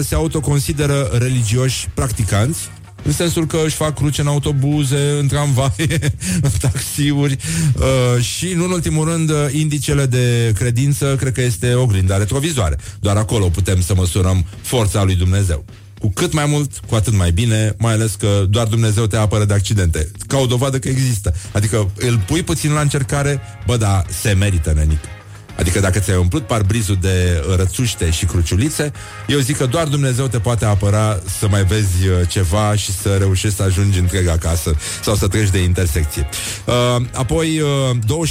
se 0.00 0.14
autoconsideră 0.14 1.10
religioși 1.12 1.88
practicanți, 1.94 2.68
în 3.02 3.12
sensul 3.12 3.46
că 3.46 3.58
își 3.64 3.74
fac 3.74 3.94
cruce 3.94 4.20
în 4.20 4.26
autobuze, 4.26 5.16
în 5.20 5.26
tramvaie, 5.26 6.12
în 6.42 6.50
taxiuri 6.60 7.36
uh, 7.76 8.22
și, 8.22 8.52
nu 8.54 8.64
în 8.64 8.70
ultimul 8.70 9.08
rând, 9.08 9.30
indicele 9.52 10.06
de 10.06 10.52
credință 10.58 11.16
cred 11.16 11.32
că 11.32 11.42
este 11.42 11.74
oglinda 11.74 12.16
retrovizoare. 12.16 12.76
Doar 13.00 13.16
acolo 13.16 13.48
putem 13.48 13.82
să 13.82 13.94
măsurăm 13.94 14.44
forța 14.62 15.02
lui 15.02 15.14
Dumnezeu. 15.14 15.64
Cu 16.00 16.10
cât 16.14 16.32
mai 16.32 16.46
mult, 16.46 16.70
cu 16.88 16.94
atât 16.94 17.14
mai 17.16 17.30
bine, 17.30 17.74
mai 17.78 17.92
ales 17.92 18.14
că 18.14 18.44
doar 18.48 18.66
Dumnezeu 18.66 19.06
te 19.06 19.16
apără 19.16 19.44
de 19.44 19.54
accidente. 19.54 20.10
Ca 20.26 20.38
o 20.38 20.46
dovadă 20.46 20.78
că 20.78 20.88
există. 20.88 21.34
Adică 21.52 21.90
îl 21.96 22.18
pui 22.26 22.42
puțin 22.42 22.72
la 22.72 22.80
încercare, 22.80 23.40
bă, 23.66 23.76
da, 23.76 24.02
se 24.20 24.32
merită, 24.32 24.72
nenic. 24.72 25.17
Adică 25.58 25.80
dacă 25.80 25.98
ți-ai 25.98 26.16
umplut 26.16 26.46
parbrizul 26.46 26.98
de 27.00 27.44
rățuște 27.56 28.10
și 28.10 28.24
cruciulițe, 28.24 28.92
eu 29.26 29.38
zic 29.38 29.56
că 29.56 29.66
doar 29.66 29.86
Dumnezeu 29.86 30.26
te 30.26 30.38
poate 30.38 30.64
apăra 30.64 31.18
să 31.38 31.48
mai 31.48 31.64
vezi 31.64 32.08
uh, 32.08 32.28
ceva 32.28 32.74
și 32.76 32.92
să 32.92 33.16
reușești 33.18 33.56
să 33.56 33.62
ajungi 33.62 33.98
întreg 33.98 34.28
acasă 34.28 34.76
sau 35.02 35.14
să 35.14 35.28
treci 35.28 35.50
de 35.50 35.58
intersecție. 35.58 36.28
Uh, 36.64 36.74
apoi, 37.12 37.60
uh, 37.60 38.26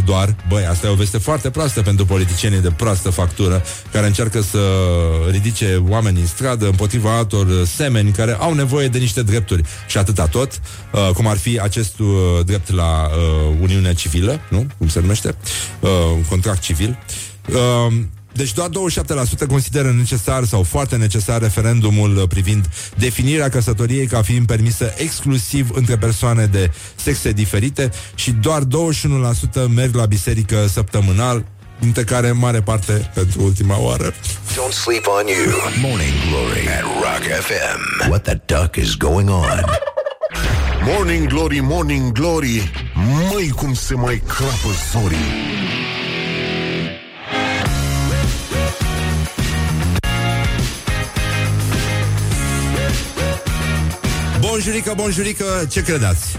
27% 0.00 0.04
doar, 0.04 0.34
băi, 0.48 0.66
asta 0.66 0.86
e 0.86 0.90
o 0.90 0.94
veste 0.94 1.18
foarte 1.18 1.50
proastă 1.50 1.82
pentru 1.82 2.04
politicienii 2.06 2.60
de 2.60 2.70
proastă 2.70 3.10
factură 3.10 3.62
care 3.92 4.06
încearcă 4.06 4.40
să 4.40 4.58
ridice 5.30 5.82
oamenii 5.88 6.20
în 6.20 6.26
stradă 6.26 6.66
împotriva 6.66 7.16
altor 7.16 7.64
semeni 7.76 8.12
care 8.12 8.36
au 8.40 8.54
nevoie 8.54 8.88
de 8.88 8.98
niște 8.98 9.22
drepturi 9.22 9.62
și 9.86 9.98
atâta 9.98 10.26
tot, 10.26 10.60
uh, 10.90 11.10
cum 11.14 11.26
ar 11.26 11.36
fi 11.36 11.60
acest 11.60 11.98
uh, 11.98 12.06
drept 12.44 12.72
la 12.72 13.08
uh, 13.08 13.54
Uniunea 13.60 13.94
Civilă, 13.94 14.40
nu? 14.48 14.66
Cum 14.78 14.88
se 14.88 15.00
numește? 15.00 15.34
Uh, 15.80 15.88
contract 16.50 16.62
civil. 16.62 16.98
Uh, 17.48 17.92
deci 18.32 18.52
doar 18.52 18.68
27% 18.68 19.46
consideră 19.48 19.90
necesar 19.96 20.44
sau 20.44 20.62
foarte 20.62 20.96
necesar 20.96 21.40
referendumul 21.40 22.26
privind 22.28 22.68
definirea 22.96 23.48
căsătoriei 23.48 24.06
ca 24.06 24.22
fiind 24.22 24.46
permisă 24.46 24.92
exclusiv 24.96 25.70
între 25.72 25.96
persoane 25.96 26.46
de 26.46 26.70
sexe 26.94 27.32
diferite 27.32 27.90
și 28.14 28.30
doar 28.30 28.62
21% 28.62 28.66
merg 29.74 29.94
la 29.94 30.06
biserică 30.06 30.66
săptămânal, 30.66 31.44
dintre 31.78 32.04
care 32.04 32.32
mare 32.32 32.60
parte 32.60 33.10
pentru 33.14 33.42
ultima 33.42 33.80
oară. 33.80 34.12
Don't 34.12 34.74
sleep 34.84 35.06
on 35.06 35.26
you. 35.26 35.54
Morning 35.80 36.12
Glory 36.28 36.68
at 36.68 36.82
Rock 36.82 37.40
FM. 37.40 38.08
What 38.08 38.22
the 38.22 38.40
duck 38.46 38.76
is 38.76 38.94
going 38.94 39.28
on? 39.28 39.64
Morning 40.84 41.26
Glory, 41.26 41.60
Morning 41.62 42.12
Glory, 42.12 42.70
măi 43.32 43.48
cum 43.48 43.74
se 43.74 43.94
mai 43.94 44.22
crapă 44.26 44.68
zorii. 44.92 45.50
Bonjurică, 54.60 54.92
bonjurică, 54.96 55.66
ce 55.68 55.82
credeți? 55.82 56.36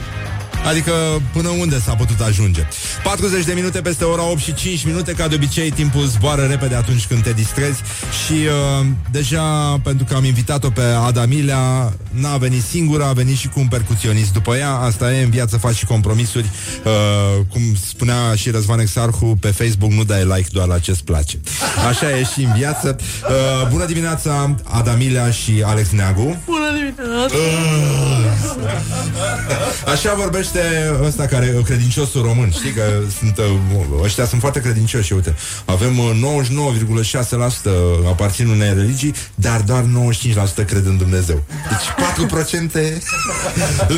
Adică 0.67 0.91
până 1.33 1.49
unde 1.49 1.79
s-a 1.79 1.93
putut 1.93 2.19
ajunge? 2.19 2.67
40 3.03 3.45
de 3.45 3.53
minute 3.53 3.81
peste 3.81 4.03
ora 4.03 4.29
8 4.29 4.39
și 4.39 4.53
5 4.53 4.85
minute 4.85 5.11
Ca 5.11 5.27
de 5.27 5.35
obicei 5.35 5.71
timpul 5.71 6.05
zboară 6.05 6.41
repede 6.41 6.75
atunci 6.75 7.05
când 7.05 7.23
te 7.23 7.31
distrezi. 7.31 7.81
Și 8.25 8.33
uh, 8.33 8.85
deja 9.11 9.79
pentru 9.83 10.05
că 10.05 10.15
am 10.15 10.23
invitat-o 10.23 10.69
pe 10.69 10.81
Adamilea 11.05 11.93
N-a 12.09 12.37
venit 12.37 12.63
singură, 12.63 13.03
a 13.03 13.13
venit 13.13 13.37
și 13.37 13.47
cu 13.47 13.59
un 13.59 13.67
percuționist 13.67 14.33
După 14.33 14.55
ea, 14.55 14.71
asta 14.71 15.13
e, 15.13 15.23
în 15.23 15.29
viață 15.29 15.57
faci 15.57 15.75
și 15.75 15.85
compromisuri. 15.85 16.49
Uh, 16.83 17.45
Cum 17.49 17.61
spunea 17.87 18.35
și 18.35 18.49
Răzvan 18.49 18.79
Exarhu 18.79 19.37
Pe 19.39 19.47
Facebook 19.47 19.91
nu 19.91 20.03
dai 20.03 20.23
like 20.23 20.47
doar 20.51 20.67
la 20.67 20.79
ce-ți 20.79 21.03
place. 21.03 21.39
Așa 21.89 22.17
e 22.17 22.23
și 22.23 22.41
în 22.43 22.53
viață. 22.57 22.95
Uh, 23.23 23.69
Bună 23.69 23.85
dimineața, 23.85 24.55
Adamilea 24.63 25.31
și 25.31 25.63
Alex 25.65 25.89
Neagu. 25.89 26.41
Bună 26.45 26.67
dimineața! 26.73 27.35
Uh. 27.35 28.01
Așa 29.91 30.13
vorbește 30.13 30.50
este 30.53 30.97
ăsta 31.03 31.25
care 31.25 31.61
credinciosul 31.65 32.21
român, 32.21 32.51
știi 32.51 32.71
că 32.71 32.81
sunt, 33.19 33.37
uh, 33.37 33.45
ăștia 34.03 34.25
sunt 34.25 34.41
foarte 34.41 34.61
credincioși, 34.61 35.13
uite. 35.13 35.35
Avem 35.65 35.93
99,6% 35.93 37.65
uh, 37.65 37.71
aparțin 38.07 38.47
unei 38.47 38.73
religii, 38.73 39.13
dar 39.35 39.61
doar 39.61 39.85
95% 40.61 40.65
cred 40.65 40.85
în 40.85 40.97
Dumnezeu. 40.97 41.43
Deci 41.69 41.87
4% 42.67 42.71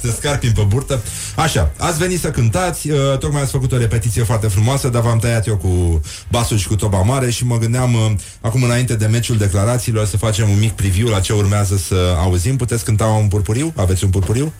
te 0.00 0.10
scarpim 0.10 0.52
pe 0.52 0.62
burtă 0.68 1.02
Așa, 1.36 1.72
ați 1.78 1.98
venit 1.98 2.20
să 2.20 2.30
cântați 2.30 2.90
uh, 2.90 3.18
Tocmai 3.18 3.42
ați 3.42 3.50
făcut 3.50 3.72
o 3.72 3.76
repetiție 3.76 4.22
foarte 4.22 4.46
frumoasă 4.46 4.88
Dar 4.88 5.02
v-am 5.02 5.18
tăiat 5.18 5.46
eu 5.46 5.56
cu 5.56 6.00
basul 6.30 6.56
și 6.56 6.66
cu 6.66 6.76
toba 6.76 6.98
mare 6.98 7.30
Și 7.30 7.46
mă 7.46 7.58
gândeam 7.58 7.94
uh, 7.94 8.12
acum 8.40 8.62
înainte 8.62 8.94
de 8.94 9.06
meciul 9.06 9.36
declarațiilor 9.36 9.99
Să 10.04 10.16
facem 10.16 10.48
un 10.50 10.58
mic 10.58 10.72
preview 10.72 11.08
la 11.08 11.20
ce 11.20 11.32
urmează 11.32 11.76
să 11.76 12.16
auzim. 12.18 12.56
Puteți 12.56 12.84
cânta 12.84 13.04
un 13.06 13.28
purpuriu? 13.28 13.72
Aveți 13.76 14.04
un 14.04 14.10
purpuriu? 14.10 14.52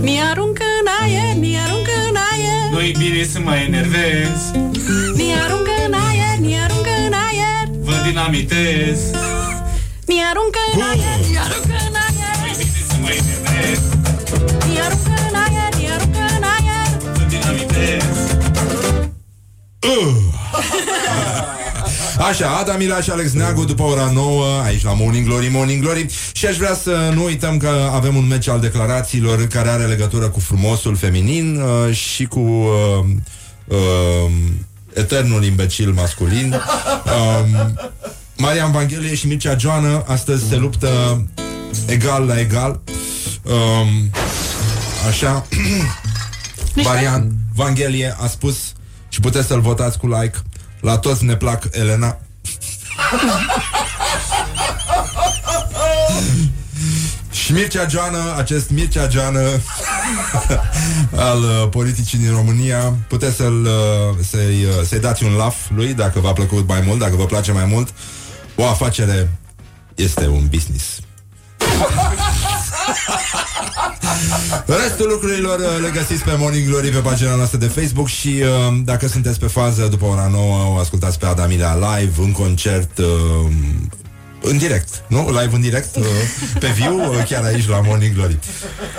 Mi 0.00 0.20
aruncă 0.30 0.62
în 0.80 0.86
aer, 1.02 1.36
mi 1.38 1.56
aruncă 1.66 1.90
în 2.08 2.16
aer. 2.30 2.70
Nu-i 2.72 2.94
bine 2.98 3.24
să 3.24 3.38
mă 3.38 3.54
enervez 3.54 4.50
Mi 5.14 5.32
aruncă 5.44 5.70
în 5.86 5.92
aer, 5.92 6.38
mi 6.40 6.56
aruncă 6.64 6.90
în 7.06 7.12
aer. 7.12 7.66
Vă 7.80 7.94
dinamitez 8.06 8.98
Mi 10.06 10.18
aruncă 10.30 10.60
în 10.74 10.80
aer, 10.80 11.18
mi 11.30 11.38
aruncă 11.38 11.76
în 11.88 11.94
aer 11.94 12.12
Așa, 22.18 22.56
Ada 22.56 22.76
Milaș 22.76 23.04
și 23.04 23.10
Alex 23.10 23.32
Neagu 23.32 23.64
după 23.64 23.82
ora 23.82 24.10
9 24.14 24.60
aici 24.64 24.84
la 24.84 24.92
Morning 24.92 25.26
Glory, 25.26 25.48
Morning 25.48 25.82
Glory 25.82 26.06
și 26.32 26.46
aș 26.46 26.56
vrea 26.56 26.74
să 26.74 27.10
nu 27.14 27.24
uităm 27.24 27.56
că 27.56 27.90
avem 27.92 28.16
un 28.16 28.26
meci 28.26 28.48
al 28.48 28.60
declarațiilor 28.60 29.46
care 29.46 29.68
are 29.68 29.84
legătură 29.84 30.28
cu 30.28 30.40
frumosul 30.40 30.96
feminin 30.96 31.60
uh, 31.60 31.94
și 31.94 32.24
cu 32.24 32.40
uh, 32.40 33.04
uh, 33.66 34.30
eternul 34.92 35.44
imbecil 35.44 35.92
masculin. 35.92 36.54
Uh, 37.04 37.66
Maria 38.36 38.66
Evanghelie 38.68 39.14
și 39.14 39.26
Mircea 39.26 39.56
Joană 39.56 40.02
astăzi 40.06 40.48
se 40.48 40.56
luptă 40.56 41.22
egal 41.86 42.24
la 42.26 42.40
egal. 42.40 42.80
Um, 43.42 44.10
așa. 45.08 45.46
Marian 46.84 47.32
Vanghelie 47.54 48.16
a 48.20 48.26
spus 48.26 48.56
și 49.08 49.20
puteți 49.20 49.46
să-l 49.46 49.60
votați 49.60 49.98
cu 49.98 50.06
like. 50.06 50.38
La 50.82 50.98
toți 50.98 51.24
ne 51.24 51.36
plac 51.36 51.68
Elena. 51.70 52.18
Și 57.30 57.52
Mircea 57.52 57.86
Joană, 57.88 58.34
acest 58.36 58.70
Mircea 58.70 59.08
Joană 59.08 59.40
al 61.28 61.42
uh, 61.42 61.68
politicii 61.70 62.18
din 62.18 62.30
România, 62.30 62.94
puteți 63.08 63.36
să-l, 63.36 63.64
uh, 63.64 64.24
să-i, 64.30 64.64
uh, 64.64 64.84
să-i 64.86 65.00
dați 65.00 65.24
un 65.24 65.32
laf 65.32 65.56
lui 65.74 65.94
dacă 65.94 66.20
v-a 66.20 66.32
plăcut 66.32 66.68
mai 66.68 66.82
mult, 66.86 66.98
dacă 66.98 67.16
vă 67.16 67.24
place 67.24 67.52
mai 67.52 67.64
mult. 67.64 67.88
O 68.54 68.66
afacere 68.66 69.30
este 69.94 70.26
un 70.26 70.46
business. 70.50 71.00
Restul 74.66 75.08
lucrurilor 75.08 75.58
uh, 75.58 75.66
le 75.82 75.90
găsiți 75.90 76.22
pe 76.22 76.34
Morning 76.38 76.68
Glory 76.68 76.88
pe 76.88 76.98
pagina 76.98 77.34
noastră 77.34 77.58
de 77.58 77.66
Facebook 77.66 78.08
și 78.08 78.28
uh, 78.28 78.80
dacă 78.84 79.08
sunteți 79.08 79.38
pe 79.38 79.46
fază 79.46 79.86
după 79.86 80.04
ora 80.04 80.28
9 80.32 80.74
o 80.74 80.76
ascultați 80.76 81.18
pe 81.18 81.26
Adamilea 81.26 81.74
live 81.74 82.22
în 82.22 82.32
concert 82.32 82.98
uh, 82.98 83.06
în 84.42 84.58
direct, 84.58 85.04
nu? 85.06 85.28
Live 85.40 85.54
în 85.54 85.60
direct, 85.60 85.96
uh, 85.96 86.04
pe 86.58 86.66
viu, 86.66 87.10
uh, 87.10 87.24
chiar 87.28 87.44
aici 87.44 87.68
la 87.68 87.80
Morning 87.80 88.14
Glory. 88.14 88.38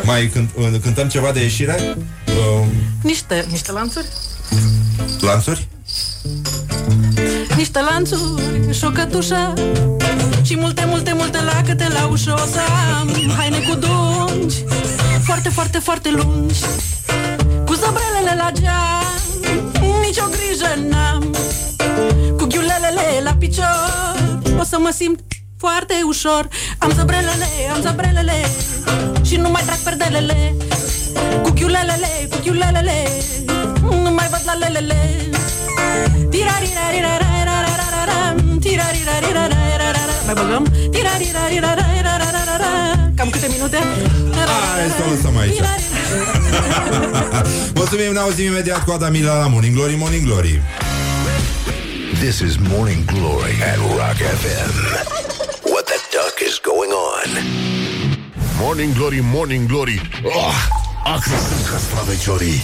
Mai 0.03 0.27
cânt, 0.27 0.49
uh, 0.55 0.67
cântăm 0.81 1.07
ceva 1.07 1.31
de 1.31 1.41
ieșire? 1.41 1.97
Uh, 2.27 2.67
niște, 3.01 3.45
niște 3.49 3.71
lanțuri? 3.71 4.07
Lanțuri? 5.19 5.67
Niște 7.55 7.79
lanțuri 7.81 8.73
și 8.77 8.85
o 8.85 8.89
cătușă 8.89 9.53
Și 10.41 10.57
multe, 10.57 10.85
multe, 10.85 11.13
multe 11.13 11.41
lacăte 11.41 11.87
la 11.93 12.07
ușă 12.07 12.33
O 12.33 12.45
să 12.45 12.59
am. 12.99 13.09
Haine 13.37 13.57
cu 13.57 13.75
dungi 13.75 14.63
Foarte, 15.23 15.49
foarte, 15.49 15.77
foarte 15.79 16.09
lungi 16.11 16.59
Cu 17.65 17.73
zăbrelele 17.73 18.35
la 18.37 18.51
geam 18.61 19.03
Nici 20.01 20.17
o 20.17 20.25
grijă 20.35 20.89
n-am. 20.89 21.35
Cu 22.37 22.45
ghiulelele 22.45 23.21
la 23.23 23.33
picior 23.39 24.15
O 24.59 24.63
să 24.63 24.77
mă 24.79 24.91
simt 24.95 25.19
foarte 25.65 25.93
ușor. 26.07 26.47
Am 26.77 26.91
zăbrelele, 26.95 27.49
am 27.73 27.81
zăbrelele 27.81 28.37
Și 29.21 29.35
nu 29.35 29.49
mai 29.49 29.63
trag 29.65 29.77
perdelele. 29.77 30.55
Cu 31.43 31.49
ghiulelele, 31.49 32.11
cu 32.29 32.37
ghiulelele 32.43 32.97
Nu 33.81 34.11
mai 34.17 34.27
văd 34.31 34.41
la 34.45 34.53
lelele. 34.53 34.99
Tirarirarirarararararam, 36.29 37.22
Mai 40.33 40.43
băgăm 40.45 40.63
Tirarirarirararararara. 40.91 42.73
Cam 43.15 43.29
câte 43.29 43.47
minute? 43.49 43.77
Hai 44.75 44.89
să 44.97 45.03
o 45.07 45.11
lăsăm 45.11 45.37
aici. 45.37 45.59
Mulțumim, 47.75 48.11
ne 48.13 48.19
auzim 48.19 48.45
imediat 48.45 48.83
cu 48.83 48.91
Adamila 48.91 49.39
la 49.39 49.47
Morning 49.47 49.75
Glory, 49.75 49.95
Morning 49.95 50.25
Glory. 50.25 50.61
This 52.19 52.39
is 52.39 52.55
Morning 52.69 53.05
Glory 53.05 53.55
at 53.71 53.77
Rock 53.77 54.17
FM. 54.41 54.73
What 55.71 55.85
the 55.91 55.99
duck 56.15 56.35
is 56.47 56.59
going 56.69 56.91
on? 57.11 57.29
Morning 58.59 58.93
Glory, 58.93 59.19
Morning 59.33 59.67
Glory 59.67 60.01
oh, 60.23 60.55
Acri 61.03 61.37
sunt 61.47 61.67
castraveciorii 61.71 62.63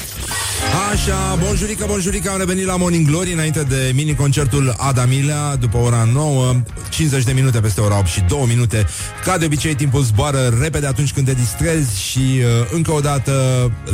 Așa, 0.92 1.38
bonjurică, 1.44 1.86
bonjurică, 1.88 2.30
am 2.32 2.38
revenit 2.38 2.66
la 2.66 2.76
Morning 2.76 3.08
Glory 3.08 3.34
înainte 3.34 3.64
de 3.64 3.92
mini-concertul 3.96 4.76
Adamilea 4.78 5.56
după 5.56 5.78
ora 5.78 6.10
9, 6.14 6.56
50 6.90 7.24
de 7.24 7.32
minute 7.32 7.60
peste 7.60 7.82
ora 7.82 7.98
8 7.98 8.08
și 8.08 8.22
2 8.28 8.46
minute. 8.48 8.88
Ca 9.24 9.38
de 9.38 9.46
obicei, 9.46 9.76
timpul 9.76 10.02
zboară 10.02 10.58
repede 10.62 10.88
atunci 10.88 11.14
când 11.14 11.26
te 11.26 11.34
distrezi 11.34 12.02
și 12.02 12.20
uh, 12.20 12.68
încă 12.72 12.92
o 12.92 13.00
dată 13.00 13.34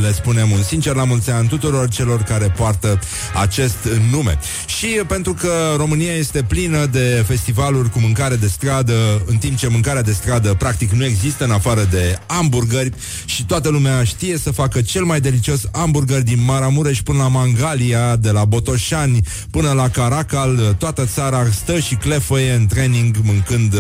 le 0.02 0.14
spunem 0.14 0.52
un 0.52 0.64
sincer 0.64 0.96
la 0.96 1.04
mulți 1.04 1.32
ani 1.32 1.48
tuturor 1.48 1.90
celor 1.90 2.22
care 2.22 2.54
poartă 2.58 3.00
acest 3.34 3.88
nume. 4.12 4.40
Și 4.66 4.98
uh, 5.00 5.06
pentru 5.08 5.34
că 5.34 5.74
România 5.78 6.14
este 6.14 6.44
plină 6.44 6.86
de 6.86 7.24
festivaluri 7.28 7.90
cu 7.90 8.00
mâncare 8.00 8.36
de 8.36 8.48
stradă, 8.48 9.24
în 9.26 9.38
timp 9.38 9.58
ce 9.58 9.68
mâncarea 9.68 10.02
de 10.02 10.12
stradă 10.12 10.54
practic 10.54 10.92
nu 10.92 11.06
există 11.06 11.44
în 11.44 11.52
afară 11.52 11.88
de 11.92 12.20
hamburgeri 12.28 12.92
și 13.26 13.46
toată 13.46 13.70
lumea 13.70 14.04
știe 14.04 14.38
să 14.38 14.52
facă 14.52 14.82
cel 14.82 15.04
mai 15.04 15.22
delicios 15.22 15.62
hamburger 15.72 16.14
din 16.22 16.43
Maramureș 16.43 17.01
până 17.01 17.18
la 17.18 17.28
Mangalia, 17.28 18.16
de 18.16 18.32
la 18.32 18.45
Botoșani 18.45 19.22
până 19.51 19.72
la 19.72 19.89
Caracal, 19.89 20.76
toată 20.78 21.05
țara 21.05 21.45
stă 21.51 21.80
și 21.80 21.95
clefăie 21.95 22.51
în 22.51 22.68
training 22.68 23.16
mâncând 23.24 23.74
uh, 23.74 23.80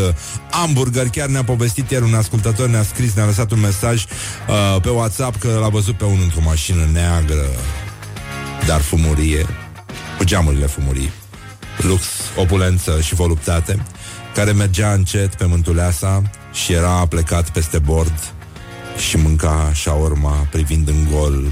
hamburger. 0.49 1.07
Chiar 1.09 1.27
ne-a 1.27 1.43
povestit 1.43 1.91
ieri 1.91 2.03
un 2.03 2.13
ascultător, 2.13 2.69
ne-a 2.69 2.83
scris, 2.83 3.13
ne-a 3.13 3.25
lăsat 3.25 3.51
un 3.51 3.59
mesaj 3.59 4.03
uh, 4.03 4.81
pe 4.81 4.89
WhatsApp 4.89 5.39
că 5.39 5.57
l-a 5.61 5.69
văzut 5.69 5.97
pe 5.97 6.05
unul 6.05 6.23
într-o 6.23 6.41
mașină 6.43 6.89
neagră, 6.93 7.45
dar 8.67 8.81
fumurie, 8.81 9.45
cu 10.17 10.23
geamurile 10.23 10.65
fumurii, 10.65 11.11
lux, 11.77 12.03
opulență 12.37 13.01
și 13.01 13.15
voluptate, 13.15 13.85
care 14.33 14.51
mergea 14.51 14.93
încet 14.93 15.35
pe 15.35 15.45
mântuleasa 15.45 16.21
și 16.53 16.73
era 16.73 17.05
plecat 17.07 17.49
peste 17.49 17.79
bord 17.79 18.33
și 19.09 19.17
mânca 19.17 19.71
șaorma 19.73 20.47
privind 20.51 20.87
în 20.87 21.07
gol 21.11 21.43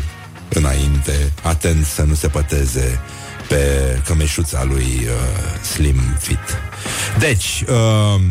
înainte, 0.54 1.34
atent 1.43 1.86
să 1.86 2.04
nu 2.04 2.14
se 2.14 2.28
păteze 2.28 2.99
pe 3.47 3.99
cămeșuța 4.06 4.64
lui 4.64 5.01
uh, 5.04 5.62
Slim 5.62 5.99
Fit. 6.20 6.58
Deci, 7.20 7.64
uh, 7.68 8.22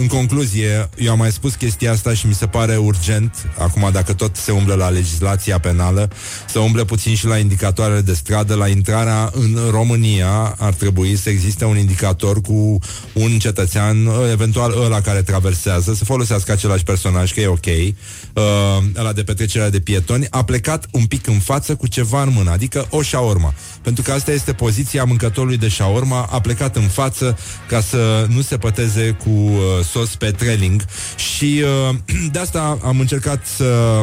în 0.00 0.06
concluzie, 0.06 0.88
eu 0.98 1.10
am 1.10 1.18
mai 1.18 1.32
spus 1.32 1.54
chestia 1.54 1.92
asta 1.92 2.14
și 2.14 2.26
mi 2.26 2.34
se 2.34 2.46
pare 2.46 2.76
urgent, 2.76 3.50
acum 3.58 3.88
dacă 3.92 4.12
tot 4.12 4.36
se 4.36 4.52
umblă 4.52 4.74
la 4.74 4.88
legislația 4.88 5.58
penală, 5.58 6.10
să 6.48 6.58
umble 6.58 6.84
puțin 6.84 7.14
și 7.14 7.26
la 7.26 7.38
indicatoarele 7.38 8.00
de 8.00 8.14
stradă. 8.14 8.54
La 8.54 8.68
intrarea 8.68 9.30
în 9.34 9.58
România 9.70 10.56
ar 10.58 10.72
trebui 10.72 11.16
să 11.16 11.30
existe 11.30 11.64
un 11.64 11.78
indicator 11.78 12.40
cu 12.40 12.78
un 13.12 13.38
cetățean, 13.38 13.96
eventual 14.30 14.82
ăla 14.84 15.00
care 15.00 15.22
traversează, 15.22 15.94
să 15.94 16.04
folosească 16.04 16.52
același 16.52 16.84
personaj, 16.84 17.32
că 17.32 17.40
e 17.40 17.46
ok, 17.46 17.66
uh, 17.66 18.42
ăla 18.96 19.12
de 19.12 19.22
petrecerea 19.22 19.70
de 19.70 19.80
pietoni, 19.80 20.26
a 20.30 20.44
plecat 20.44 20.86
un 20.90 21.06
pic 21.06 21.26
în 21.26 21.38
față 21.38 21.74
cu 21.74 21.86
ceva 21.86 22.22
în 22.22 22.32
mână, 22.34 22.50
adică 22.50 22.86
o 22.90 23.02
șaorma. 23.02 23.54
Pentru 23.82 24.02
că 24.02 24.12
asta 24.12 24.32
este 24.32 24.52
poziția 24.52 25.04
mâncătorului 25.04 25.56
de 25.56 25.68
șaorma, 25.68 26.28
a 26.30 26.40
plecat 26.40 26.76
în 26.76 26.88
față 26.88 27.38
ca 27.68 27.80
să 27.80 28.26
nu 28.28 28.40
se 28.40 28.56
păteze 28.56 29.10
cu 29.10 29.30
uh, 29.30 29.84
sos 29.90 30.14
pe 30.14 30.30
trailing 30.30 30.84
și 31.16 31.62
uh, 31.88 31.96
de 32.32 32.38
asta 32.38 32.78
am 32.82 33.00
încercat 33.00 33.46
să 33.46 34.02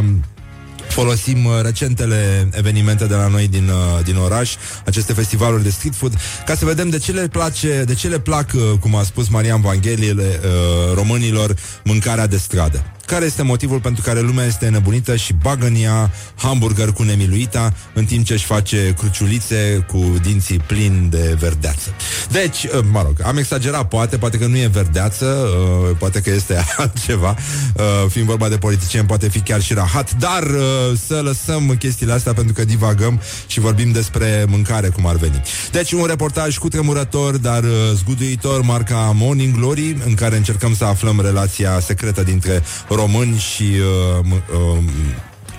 folosim 0.88 1.45
uh, 1.45 1.59
recentele 1.61 2.49
evenimente 2.51 3.05
de 3.05 3.15
la 3.15 3.27
noi 3.27 3.47
din, 3.47 3.69
uh, 3.69 4.03
din 4.03 4.15
oraș, 4.15 4.55
aceste 4.85 5.13
festivaluri 5.13 5.63
de 5.63 5.69
street 5.69 5.95
food, 5.95 6.13
ca 6.45 6.55
să 6.55 6.65
vedem 6.65 6.89
de 6.89 6.97
ce 6.97 7.11
le 7.11 7.27
place, 7.27 7.83
de 7.83 7.93
ce 7.93 8.07
le 8.07 8.19
plac, 8.19 8.51
uh, 8.55 8.79
cum 8.79 8.95
a 8.95 9.03
spus 9.03 9.27
Marian 9.27 9.61
Vangheliile, 9.61 10.39
uh, 10.43 10.95
românilor, 10.95 11.55
mâncarea 11.83 12.27
de 12.27 12.38
stradă. 12.38 12.96
Care 13.08 13.26
este 13.26 13.43
motivul 13.43 13.80
pentru 13.80 14.03
care 14.03 14.22
lumea 14.22 14.45
este 14.45 14.70
nebunită 14.70 15.16
și 15.16 15.34
bagă 15.34 15.66
în 15.66 15.76
ea 15.76 16.12
hamburger 16.36 16.91
cu 16.91 17.03
nemiluita 17.03 17.74
în 17.93 18.05
timp 18.05 18.26
ce 18.26 18.34
își 18.34 18.45
face 18.45 18.93
cruciulițe 18.97 19.86
cu 19.88 20.16
dinții 20.22 20.58
plini 20.58 21.10
de 21.10 21.36
verdeață. 21.39 21.89
Deci, 22.32 22.64
uh, 22.64 22.80
mă 22.91 23.01
rog, 23.01 23.16
am 23.24 23.38
exagerat, 23.38 23.88
poate, 23.88 24.18
poate 24.18 24.38
că 24.38 24.45
nu 24.45 24.58
e 24.58 24.68
verdeață, 24.68 25.26
uh, 25.26 25.95
poate 25.97 26.22
că 26.22 26.30
este 26.30 26.66
altceva, 26.78 27.36
uh, 27.76 27.84
fiind 28.10 28.28
vorba 28.28 28.49
de 28.49 28.58
politicieni, 28.58 29.08
poate 29.08 29.30
fi 29.30 29.39
chiar 29.39 29.62
și 29.62 29.74
rahat, 29.74 30.14
dar 30.14 30.43
uh, 30.43 30.97
să 31.08 31.22
lăsăm 31.24 31.76
chestiile 31.80 32.14
astea 32.14 32.34
pentru 32.34 32.53
că 32.53 32.66
divagăm 32.66 33.22
și 33.47 33.60
vorbim 33.60 33.91
despre 33.91 34.45
mâncare, 34.47 34.89
cum 34.89 35.05
ar 35.08 35.16
veni. 35.16 35.41
Deci, 35.72 35.91
un 35.91 36.05
reportaj 36.05 36.58
cu 36.58 36.68
tremurător, 36.68 37.38
dar 37.38 37.64
uh, 37.64 37.70
zguduitor, 37.93 38.62
marca 38.62 39.12
Morning 39.16 39.55
Glory, 39.55 39.97
în 40.05 40.14
care 40.14 40.38
încercăm 40.38 40.76
să 40.76 40.86
aflăm 40.86 41.22
relația 41.22 41.80
secretă 41.80 42.24
dintre 42.24 42.64
români 42.97 43.37
și 43.37 43.63
uh, 43.63 44.25
m- 44.31 44.43
uh, 44.53 44.77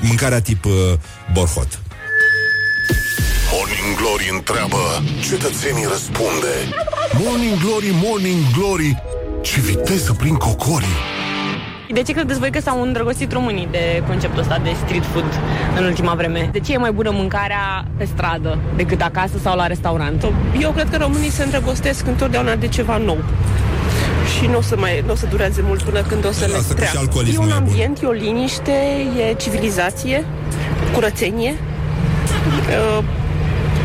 mâncarea 0.01 0.41
tip 0.41 0.65
uh, 0.65 0.73
borhot. 1.33 1.81
Morning 3.53 3.97
Glory 4.01 4.29
întreabă 4.33 4.79
Cetățenii 5.29 5.87
răspunde 5.89 6.53
Morning 7.25 7.57
Glory, 7.65 7.91
Morning 8.05 8.43
Glory 8.57 9.03
Ce 9.41 9.61
viteză 9.61 10.13
prin 10.13 10.35
cocorii 10.35 10.97
De 11.93 12.03
ce 12.03 12.13
credeți 12.13 12.39
voi 12.39 12.51
că 12.51 12.61
s-au 12.61 12.83
îndrăgostit 12.83 13.33
românii 13.33 13.69
de 13.71 14.03
conceptul 14.07 14.41
ăsta 14.41 14.59
de 14.63 14.71
street 14.85 15.05
food 15.13 15.41
în 15.79 15.85
ultima 15.85 16.15
vreme? 16.15 16.49
De 16.53 16.61
ce 16.61 16.73
e 16.73 16.77
mai 16.77 16.93
bună 16.93 17.11
mâncarea 17.11 17.85
pe 17.97 18.05
stradă 18.05 18.59
decât 18.77 19.01
acasă 19.01 19.39
sau 19.43 19.57
la 19.57 19.67
restaurant? 19.67 20.25
Eu 20.61 20.71
cred 20.71 20.89
că 20.91 20.97
românii 20.97 21.31
se 21.31 21.43
îndrăgostesc 21.43 22.07
întotdeauna 22.07 22.55
de 22.55 22.69
ceva 22.69 22.97
nou. 22.97 23.19
Și 24.37 24.47
nu 24.47 24.57
o 24.57 24.61
să, 24.61 24.77
mai, 24.77 25.03
n-o 25.07 25.15
să 25.15 25.27
dureze 25.27 25.63
mult 25.65 25.83
până 25.83 26.03
când 26.03 26.27
o 26.27 26.33
să 26.33 26.47
le 26.47 26.55
Asta 26.55 26.59
că 26.59 26.69
și 26.69 26.75
treacă. 26.75 26.97
E 26.97 26.99
alcoolismul 26.99 27.45
un 27.45 27.51
e 27.51 27.55
bun. 27.55 27.63
ambient, 27.69 28.03
e 28.03 28.07
o 28.07 28.11
liniște, 28.11 28.73
e 29.29 29.35
civilizație, 29.35 30.25
curățenie. 30.95 31.55
Uh, 32.99 33.05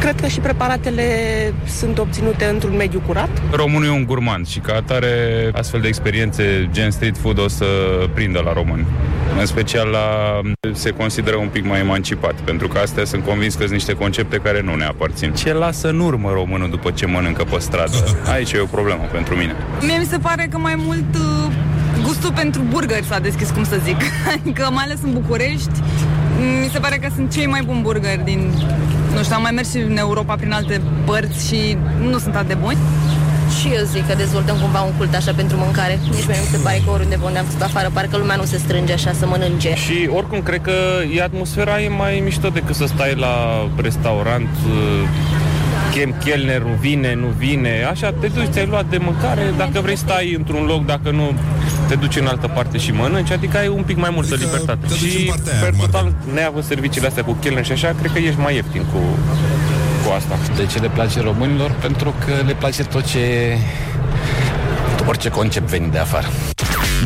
Cred 0.03 0.19
că 0.21 0.27
și 0.27 0.39
preparatele 0.39 1.03
sunt 1.67 1.97
obținute 1.97 2.45
într-un 2.45 2.75
mediu 2.75 3.01
curat. 3.07 3.29
Românul 3.51 3.85
e 3.85 3.89
un 3.89 4.05
gurmand 4.05 4.47
și 4.47 4.59
ca 4.59 4.73
atare 4.73 5.07
astfel 5.53 5.81
de 5.81 5.87
experiențe 5.87 6.69
gen 6.71 6.91
street 6.91 7.17
food 7.17 7.39
o 7.39 7.47
să 7.47 7.65
prindă 8.13 8.41
la 8.45 8.53
români. 8.53 8.85
În 9.39 9.45
special 9.45 9.87
la 9.87 10.07
se 10.71 10.89
consideră 10.89 11.35
un 11.35 11.47
pic 11.47 11.65
mai 11.67 11.79
emancipat, 11.79 12.33
pentru 12.33 12.67
că 12.67 12.77
astea 12.79 13.05
sunt 13.05 13.23
convins 13.23 13.53
că 13.53 13.59
sunt 13.59 13.73
niște 13.73 13.93
concepte 13.93 14.37
care 14.37 14.61
nu 14.61 14.75
ne 14.75 14.85
aparțin. 14.85 15.33
Ce 15.33 15.53
lasă 15.53 15.89
în 15.89 15.99
urmă 15.99 16.31
românul 16.33 16.69
după 16.69 16.91
ce 16.91 17.05
mănâncă 17.05 17.43
pe 17.43 17.59
stradă? 17.59 17.97
Aici 18.33 18.51
e 18.51 18.59
o 18.59 18.65
problemă 18.65 19.03
pentru 19.11 19.35
mine. 19.35 19.55
Mie 19.81 19.97
mi 19.97 20.05
se 20.05 20.17
pare 20.17 20.47
că 20.51 20.57
mai 20.57 20.75
mult 20.77 21.15
uh, 21.15 21.51
gustul 22.03 22.31
pentru 22.31 22.61
burgeri 22.69 23.05
s-a 23.05 23.19
deschis, 23.19 23.49
cum 23.49 23.63
să 23.63 23.79
zic. 23.83 23.97
Adică 24.39 24.69
mai 24.71 24.83
ales 24.83 24.97
în 25.03 25.13
București, 25.13 25.81
mi 26.61 26.69
se 26.71 26.79
pare 26.79 26.97
că 26.97 27.07
sunt 27.15 27.31
cei 27.31 27.45
mai 27.45 27.61
buni 27.65 27.81
burgeri 27.81 28.23
din... 28.23 28.51
Nu 29.14 29.24
știu, 29.24 29.36
am 29.36 29.41
mai 29.41 29.51
mers 29.51 29.70
și 29.72 29.78
în 29.78 29.97
Europa 29.97 30.36
prin 30.36 30.51
alte 30.51 30.82
părți 31.05 31.47
și 31.47 31.78
nu 31.99 32.18
sunt 32.18 32.36
atât 32.36 32.47
de 32.47 32.53
buni. 32.53 32.78
Și 33.59 33.68
eu 33.68 33.84
zic 33.84 34.07
că 34.07 34.16
dezvoltăm 34.16 34.57
cumva 34.61 34.82
un 34.82 34.93
cult 34.97 35.14
așa 35.16 35.32
pentru 35.36 35.57
mâncare. 35.57 35.99
Nici 36.03 36.26
mie 36.28 36.38
nu 36.38 36.45
mi 36.49 36.55
se 36.57 36.64
pare 36.64 36.82
că 36.86 36.91
oriunde 36.91 37.16
pe 37.16 37.26
unde 37.26 37.39
am 37.39 37.45
fost 37.45 37.61
afară, 37.61 37.89
parcă 37.93 38.18
lumea 38.18 38.36
nu 38.36 38.43
se 38.43 38.57
strânge 38.57 38.93
așa 38.93 39.11
să 39.20 39.26
mănânce. 39.26 39.74
Și 39.76 40.09
oricum 40.14 40.41
cred 40.41 40.61
că 40.61 40.74
e 41.16 41.22
atmosfera 41.24 41.82
e 41.82 41.88
mai 41.88 42.22
mișto 42.24 42.49
decât 42.49 42.76
să 42.76 42.86
stai 42.86 43.16
la 43.16 43.36
restaurant 43.76 44.49
chem 45.93 46.13
chelnerul, 46.23 46.75
vine, 46.79 47.13
nu 47.13 47.27
vine, 47.37 47.87
așa 47.91 48.11
te 48.11 48.27
duci, 48.27 48.49
ți-ai 48.51 48.65
luat 48.65 48.85
de 48.85 48.97
mâncare, 48.97 49.53
dacă 49.57 49.79
vrei 49.81 49.95
stai 49.95 50.33
într-un 50.37 50.65
loc, 50.65 50.85
dacă 50.85 51.11
nu 51.11 51.33
te 51.87 51.95
duci 51.95 52.15
în 52.15 52.25
altă 52.25 52.47
parte 52.47 52.77
și 52.77 52.91
mănânci, 52.91 53.31
adică 53.31 53.57
ai 53.57 53.67
un 53.67 53.83
pic 53.83 53.97
mai 53.97 54.09
multă 54.13 54.33
Adică 54.33 54.49
libertate. 54.49 54.79
te 54.81 54.93
duci 54.93 55.13
în 55.13 55.19
Și 55.19 55.25
partea 55.25 55.53
aia, 55.53 55.61
per 55.61 55.69
cum 55.71 55.79
ar 55.83 55.85
total, 55.85 56.13
neavând 56.33 56.65
serviciile 56.65 57.07
astea 57.07 57.23
cu 57.23 57.33
chelner 57.33 57.65
și 57.65 57.71
așa, 57.71 57.95
cred 57.99 58.11
că 58.11 58.19
ești 58.19 58.39
mai 58.39 58.55
ieftin 58.55 58.83
cu 58.93 58.99
cu 60.05 60.11
asta. 60.11 60.37
De 60.55 60.65
ce 60.65 60.79
le 60.79 60.89
place 60.93 61.21
românilor? 61.21 61.71
Pentru 61.71 62.13
că 62.25 62.31
le 62.45 62.53
place 62.53 62.83
tot 62.83 63.03
ce... 63.05 63.57
orice 65.07 65.29
concept 65.29 65.67
venit 65.69 65.91
de 65.91 65.97
afară. 65.97 66.27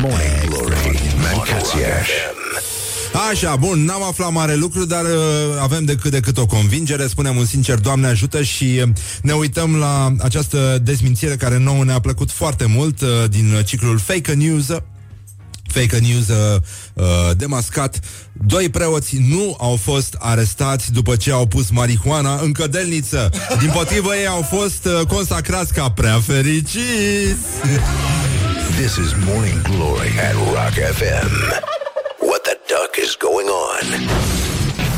Morning 0.00 0.48
Glory, 0.48 1.00
Mancațiaș. 1.22 2.08
Așa, 3.26 3.56
bun, 3.56 3.84
n-am 3.84 4.02
aflat 4.02 4.32
mare 4.32 4.54
lucru, 4.54 4.84
dar 4.84 5.04
uh, 5.04 5.10
avem 5.60 5.84
de 5.84 5.94
cât 5.94 6.10
de 6.10 6.20
cât 6.20 6.38
o 6.38 6.46
convingere, 6.46 7.06
spunem 7.06 7.36
un 7.36 7.44
sincer, 7.44 7.78
Doamne 7.78 8.06
ajută 8.06 8.42
și 8.42 8.80
uh, 8.82 8.88
ne 9.22 9.32
uităm 9.32 9.76
la 9.76 10.14
această 10.18 10.78
dezmințire 10.82 11.36
care 11.36 11.58
nouă 11.58 11.84
ne-a 11.84 12.00
plăcut 12.00 12.30
foarte 12.30 12.66
mult 12.66 13.00
uh, 13.00 13.08
din 13.30 13.62
ciclul 13.64 13.98
Fake 13.98 14.32
News. 14.32 14.66
Fake 15.66 15.98
news 15.98 16.28
uh, 16.28 16.60
uh, 16.94 17.04
demascat. 17.36 18.00
Doi 18.32 18.68
preoți 18.68 19.16
nu 19.28 19.56
au 19.60 19.76
fost 19.76 20.16
arestați 20.18 20.92
după 20.92 21.16
ce 21.16 21.32
au 21.32 21.46
pus 21.46 21.70
marihuana 21.70 22.40
în 22.42 22.52
cădelniță. 22.52 23.30
Din 23.58 23.70
potrivă, 23.70 24.14
ei 24.14 24.26
au 24.26 24.42
fost 24.42 24.84
uh, 24.84 25.06
consacrați 25.06 25.72
ca 25.72 25.90
prea 25.90 26.20
fericiți. 26.20 27.46
This 28.76 28.96
is 28.96 29.12
Morning 29.26 29.62
Glory 29.62 30.12
at 30.28 30.34
Rock 30.34 30.94
FM. 30.94 31.87
What 32.68 32.92
the 32.92 32.98
duck 32.98 32.98
is 32.98 33.16
going 33.16 33.46
on? 33.48 33.84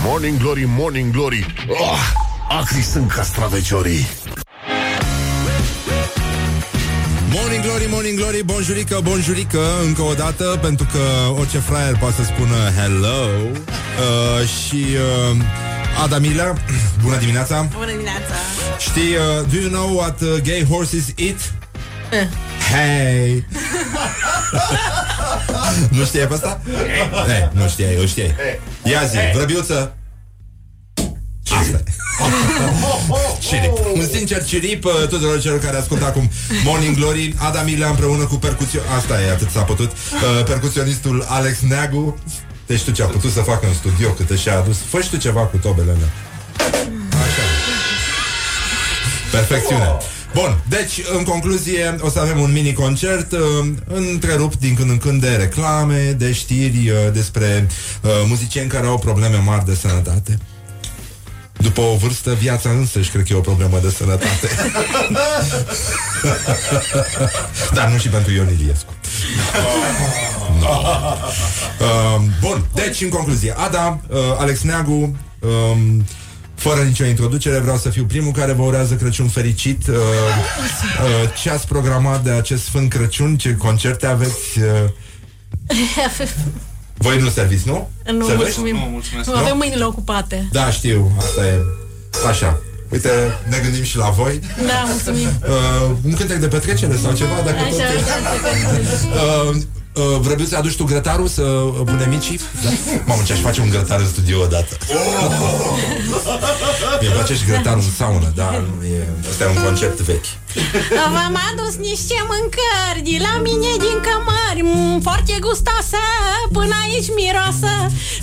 Morning 0.02 0.38
Glory, 0.38 0.64
Morning 0.66 1.12
Glory 1.12 1.44
oh, 1.68 1.98
Acri 2.48 2.82
sunt 2.82 3.10
castraveciorii 3.10 4.06
Morning 7.32 7.62
Glory, 7.62 7.86
Morning 7.88 8.18
Glory, 8.18 8.42
bonjurică, 8.42 9.00
bonjurică 9.02 9.60
Încă 9.84 10.02
o 10.02 10.14
dată, 10.14 10.58
pentru 10.62 10.86
că 10.92 11.32
orice 11.38 11.58
fraier 11.58 11.96
poate 11.96 12.14
să 12.14 12.22
spună 12.22 12.56
hello 12.80 13.28
uh, 13.50 14.48
Și 14.48 14.86
uh, 15.30 15.36
Ada 16.02 16.18
Mila, 16.18 16.54
bună 17.02 17.16
dimineața 17.16 17.68
Bună 17.76 17.90
dimineața! 17.90 18.34
Știi, 18.78 19.14
uh, 19.14 19.46
do 19.52 19.58
you 19.60 19.70
know 19.70 19.96
what 19.96 20.20
uh, 20.20 20.28
gay 20.42 20.66
horses 20.70 21.04
eat? 21.16 21.52
Eh. 22.10 22.26
Hey! 22.72 23.44
nu 25.96 26.04
știai 26.04 26.26
pe 26.26 26.34
asta? 26.34 26.60
Hey, 27.26 27.48
nu 27.52 27.68
știai, 27.68 27.98
o 28.02 28.06
știai. 28.06 28.34
Ia 28.84 29.04
zi, 29.04 29.16
vrăbiuță. 29.34 29.94
Asta 31.58 31.82
e. 31.86 31.92
Cirip. 33.48 33.72
Un 33.94 34.06
sincer 34.12 34.44
cirip 34.44 34.84
uh, 34.84 34.92
tuturor 35.08 35.40
celor 35.40 35.58
care 35.58 35.76
ascultă 35.76 36.04
acum 36.04 36.30
Morning 36.64 36.96
Glory, 36.96 37.34
Ada 37.38 37.62
Milea 37.62 37.88
împreună 37.88 38.24
cu 38.24 38.34
percuțion... 38.34 38.82
Asta 38.96 39.22
e, 39.22 39.30
atât 39.30 39.50
s-a 39.50 39.62
putut. 39.62 39.90
Uh, 39.90 40.44
percuționistul 40.44 41.24
Alex 41.28 41.60
Neagu. 41.60 42.18
Deci 42.66 42.82
tu 42.82 42.90
ce 42.90 43.02
a 43.02 43.06
putut 43.06 43.32
să 43.32 43.40
facă 43.40 43.66
în 43.66 43.74
studio 43.74 44.10
cât 44.10 44.38
și-a 44.38 44.58
adus. 44.58 44.76
Fă 44.88 45.00
și 45.00 45.10
tu 45.10 45.16
ceva 45.16 45.40
cu 45.40 45.56
tobele 45.56 45.90
alea. 45.90 46.12
Așa. 47.08 47.42
Perfecțiune. 49.30 49.96
Bun, 50.34 50.62
deci, 50.68 51.00
în 51.16 51.24
concluzie, 51.24 51.96
o 52.00 52.10
să 52.10 52.18
avem 52.18 52.40
un 52.40 52.52
mini-concert 52.52 53.32
uh, 53.32 53.38
întrerupt 53.86 54.58
din 54.58 54.74
când 54.74 54.90
în 54.90 54.98
când 54.98 55.20
de 55.20 55.28
reclame, 55.28 56.14
de 56.18 56.32
știri 56.32 56.90
uh, 56.90 57.12
despre 57.12 57.66
uh, 58.02 58.10
muzicieni 58.26 58.68
care 58.68 58.86
au 58.86 58.98
probleme 58.98 59.36
mari 59.36 59.64
de 59.64 59.74
sănătate. 59.74 60.38
După 61.56 61.80
o 61.80 61.96
vârstă, 61.96 62.34
viața 62.34 62.70
însă 62.70 63.00
și 63.00 63.10
cred 63.10 63.24
că 63.24 63.32
e 63.32 63.36
o 63.36 63.40
problemă 63.40 63.78
de 63.82 63.90
sănătate. 63.90 64.48
Dar 67.74 67.88
nu 67.88 67.98
și 67.98 68.08
pentru 68.08 68.32
Ion 68.32 68.48
Iliescu. 68.58 68.94
No. 70.60 70.68
Uh, 71.80 72.22
bun, 72.40 72.64
deci, 72.74 73.00
în 73.00 73.08
concluzie, 73.08 73.54
Ada, 73.56 74.00
uh, 74.08 74.18
Alex 74.38 74.60
Neagu, 74.60 75.16
um, 75.40 76.04
fără 76.60 76.80
nicio 76.80 77.04
introducere, 77.04 77.58
vreau 77.58 77.76
să 77.76 77.88
fiu 77.88 78.04
primul 78.04 78.32
care 78.32 78.52
vă 78.52 78.62
urează 78.62 78.94
Crăciun 78.94 79.28
fericit. 79.28 79.86
Uh, 79.88 79.94
uh, 79.94 81.30
ce 81.42 81.50
ați 81.50 81.66
programat 81.66 82.24
de 82.24 82.30
acest 82.30 82.64
Sfânt 82.64 82.90
Crăciun? 82.90 83.36
Ce 83.36 83.54
concerte 83.56 84.06
aveți? 84.06 84.58
Uh, 84.58 84.90
voi 87.06 87.18
nu 87.18 87.28
serviți, 87.28 87.66
nu? 87.66 87.90
Nu, 88.12 88.26
Servești? 88.26 88.34
mulțumim. 88.36 88.74
Nu, 88.74 88.90
mulțumesc. 88.90 89.28
Nu, 89.28 89.36
avem 89.36 89.56
mâinile 89.56 89.84
ocupate. 89.84 90.48
Da, 90.52 90.70
știu, 90.70 91.12
asta 91.18 91.46
e. 91.46 91.58
Așa. 92.28 92.60
Uite, 92.88 93.08
ne 93.48 93.58
gândim 93.62 93.82
și 93.82 93.96
la 93.96 94.08
voi. 94.08 94.40
Da, 94.66 94.84
mulțumim. 94.86 95.28
Uh, 95.42 95.96
un 96.04 96.14
cântec 96.14 96.36
de 96.36 96.48
petrecere 96.48 96.96
sau 96.96 97.12
ceva, 97.12 97.34
dacă 97.44 97.56
tot... 97.70 97.80
Așa, 97.80 97.84
așa. 97.84 99.48
Uh, 99.50 99.56
uh, 99.92 100.02
Vrăbiu 100.20 100.44
să 100.44 100.56
aduci 100.56 100.76
tu 100.76 100.84
grătarul 100.84 101.26
să 101.26 101.42
uh, 101.42 101.80
punem 101.84 102.08
micii? 102.08 102.40
Da? 102.62 102.70
Mamă, 103.06 103.22
ce-aș 103.26 103.40
face 103.40 103.60
un 103.60 103.70
grătar 103.70 104.00
în 104.00 104.06
studio 104.06 104.40
odată. 104.40 104.76
Mi-e 107.00 107.10
place 107.10 107.34
și 107.34 107.44
grătarul 107.44 107.82
în 107.82 107.90
saună, 107.96 108.32
dar 108.34 108.62
nu 108.78 108.84
e, 108.84 109.08
asta 109.30 109.44
e 109.44 109.56
un 109.56 109.62
concept 109.62 110.00
vechi. 110.00 110.30
V-am 111.14 111.36
adus 111.50 111.74
niște 111.88 112.16
mâncări 112.30 113.00
de 113.08 113.16
la 113.26 113.34
mine 113.46 113.70
din 113.84 113.96
cămări 114.06 114.62
mm, 114.70 115.00
Foarte 115.08 115.34
gustoasă, 115.46 116.02
până 116.56 116.74
aici 116.82 117.08
miroasă 117.18 117.72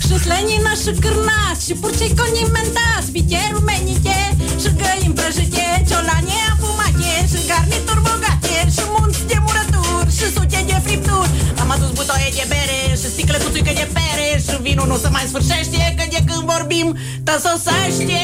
Și 0.04 0.14
slănină 0.24 0.72
și 0.82 0.90
cârnați 1.02 1.62
Și 1.66 1.74
purcei 1.80 2.12
condimentați 2.20 3.10
Biche 3.14 3.42
rumenite 3.54 4.18
și 4.62 4.68
găini 4.80 5.14
prăjite 5.18 5.66
Ciolane 5.88 6.38
afumate 6.52 7.12
și 7.30 7.38
garnituri 7.48 8.02
Am 12.08 12.14
adus 12.14 12.26
butoie 12.26 12.30
de 12.34 12.44
bere 12.48 12.96
și 12.96 13.12
sticle 13.12 13.38
cu 13.38 13.50
țuică 13.50 13.72
de 13.74 13.88
pere 13.92 14.42
Și 14.44 14.62
vinul 14.62 14.86
nu 14.86 14.96
se 14.96 15.08
mai 15.08 15.24
sfârșește 15.28 15.94
Că 15.96 16.04
de 16.10 16.24
când 16.26 16.50
vorbim, 16.52 16.96
tăsosește 17.24 18.20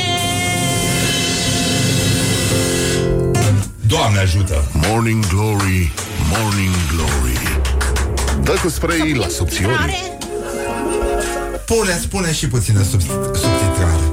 Doamne 3.86 4.18
ajută! 4.18 4.64
Morning 4.72 5.26
Glory, 5.26 5.92
Morning 6.32 6.74
Glory 6.92 7.60
Dă 8.42 8.58
cu 8.62 8.68
spray 8.68 9.12
la 9.12 9.28
subțiori 9.28 10.12
Pune, 11.66 11.98
spune 12.00 12.32
și 12.32 12.48
puțină 12.48 12.82
subti- 12.82 13.34
subtitrare. 13.34 14.12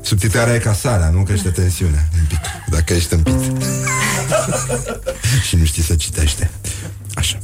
Subtitrarea 0.00 0.54
e 0.54 0.58
ca 0.58 0.72
sarea, 0.72 1.08
nu 1.08 1.22
crește 1.22 1.48
tensiunea 1.48 2.08
un 2.18 2.24
pic, 2.28 2.40
dacă 2.68 2.92
ești 2.92 3.14
împit. 3.14 3.40
și 5.48 5.56
nu 5.56 5.64
știi 5.64 5.82
să 5.82 5.94
citește. 5.94 6.50
Așa. 7.14 7.38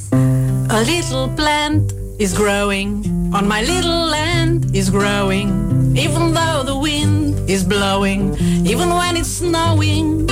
A 0.70 0.82
little 0.82 1.30
plant 1.30 1.94
is 2.18 2.34
growing 2.34 3.02
on 3.32 3.48
my 3.48 3.62
little 3.62 4.06
land 4.06 4.76
is 4.76 4.90
growing. 4.90 5.96
Even 5.96 6.34
though 6.34 6.62
the 6.62 6.76
wind 6.76 7.48
is 7.48 7.64
blowing 7.64 8.36
even 8.66 8.90
when 8.90 9.16
it's 9.16 9.30
snowing 9.40 10.30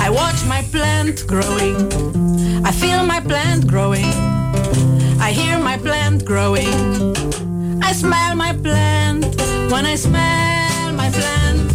I 0.00 0.10
watch 0.10 0.44
my 0.46 0.62
plant 0.72 1.24
growing. 1.26 1.76
I 2.64 2.72
feel 2.72 3.06
my 3.06 3.20
plant 3.20 3.68
growing. 3.68 4.12
I 5.20 5.30
hear 5.30 5.56
my 5.60 5.78
plant 5.78 6.24
growing. 6.24 6.74
I 7.80 7.92
smell 7.92 8.34
my 8.34 8.52
plant. 8.54 9.24
When 9.70 9.86
I 9.86 9.94
smell 9.94 10.92
my 10.94 11.10
plant 11.10 11.70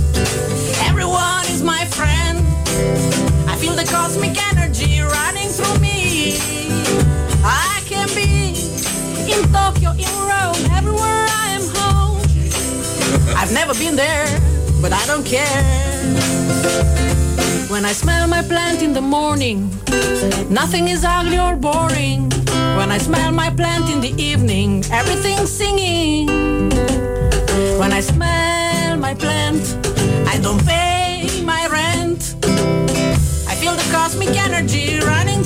everyone 0.89 1.45
is 1.45 1.63
my 1.63 1.85
friend. 1.85 2.39
I 3.47 3.55
feel 3.55 3.73
the 3.73 3.85
cosmic 3.85 4.35
energy 4.35 4.57
Tokyo, 9.51 9.91
in 9.91 10.13
Rome, 10.29 10.61
everywhere 10.77 11.25
I 11.43 11.57
am 11.57 11.65
home. 11.75 12.19
I've 13.35 13.53
never 13.53 13.73
been 13.73 13.95
there, 13.95 14.27
but 14.81 14.93
I 14.93 15.05
don't 15.05 15.25
care. 15.25 15.63
When 17.69 17.85
I 17.85 17.91
smell 17.91 18.27
my 18.27 18.41
plant 18.41 18.81
in 18.81 18.93
the 18.93 19.01
morning, 19.01 19.69
nothing 20.49 20.87
is 20.87 21.03
ugly 21.03 21.37
or 21.37 21.55
boring. 21.55 22.29
When 22.77 22.91
I 22.91 22.97
smell 22.97 23.31
my 23.31 23.49
plant 23.49 23.89
in 23.89 23.99
the 24.01 24.13
evening, 24.21 24.83
everything's 24.91 25.51
singing. 25.51 26.27
When 27.79 27.91
I 27.91 28.01
smell 28.01 28.97
my 28.97 29.13
plant, 29.13 29.63
I 30.27 30.39
don't 30.41 30.65
pay 30.65 31.41
my 31.43 31.67
rent. 31.67 32.35
I 33.51 33.55
feel 33.55 33.73
the 33.73 33.87
cosmic 33.91 34.29
energy 34.29 34.99
running 34.99 35.43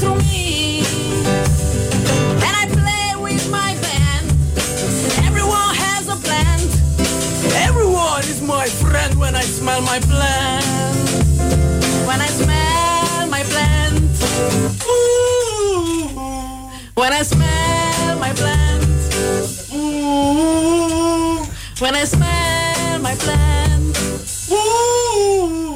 Everyone 8.21 8.37
is 8.37 8.47
my 8.47 8.67
friend 8.67 9.19
when 9.19 9.35
I 9.35 9.41
smell 9.41 9.81
my 9.81 9.99
plant. 9.99 10.95
When 12.05 12.21
I 12.21 12.27
smell 12.27 13.27
my 13.27 13.41
plant. 13.41 13.99
Ooh. 14.85 16.07
When 16.93 17.13
I 17.13 17.23
smell 17.23 18.19
my 18.19 18.31
plant. 18.33 18.83
Ooh. 19.73 21.43
When 21.79 21.95
I 21.95 22.03
smell 22.03 22.99
my 22.99 23.15
plant. 23.15 23.97
Ooh. 24.51 25.73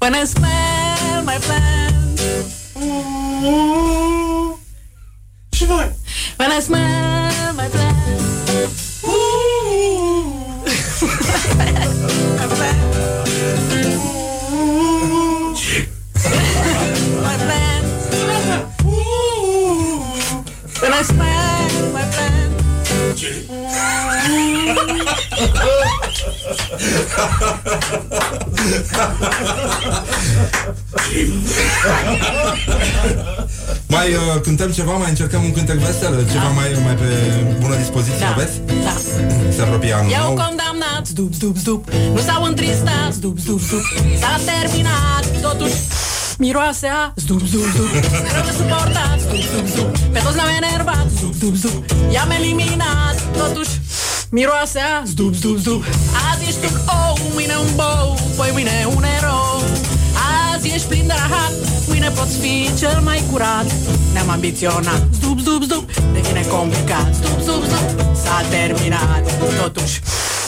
When 0.00 0.14
I 0.16 0.24
smell 0.24 1.22
my 1.22 1.38
plant. 1.38 2.20
Ooh. 2.76 4.58
When 6.38 6.50
I 6.50 6.58
smell 6.58 7.11
mai 33.86 34.12
uh, 34.12 34.40
cântăm 34.42 34.70
ceva, 34.70 34.92
mai 34.92 35.08
încercăm 35.08 35.44
un 35.44 35.52
cântec 35.52 35.76
vesel, 35.76 36.26
ceva 36.30 36.42
da. 36.42 36.48
mai, 36.48 36.76
mai 36.84 36.94
pe 36.94 37.04
bună 37.60 37.76
dispoziție, 37.76 38.18
da. 38.18 38.34
vezi? 38.36 38.60
Da. 38.84 38.96
Se 39.54 39.62
apropie 39.62 39.92
anul 39.92 40.12
Eu 40.12 40.26
condamnat, 40.26 41.08
dup, 41.08 41.36
dup, 41.36 41.58
dup, 41.58 41.90
nu 42.14 42.20
s-au 42.20 42.42
întristat, 42.42 43.14
dup, 43.14 43.38
dup, 43.40 43.60
dup, 43.70 43.82
s-a 44.20 44.40
terminat, 44.44 45.24
totuși 45.40 45.74
miroase 46.38 46.86
a 46.86 47.12
zdup, 47.16 47.40
zdup, 47.40 47.66
zdup 47.74 47.90
Mereu 48.24 48.44
suportat, 48.56 49.18
zdup, 49.20 49.42
zdup, 49.50 49.66
zdup 49.66 49.98
Pe 50.12 50.18
toți 50.24 50.36
l-am 50.36 50.50
enervat, 50.62 51.06
zdup, 51.16 51.32
zdup, 51.34 51.54
zdup 51.54 51.84
I-am 52.12 52.30
eliminat, 52.30 53.16
totuși 53.36 53.70
Miroase 54.32 54.78
a 54.80 55.04
zdup, 55.04 55.34
zdup, 55.34 55.58
zdup. 55.58 55.84
Azi 56.32 56.44
ești 56.48 56.64
un 56.64 56.80
ou, 56.86 57.16
mâine 57.34 57.56
un 57.56 57.74
bou 57.74 58.16
Poi 58.36 58.50
mâine 58.52 58.86
un 58.96 59.04
erou. 59.18 59.62
Azi 60.54 60.68
ești 60.74 60.86
plin 60.86 61.06
de 61.06 61.12
rahat 61.16 61.52
Mâine 61.88 62.08
poți 62.08 62.38
fi 62.38 62.70
cel 62.78 63.00
mai 63.04 63.22
curat. 63.30 63.66
Ne-am 64.12 64.30
ambiționat. 64.30 65.02
Zdup, 65.12 65.38
zdup, 65.38 65.62
zdup 65.62 65.90
Devine 66.12 66.44
complicat. 66.50 67.14
Zdup, 67.14 67.40
zdup, 67.40 67.62
zdup 67.64 68.16
S-a 68.22 68.40
terminat. 68.50 69.22
Totuși 69.62 70.00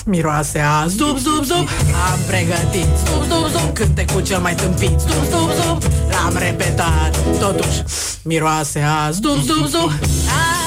Miroase 0.05 0.59
a 0.59 0.87
zdup, 0.87 1.17
zdup, 1.19 1.45
zdup 1.45 1.69
Am 2.13 2.19
pregătit. 2.27 2.89
Zdup, 3.05 3.23
zdup, 3.25 3.47
zdup 3.49 3.75
Cântecul 3.75 4.23
cel 4.23 4.41
mai 4.41 4.55
tâmpit. 4.55 5.01
Zdup, 5.01 5.25
zdup, 5.31 5.51
zdup 5.61 5.83
L-am 6.11 6.37
repetat. 6.39 7.13
Totuși 7.39 7.83
Miroase 8.23 8.81
a 8.81 9.11
zdup, 9.11 9.39
zdup, 9.43 9.67
zdup 9.67 9.91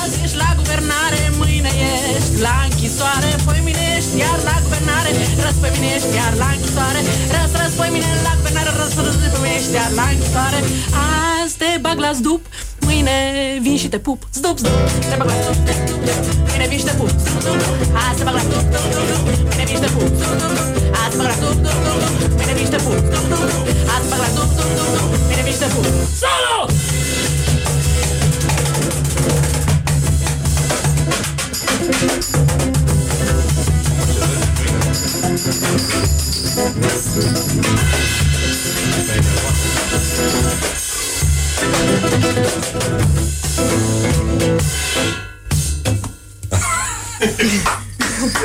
Azi 0.03 0.23
ești 0.23 0.37
la 0.37 0.53
guvernare 0.57 1.26
Mâine 1.67 1.91
ești 2.17 2.37
la 2.47 2.55
închisoare 2.69 3.31
Poi 3.45 3.59
mine 3.67 3.83
ești 3.97 4.15
iar 4.23 4.39
la 4.49 4.55
guvernare 4.63 5.11
Răs 5.43 5.57
pe 5.63 5.69
mine 5.73 5.87
ești 5.97 6.13
iar 6.19 6.33
la 6.43 6.49
închisoare 6.55 6.99
Răs, 7.35 7.51
răs, 7.61 7.73
poi 7.79 7.89
mine 7.95 8.09
la 8.27 8.33
guvernare 8.39 8.71
Răs, 8.79 8.91
răs, 9.05 9.17
pe 9.21 9.27
mine 9.43 9.55
ești 9.59 9.73
iar 9.79 9.91
la 9.99 10.05
închisoare 10.13 10.59
Azi 11.05 11.55
te 11.61 11.69
bag 11.85 11.97
la 12.05 12.11
zdup 12.19 12.41
Mâine 12.87 13.15
vin 13.65 13.77
și 13.81 13.87
te 13.93 13.99
pup 14.05 14.19
Zdup, 14.37 14.55
zdup 14.61 14.77
Te 15.09 15.15
bag 15.19 15.27
la 15.31 15.37
zdup 15.43 15.57
Mâine 16.49 16.65
vin 16.71 16.79
și 16.81 16.87
te 16.89 16.95
pup 16.99 17.11
Zdup, 17.23 17.57
zdup 17.63 17.97
Azi 18.05 18.17
te 18.19 18.23
bag 18.27 18.35
la 18.37 18.43
zdup 18.47 18.63
zdup, 18.71 18.83
zdup, 18.93 19.05
zdup. 19.09 19.23
Mâine 19.49 19.63
vin 19.67 19.75
și 19.77 19.83
te 19.85 19.89
pup 19.95 20.09
Zdup, 20.21 20.35
zdup, 20.39 20.51
zdup. 20.57 20.89
Azi 21.01 21.11
te 21.11 21.17
bag 21.19 21.29
la 21.29 21.35
zdup 21.39 21.55
zdup, 21.59 21.75
zdup, 21.83 22.15
zdup. 22.17 22.31
Mâine 22.37 22.53
vin 22.57 22.65
și 22.67 22.73
te 22.75 22.79
pup 22.85 22.97
Zdup, 23.11 23.23
zdup, 23.29 23.51
zdup. 23.53 23.89
Azi 23.93 24.05
te 24.05 24.09
bag 24.11 24.21
la 24.25 24.29
zdup 24.35 24.49
zdup, 24.55 24.69
zdup, 24.77 24.89
zdup. 24.93 25.09
Mâine 25.29 25.43
vin 25.45 25.53
și 25.55 25.61
te 25.63 25.67
pup 25.73 25.85
Solo! 26.21 26.57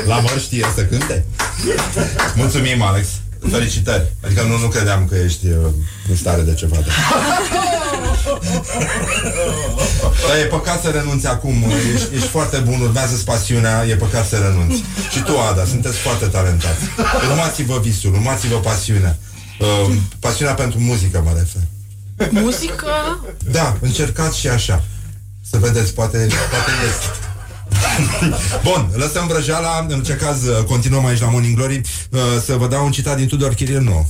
La 0.05 0.19
măr 0.19 0.39
știe 0.39 0.65
să 0.75 0.85
cânte? 0.85 1.25
Mulțumim, 2.35 2.81
Alex. 2.81 3.07
Felicitări. 3.51 4.15
Adică 4.25 4.41
nu, 4.41 4.57
nu 4.57 4.67
credeam 4.67 5.07
că 5.07 5.15
ești 5.15 5.47
uh, 5.47 5.55
în 6.09 6.15
stare 6.15 6.41
de 6.41 6.53
ceva. 6.53 6.75
De... 6.75 6.83
Dar 10.27 10.37
e 10.41 10.45
păcat 10.49 10.81
să 10.81 10.89
renunți 10.89 11.27
acum. 11.27 11.65
Ești, 11.95 12.15
ești 12.15 12.27
foarte 12.27 12.57
bun, 12.57 12.81
urmează-ți 12.81 13.23
pasiunea, 13.25 13.85
e 13.85 13.95
păcat 13.95 14.27
să 14.27 14.37
renunți. 14.37 14.83
Și 15.11 15.21
tu, 15.21 15.37
Ada, 15.39 15.65
sunteți 15.65 15.97
foarte 15.97 16.25
talentați. 16.25 16.81
Urmați-vă 17.29 17.79
visul, 17.79 18.13
urmați-vă 18.13 18.55
pasiunea. 18.55 19.17
Uh, 19.59 19.95
pasiunea 20.19 20.53
pentru 20.53 20.79
muzică, 20.79 21.21
mă 21.25 21.31
refer. 21.37 21.61
Muzică? 22.41 23.19
Da, 23.51 23.77
încercați 23.81 24.39
și 24.39 24.47
așa. 24.47 24.83
Să 25.49 25.57
vedeți, 25.57 25.93
poate, 25.93 26.17
poate 26.17 26.71
este. 26.89 27.32
Bun, 28.67 28.89
lăsăm 28.95 29.27
vrăjeala. 29.27 29.85
În 29.89 30.03
ce 30.03 30.13
caz 30.13 30.43
uh, 30.43 30.63
continuăm 30.63 31.05
aici 31.05 31.19
la 31.19 31.29
Morning 31.29 31.55
Glory. 31.55 31.81
Uh, 32.09 32.19
Să 32.45 32.53
vă 32.55 32.67
dau 32.67 32.85
un 32.85 32.91
citat 32.91 33.17
din 33.17 33.27
Tudor 33.27 33.53
Chiril. 33.53 33.81
Nu, 33.81 34.09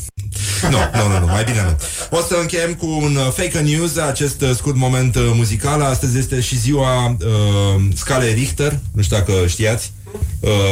nu, 0.70 0.78
nu, 0.94 1.08
nu, 1.08 1.20
nu 1.20 1.26
mai 1.26 1.44
bine 1.44 1.62
nu. 1.64 1.78
O 2.18 2.22
să 2.22 2.38
încheiem 2.42 2.74
cu 2.74 2.86
un 2.86 3.16
uh, 3.16 3.32
fake 3.36 3.60
news 3.60 3.98
Acest 3.98 4.42
uh, 4.42 4.52
scurt 4.56 4.76
moment 4.76 5.16
uh, 5.16 5.32
muzical. 5.36 5.82
Astăzi 5.82 6.18
este 6.18 6.42
și 6.42 6.58
ziua 6.60 7.06
uh, 7.08 7.82
Scalei 7.96 8.34
Richter. 8.34 8.80
Nu 8.92 9.02
știu 9.02 9.18
dacă 9.18 9.34
știați. 9.48 9.92
Uh, 9.98 10.03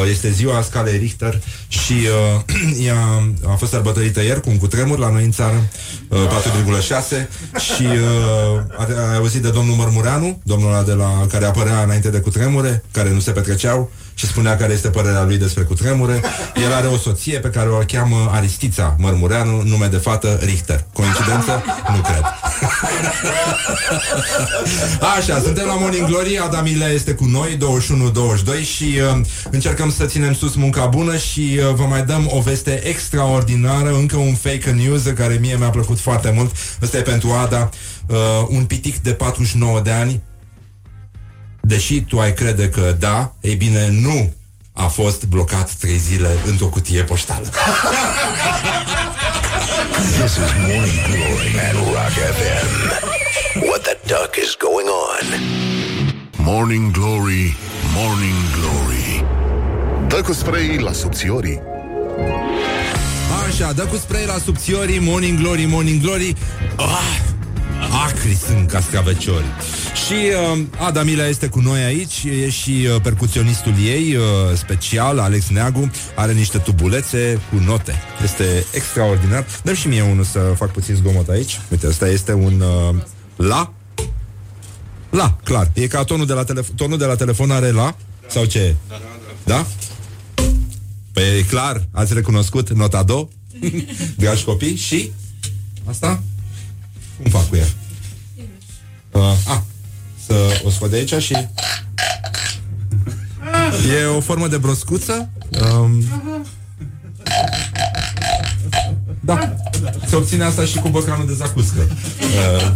este 0.10 0.32
ziua 0.32 0.62
Scalei 0.62 0.98
Richter 0.98 1.42
și 1.68 1.94
uh, 1.94 2.42
ea 2.88 3.24
a 3.48 3.56
fost 3.56 3.72
sărbătorită 3.72 4.24
ieri 4.24 4.42
cu 4.42 4.50
un 4.50 4.58
cutremur 4.58 4.98
la 4.98 5.10
noi 5.10 5.24
în 5.24 5.32
țară, 5.32 5.68
uh, 6.08 6.20
4,6 7.10 7.28
și 7.76 7.84
uh, 7.84 8.62
a, 8.78 8.88
a 8.96 9.16
auzit 9.16 9.42
de 9.42 9.50
domnul 9.50 9.76
Mărmureanu, 9.76 10.40
domnul 10.44 10.72
ăla 10.72 10.84
de 10.84 10.94
la 10.94 11.26
care 11.30 11.46
apărea 11.46 11.84
înainte 11.84 12.10
de 12.10 12.20
cutremure, 12.20 12.84
care 12.92 13.12
nu 13.12 13.20
se 13.20 13.32
petreceau 13.32 13.92
și 14.22 14.28
spunea 14.28 14.58
care 14.58 14.74
este 14.74 14.88
părerea 14.88 15.24
lui 15.24 15.38
despre 15.38 15.64
cutremure. 15.64 16.22
El 16.64 16.74
are 16.74 16.88
o 16.88 16.98
soție 16.98 17.40
pe 17.40 17.48
care 17.48 17.70
o 17.70 17.78
cheamă 17.78 18.30
Aristița 18.32 18.96
Mărmureanu, 18.98 19.62
nume 19.62 19.86
de 19.86 19.98
fată 19.98 20.40
Richter. 20.44 20.86
Coincidență? 20.94 21.64
Nu 21.96 22.02
cred. 22.02 22.22
Așa, 25.18 25.40
suntem 25.40 25.66
la 25.66 25.74
Morning 25.74 26.08
Glory, 26.08 26.38
Adamile 26.38 26.86
este 26.86 27.14
cu 27.14 27.26
noi, 27.26 27.58
21-22 28.62 28.66
și 28.76 28.84
uh, 28.84 29.22
încercăm 29.52 29.92
să 29.92 30.06
ținem 30.06 30.34
sus 30.34 30.56
munca 30.56 30.86
bună 30.86 31.18
și 31.18 31.60
uh, 31.60 31.74
vă 31.74 31.84
mai 31.84 32.04
dăm 32.04 32.30
o 32.34 32.40
veste 32.40 32.88
extraordinară, 32.88 33.90
încă 33.90 34.18
un 34.18 34.34
fake 34.34 34.72
news 34.72 35.04
care 35.16 35.38
mie 35.42 35.56
mi-a 35.60 35.70
plăcut 35.70 36.00
foarte 36.00 36.32
mult. 36.36 36.56
Ăsta 36.82 36.98
e 36.98 37.02
pentru 37.02 37.32
Ada, 37.32 37.70
uh, 38.08 38.18
un 38.50 38.64
pitic 38.64 38.98
de 38.98 39.12
49 39.12 39.80
de 39.80 39.92
ani, 39.92 40.22
deși 41.72 42.02
tu 42.02 42.20
ai 42.20 42.34
crede 42.34 42.70
că 42.70 42.96
da, 43.00 43.34
ei 43.42 43.56
bine, 43.56 43.88
nu 44.02 44.34
a 44.74 44.88
fost 44.88 45.26
blocat 45.26 45.72
trei 45.72 45.98
zile 45.98 46.30
într-o 46.46 46.66
cutie 46.66 47.04
poștală. 47.04 47.46
This 50.18 50.36
is 50.36 50.52
Morning 50.60 51.02
Glory 51.08 51.52
at 51.68 51.74
Rock 51.74 52.16
FM. 52.38 52.68
What 53.68 53.82
the 53.82 53.98
duck 54.06 54.36
is 54.44 54.56
going 54.68 54.88
on? 55.10 55.26
Morning 56.38 56.92
Glory, 56.92 57.56
Morning 57.96 58.42
Glory 58.58 59.26
Dă 60.08 60.22
cu 60.22 60.34
spray 60.34 60.78
la 60.78 60.92
subțiorii 60.92 61.62
Așa, 63.48 63.72
dă 63.72 63.82
cu 63.82 63.96
spray 63.96 64.26
la 64.26 64.38
subțiorii 64.44 65.00
Morning 65.00 65.40
Glory, 65.40 65.66
Morning 65.66 66.02
Glory 66.02 66.36
ah, 66.76 67.31
Acri 67.92 68.36
sunt 68.36 68.70
cascaveciori 68.70 69.46
Și 70.06 70.14
uh, 70.54 70.64
Ada 70.80 71.04
Mila 71.04 71.28
este 71.28 71.48
cu 71.48 71.60
noi 71.60 71.84
aici 71.84 72.24
E 72.24 72.50
și 72.50 72.88
uh, 72.96 73.02
percuționistul 73.02 73.74
ei 73.84 74.16
uh, 74.16 74.24
Special, 74.58 75.20
Alex 75.20 75.48
Neagu 75.50 75.92
Are 76.16 76.34
niște 76.34 76.58
tubulețe 76.58 77.42
cu 77.50 77.56
note 77.56 78.02
Este 78.24 78.66
extraordinar 78.74 79.46
Dăm 79.64 79.74
și 79.74 79.88
mie 79.88 80.02
unul 80.02 80.24
să 80.24 80.40
fac 80.40 80.72
puțin 80.72 80.96
zgomot 80.96 81.30
aici 81.30 81.60
Uite, 81.72 81.88
ăsta 81.88 82.08
este 82.08 82.34
un 82.34 82.62
uh, 82.62 82.96
La 83.36 83.74
La, 85.10 85.38
clar 85.44 85.72
E 85.74 85.88
ca 85.88 86.04
tonul 86.04 86.26
de 86.26 86.34
la, 86.34 86.44
telefon, 86.44 86.76
tonul 86.76 86.98
de 86.98 87.06
la 87.06 87.16
telefon 87.16 87.52
are 87.52 87.72
La? 87.72 87.96
Sau 88.28 88.46
ce 88.46 88.60
e? 88.60 88.76
Da? 89.44 89.66
Păi 91.12 91.24
e 91.38 91.42
clar, 91.42 91.88
ați 91.92 92.14
recunoscut 92.14 92.70
nota 92.70 93.04
do, 93.04 93.28
dragi 94.18 94.44
copii, 94.44 94.76
și 94.76 95.12
asta? 95.86 96.24
Cum 97.22 97.32
fac 97.32 97.50
cu 97.50 97.56
ea? 97.56 97.66
Uh, 99.12 99.22
a, 99.48 99.66
să 100.26 100.62
o 100.64 100.70
scot 100.70 100.90
de 100.90 100.96
aici 100.96 101.14
și... 101.14 101.34
E 104.02 104.06
o 104.06 104.20
formă 104.20 104.48
de 104.48 104.58
broscuță. 104.58 105.30
Um, 105.80 106.04
da. 109.20 109.56
Se 110.08 110.16
obține 110.16 110.44
asta 110.44 110.66
și 110.66 110.78
cu 110.78 110.90
băcanul 110.90 111.26
de 111.26 111.34
zacuscă. 111.34 111.88
Uh, 112.20 112.72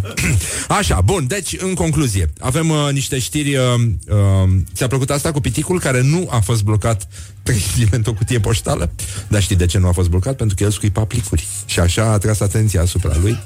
așa, 0.68 1.02
bun, 1.02 1.28
deci, 1.28 1.56
în 1.60 1.74
concluzie, 1.74 2.34
avem 2.40 2.70
uh, 2.70 2.90
niște 2.92 3.20
știri. 3.20 3.56
Uh, 3.56 3.64
uh, 4.08 4.50
ți-a 4.74 4.88
plăcut 4.88 5.10
asta 5.10 5.32
cu 5.32 5.40
piticul 5.40 5.80
care 5.80 6.02
nu 6.02 6.28
a 6.32 6.40
fost 6.40 6.64
blocat 6.64 7.08
trei 7.44 7.64
zile 7.76 7.96
într-o 7.96 8.14
cutie 8.14 8.40
poștală? 8.40 8.92
Dar 9.28 9.42
știi 9.42 9.56
de 9.56 9.66
ce 9.66 9.78
nu 9.78 9.88
a 9.88 9.92
fost 9.92 10.10
blocat? 10.10 10.36
Pentru 10.36 10.56
că 10.56 10.64
el 10.64 10.72
scuipa 10.72 11.02
plicuri. 11.02 11.48
Și 11.66 11.80
așa 11.80 12.04
a 12.04 12.18
tras 12.18 12.40
atenția 12.40 12.82
asupra 12.82 13.18
lui. 13.22 13.38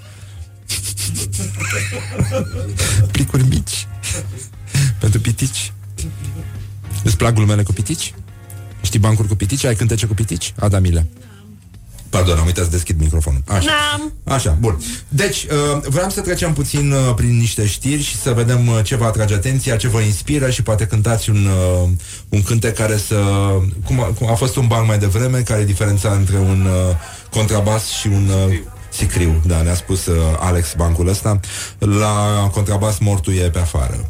Plicuri 3.12 3.48
mici. 3.48 3.88
Pentru 5.00 5.20
pitici. 5.20 5.74
Îți 7.04 7.18
plac 7.18 7.34
glumele 7.34 7.64
cu 7.64 7.74
pitici? 7.74 8.14
Știi 8.82 9.00
bancuri 9.00 9.28
cu 9.28 9.36
pitici? 9.36 9.64
Ai 9.64 9.76
cântece 9.76 10.06
cu 10.06 10.14
pitici? 10.14 10.54
Adamile. 10.60 11.08
Pardon, 12.10 12.38
am 12.38 12.46
uitat 12.46 12.64
să 12.64 12.70
deschid 12.70 13.00
microfonul. 13.00 13.42
Așa. 13.48 13.66
N-am. 13.66 14.14
Așa, 14.36 14.58
bun. 14.60 14.80
Deci, 15.08 15.44
uh, 15.44 15.82
vreau 15.88 16.10
să 16.10 16.22
trecem 16.22 16.54
puțin 16.54 16.92
uh, 16.92 17.14
prin 17.16 17.38
niște 17.38 17.68
știri 17.68 18.02
și 18.02 18.18
să 18.18 18.32
vedem 18.32 18.68
uh, 18.68 18.80
ce 18.84 18.96
vă 18.96 19.06
atrage 19.06 19.34
atenția, 19.34 19.76
ce 19.76 19.88
vă 19.88 20.00
inspiră 20.00 20.50
și 20.50 20.64
poate 20.64 20.86
cântați 20.86 21.30
un, 21.30 21.46
uh, 21.46 21.90
un 22.30 22.44
cântec 22.44 22.76
care 22.76 22.98
să... 22.98 23.16
Cum 23.86 24.00
a, 24.00 24.04
cum 24.04 24.30
a 24.30 24.34
fost 24.34 24.56
un 24.56 24.68
banc 24.68 24.88
mai 24.88 25.00
devreme, 25.00 25.40
care 25.40 25.62
e 25.62 25.66
diferența 25.66 26.12
între 26.12 26.38
un 26.38 26.66
uh, 26.66 26.96
contrabas 27.30 27.88
și 27.88 28.08
un 28.08 28.28
uh, 28.28 28.58
Sicriu, 29.00 29.42
da, 29.46 29.62
ne-a 29.62 29.76
spus 29.76 30.06
uh, 30.06 30.16
Alex 30.40 30.74
bancul 30.74 31.08
ăsta. 31.08 31.40
La 31.78 32.50
contrabas 32.52 32.98
mortul 32.98 33.34
e 33.34 33.50
pe 33.50 33.60
afară. 33.60 34.08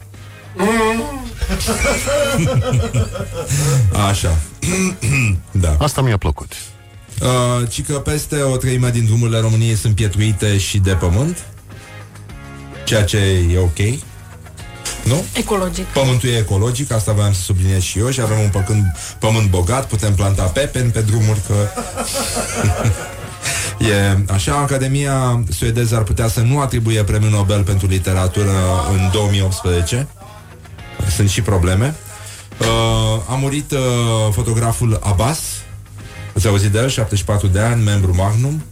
Așa. 4.09 4.37
da. 5.51 5.75
Asta 5.79 6.01
mi-a 6.01 6.17
plăcut. 6.17 6.51
Uh, 7.21 7.69
ci 7.69 7.85
că 7.85 7.93
peste 7.93 8.41
o 8.41 8.57
treime 8.57 8.89
din 8.89 9.05
drumurile 9.05 9.39
României 9.39 9.75
sunt 9.75 9.95
pietruite 9.95 10.57
și 10.57 10.77
de 10.77 10.91
pământ, 10.91 11.45
ceea 12.83 13.03
ce 13.03 13.17
e 13.53 13.57
ok. 13.57 13.99
Nu? 15.03 15.23
Ecologic. 15.33 15.85
Pământul 15.85 16.29
e 16.29 16.37
ecologic, 16.37 16.91
asta 16.91 17.11
voiam 17.11 17.33
să 17.33 17.41
subliniez 17.41 17.81
și 17.81 17.99
eu 17.99 18.09
și 18.09 18.21
avem 18.21 18.39
un 18.39 18.49
pământ, 18.49 18.85
pământ 19.19 19.49
bogat, 19.49 19.87
putem 19.87 20.15
planta 20.15 20.43
pepeni 20.43 20.91
pe 20.91 21.01
drumuri 21.01 21.39
că... 21.47 21.53
e 23.79 24.17
așa, 24.33 24.55
Academia 24.55 25.43
suedeză 25.49 25.95
ar 25.95 26.03
putea 26.03 26.27
să 26.27 26.39
nu 26.39 26.59
atribuie 26.59 27.03
premiul 27.03 27.31
Nobel 27.31 27.63
pentru 27.63 27.87
literatură 27.87 28.51
în 28.91 29.09
2018. 29.11 30.07
Sunt 31.15 31.29
și 31.29 31.41
probleme. 31.41 31.95
Uh, 32.59 32.67
a 33.29 33.35
murit 33.35 33.71
uh, 33.71 33.79
fotograful 34.31 34.99
Abbas, 35.03 35.39
Ați 36.35 36.47
auzit 36.47 36.71
de 36.71 36.77
el? 36.77 36.89
74 36.89 37.47
de 37.47 37.59
ani, 37.59 37.83
membru 37.83 38.15
Magnum. 38.15 38.63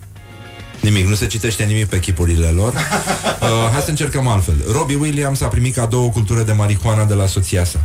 Nimic, 0.81 1.07
nu 1.07 1.15
se 1.15 1.27
citește 1.27 1.63
nimic 1.63 1.85
pe 1.85 1.99
chipurile 1.99 2.47
lor. 2.47 2.73
Uh, 2.73 3.69
hai 3.71 3.81
să 3.81 3.89
încercăm 3.89 4.27
altfel. 4.27 4.55
Robbie 4.71 4.95
Williams 4.95 5.41
a 5.41 5.47
primit 5.47 5.75
cadou 5.75 6.03
o 6.03 6.09
cultură 6.09 6.41
de 6.41 6.51
marihuana 6.51 7.05
de 7.05 7.13
la 7.13 7.25
soția 7.25 7.63
sa. 7.63 7.79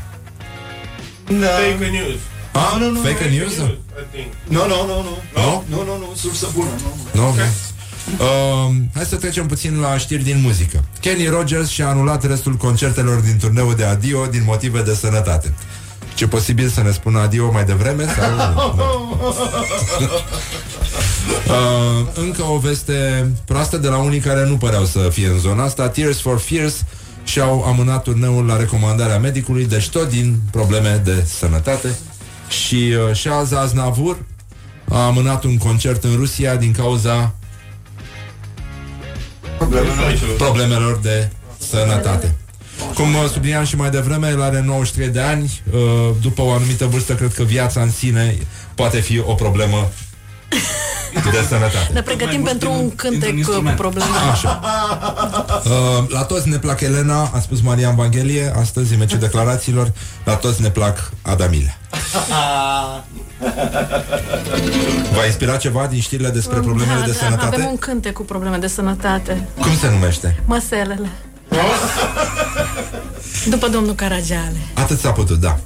No. 1.29 1.47
Fake 1.47 1.91
news. 1.91 2.19
Ah, 2.53 2.77
no, 2.79 2.87
no, 2.87 2.93
no, 2.93 3.01
fake 3.01 3.31
news? 3.31 3.53
I 3.53 4.05
think. 4.13 4.33
No, 4.49 4.67
no, 4.67 4.87
no, 4.87 5.03
no. 5.03 5.15
No? 5.35 5.63
No, 5.69 5.85
no, 5.85 5.99
no, 5.99 6.07
sursă 6.15 6.47
bună. 6.55 6.69
No. 7.13 7.21
Nu? 7.23 7.29
Okay. 7.29 7.49
Uh, 8.19 8.75
hai 8.95 9.05
să 9.05 9.17
trecem 9.17 9.47
puțin 9.47 9.81
la 9.81 9.97
știri 9.99 10.23
din 10.23 10.41
muzică. 10.41 10.85
Kenny 11.01 11.27
Rogers 11.27 11.69
și-a 11.69 11.89
anulat 11.89 12.27
restul 12.27 12.55
concertelor 12.55 13.21
din 13.21 13.37
turneul 13.39 13.75
de 13.75 13.85
adio 13.85 14.27
din 14.27 14.43
motive 14.47 14.83
de 14.83 14.95
sănătate. 14.95 15.55
Ce 16.15 16.27
posibil 16.27 16.69
să 16.69 16.83
ne 16.83 16.91
spună 16.91 17.19
adio 17.19 17.51
mai 17.53 17.65
devreme? 17.65 18.05
Sau... 18.05 18.31
uh, 21.49 22.07
încă 22.15 22.43
o 22.43 22.59
veste 22.59 23.31
proastă 23.45 23.77
de 23.77 23.89
la 23.89 23.97
unii 23.97 24.21
care 24.21 24.47
nu 24.47 24.57
păreau 24.57 24.85
să 24.85 24.99
fie 24.99 25.27
în 25.27 25.39
zona 25.39 25.65
asta. 25.65 25.89
Tears 25.89 26.21
for 26.21 26.39
Fears 26.39 26.85
și-au 27.25 27.65
amânat 27.65 28.03
turneul 28.03 28.47
la 28.47 28.57
recomandarea 28.57 29.19
medicului, 29.19 29.67
deci 29.67 29.89
tot 29.89 30.09
din 30.09 30.37
probleme 30.51 31.01
de 31.05 31.25
sănătate. 31.39 31.89
Și 32.53 32.95
uh, 33.09 33.17
Shaz 33.17 33.53
Aznavur 33.53 34.25
a 34.89 35.07
amânat 35.07 35.45
un 35.45 35.59
concert 35.59 36.05
în 36.05 36.15
Rusia 36.17 36.57
din 36.57 36.73
cauza 36.73 37.35
problemelor 40.37 40.99
de 40.99 41.31
sănătate. 41.59 42.35
Cum 42.95 43.15
uh, 43.15 43.29
subliniam 43.33 43.65
și 43.65 43.77
mai 43.77 43.91
devreme, 43.91 44.29
el 44.29 44.43
are 44.43 44.61
93 44.61 45.09
de 45.09 45.21
ani. 45.21 45.61
uh, 45.73 45.81
După 46.21 46.43
o 46.43 46.51
anumită 46.51 46.87
vârstă, 46.87 47.15
cred 47.15 47.35
că 47.35 47.43
viața 47.43 47.83
în 47.83 47.91
sine 47.91 48.39
poate 48.75 49.01
fi 49.01 49.19
o 49.19 49.35
problemă 49.35 49.91
de 51.13 51.45
sănătate. 51.49 51.91
Ne 51.93 52.03
pregătim 52.03 52.43
pentru 52.43 52.73
un 52.73 52.95
cântec 52.95 53.45
cu 53.45 53.73
probleme. 53.77 54.11
Așa. 54.33 54.61
Uh, 55.65 56.09
la 56.09 56.23
toți 56.23 56.49
ne 56.49 56.59
plac 56.59 56.81
Elena, 56.81 57.31
a 57.35 57.41
spus 57.41 57.61
Marian 57.61 57.95
Vanghelie, 57.95 58.53
astăzi, 58.61 58.93
în 58.93 58.99
meciul 58.99 59.19
declarațiilor, 59.19 59.93
la 60.25 60.35
toți 60.35 60.63
ne 60.63 60.71
plac 60.71 61.11
Adamile. 61.23 61.77
V-a 65.15 65.25
inspirat 65.27 65.61
ceva 65.61 65.87
din 65.87 66.01
știrile 66.01 66.29
despre 66.29 66.59
problemele 66.59 66.99
da, 66.99 67.05
de 67.05 67.11
da, 67.11 67.17
sănătate? 67.25 67.55
Avem 67.55 67.67
un 67.67 67.79
cântec 67.79 68.13
cu 68.13 68.23
probleme 68.23 68.57
de 68.57 68.67
sănătate. 68.67 69.49
Cum 69.61 69.77
se 69.81 69.91
numește? 69.91 70.43
Măselele. 70.45 71.09
După 73.49 73.69
domnul 73.69 73.95
Caragiale. 73.95 74.57
Atât 74.75 74.99
s-a 74.99 75.11
putut, 75.11 75.39
da. 75.39 75.59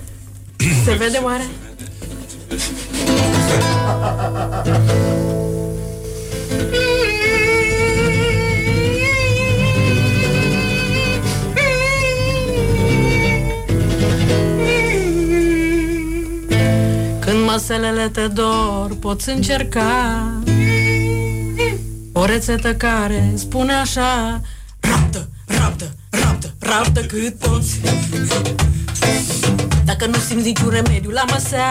Se 0.85 0.93
vede 0.93 1.21
oare? 1.23 1.45
Când 2.49 2.59
măselele 17.47 18.09
te 18.09 18.27
dor, 18.27 18.97
poți 19.01 19.29
încerca. 19.29 20.33
O 22.13 22.25
rețetă 22.25 22.75
care 22.75 23.33
spune 23.35 23.73
așa 23.73 24.41
Raptă, 24.81 25.29
raptă, 25.47 25.95
raptă, 26.11 26.55
raptă 26.59 27.01
cât 27.01 27.35
poți. 27.35 27.81
Dacă 29.85 30.07
nu 30.07 30.19
simți 30.19 30.47
niciun 30.47 30.69
remediu 30.69 31.11
la 31.11 31.25
măsea 31.31 31.71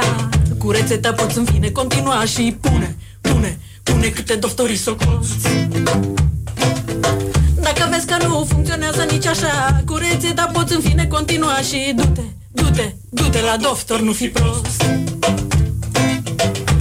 Cu 0.66 0.72
rețeta 0.72 1.14
poți 1.14 1.38
în 1.38 1.46
fine 1.46 1.70
continua 1.70 2.26
și 2.26 2.58
pune, 2.62 2.98
pune, 3.22 3.60
pune 3.84 4.08
câte 4.08 4.36
doftorii 4.36 4.76
socoți 4.76 5.32
Dacă 7.62 7.88
vezi 7.92 8.06
că 8.06 8.26
nu 8.26 8.46
funcționează 8.50 9.06
nici 9.12 9.26
așa 9.26 9.82
Cu 9.86 9.96
rețeta 9.96 10.50
poți 10.54 10.74
în 10.74 10.82
fine 10.82 11.08
continua 11.08 11.58
și 11.58 11.94
du-te, 11.96 12.22
du-te, 12.52 12.94
du-te 13.10 13.42
la 13.42 13.58
doctor, 13.58 14.00
nu 14.00 14.12
fi 14.12 14.28
prost. 14.28 14.86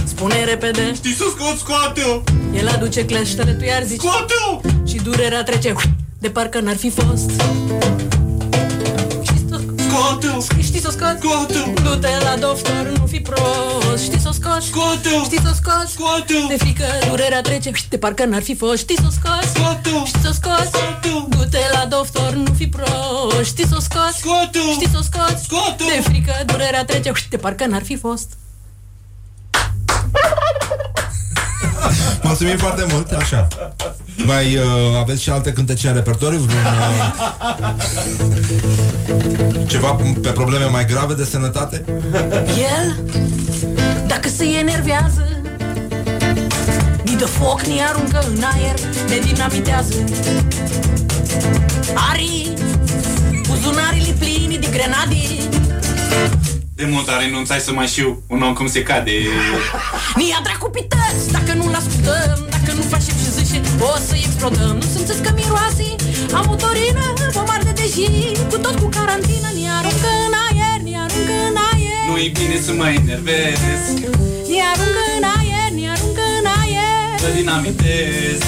Spune 0.03 0.43
repede. 0.43 0.93
Știi 0.95 1.13
să 1.13 1.23
scot, 1.29 1.57
scoate-o! 1.57 2.21
El 2.57 2.67
aduce 2.67 3.05
cleștele, 3.05 3.51
tu 3.51 3.63
iar 3.63 3.83
zici. 3.83 3.99
Scoate-o! 3.99 4.61
Și 4.87 4.95
durerea 4.95 5.43
trece 5.43 5.73
de 6.19 6.29
parcă 6.29 6.59
n-ar 6.59 6.75
fi 6.75 6.89
fost 6.89 7.31
Scoate-o! 9.95 10.61
Știi 10.61 10.79
să 10.79 10.87
o 10.87 10.91
scoți? 10.91 11.19
Scoate-o! 11.21 11.81
Du-te 11.83 12.09
la 12.23 12.35
doctor, 12.39 12.83
nu 12.97 13.05
fi 13.05 13.19
prost 13.19 14.03
Știi 14.03 14.19
să 14.19 14.29
o 14.29 14.31
scoți? 14.31 14.67
Scoate-o! 14.67 15.23
Știi 15.23 15.41
să 15.41 15.49
o 15.51 15.55
scoți? 15.61 15.91
Scoate-o! 15.91 16.47
De 16.47 16.57
frică 16.57 16.85
durerea 17.09 17.41
trece 17.41 17.71
de 17.89 17.97
parcă 17.97 18.25
n-ar 18.25 18.43
fi 18.43 18.55
fost 18.55 18.77
Știi 18.77 18.95
să 18.95 19.07
o 19.07 19.11
scoți? 19.19 19.47
Scoate-o! 19.53 20.05
Știi 20.05 20.21
să 20.21 20.29
o 20.29 20.33
scoți? 20.39 20.69
Scoate-o! 20.71 21.17
Du-te 21.29 21.59
la 21.71 21.85
doctor, 21.85 22.33
nu 22.33 22.53
fi 22.53 22.67
prost 22.67 23.45
Știi 23.51 23.67
să 23.67 23.75
o 23.77 23.79
scoți? 23.79 24.17
Scoate-o! 24.19 24.71
Știi 24.71 24.89
să 24.93 24.97
o 24.99 25.03
scoți? 25.09 25.43
Scoate-o! 25.43 25.85
De 25.85 26.01
frică 26.01 26.33
durerea 26.45 26.85
trece 26.85 27.11
de 27.29 27.37
parcă 27.37 27.65
n-ar 27.65 27.83
fi 27.83 27.95
fost 27.95 28.27
Mulțumim 32.37 32.59
foarte 32.59 32.85
mult, 32.91 33.11
așa. 33.11 33.47
Mai 34.25 34.55
uh, 34.55 34.63
aveți 34.99 35.21
și 35.21 35.29
alte 35.29 35.53
cântece 35.53 35.87
în 35.87 35.93
repertoriu? 35.93 36.39
Vreun, 36.39 36.63
uh, 36.63 37.13
ceva 39.67 39.97
pe 40.21 40.29
probleme 40.29 40.65
mai 40.65 40.85
grave 40.85 41.13
de 41.13 41.23
sănătate? 41.23 41.83
El, 42.47 42.95
dacă 44.07 44.27
se 44.27 44.45
enervează 44.59 45.41
Ni 47.03 47.15
dă 47.15 47.25
foc, 47.25 47.61
ni 47.61 47.81
aruncă 47.81 48.25
în 48.27 48.43
aer 48.53 48.75
Ne 49.09 49.17
dinamitează 49.17 49.93
Ari 52.11 52.53
Buzunarii 53.47 54.15
plini 54.19 54.57
de 54.57 54.67
grenade 54.71 55.15
De 56.79 56.85
mult 56.93 57.07
a 57.09 57.17
renunțat 57.23 57.61
să 57.61 57.71
mai 57.71 57.87
știu 57.87 58.23
un 58.27 58.41
om 58.41 58.53
cum 58.53 58.67
se 58.67 58.81
cade. 58.83 59.11
Ni 60.19 60.27
ia 60.29 60.39
dracu 60.43 60.69
pități 60.75 61.23
Dacă 61.35 61.51
nu-l 61.59 61.75
ascultăm 61.81 62.37
Dacă 62.55 62.71
nu 62.77 62.83
facem 62.93 63.15
și 63.21 63.29
zice 63.37 63.57
O 63.79 63.93
să 64.07 64.15
explodăm. 64.25 64.75
Nu 64.81 64.87
simțiți 64.93 65.21
că 65.25 65.31
miroase 65.39 65.87
A 66.37 66.39
motorină 66.49 67.05
Vom 67.35 67.47
arde 67.55 67.71
de 67.81 67.87
zi. 67.95 68.07
Cu 68.49 68.57
tot 68.65 68.75
cu 68.81 68.87
carantină 68.97 69.49
Ni 69.57 69.65
aruncă 69.77 70.11
în 70.27 70.33
aer 70.45 70.79
Ni 70.87 70.95
aruncă 71.03 71.35
în 71.49 71.57
aer. 71.69 72.03
Nu-i 72.09 72.29
bine 72.37 72.57
să 72.65 72.71
mă 72.79 72.87
enervez, 73.01 73.59
Ni 74.51 74.59
aruncă 74.71 75.03
în 75.17 75.25
aer 75.35 75.69
Ni 75.77 75.85
aruncă 75.93 76.23
în 76.39 76.47
aer. 76.59 77.19
Să 77.23 77.29
dinamitez. 77.37 78.39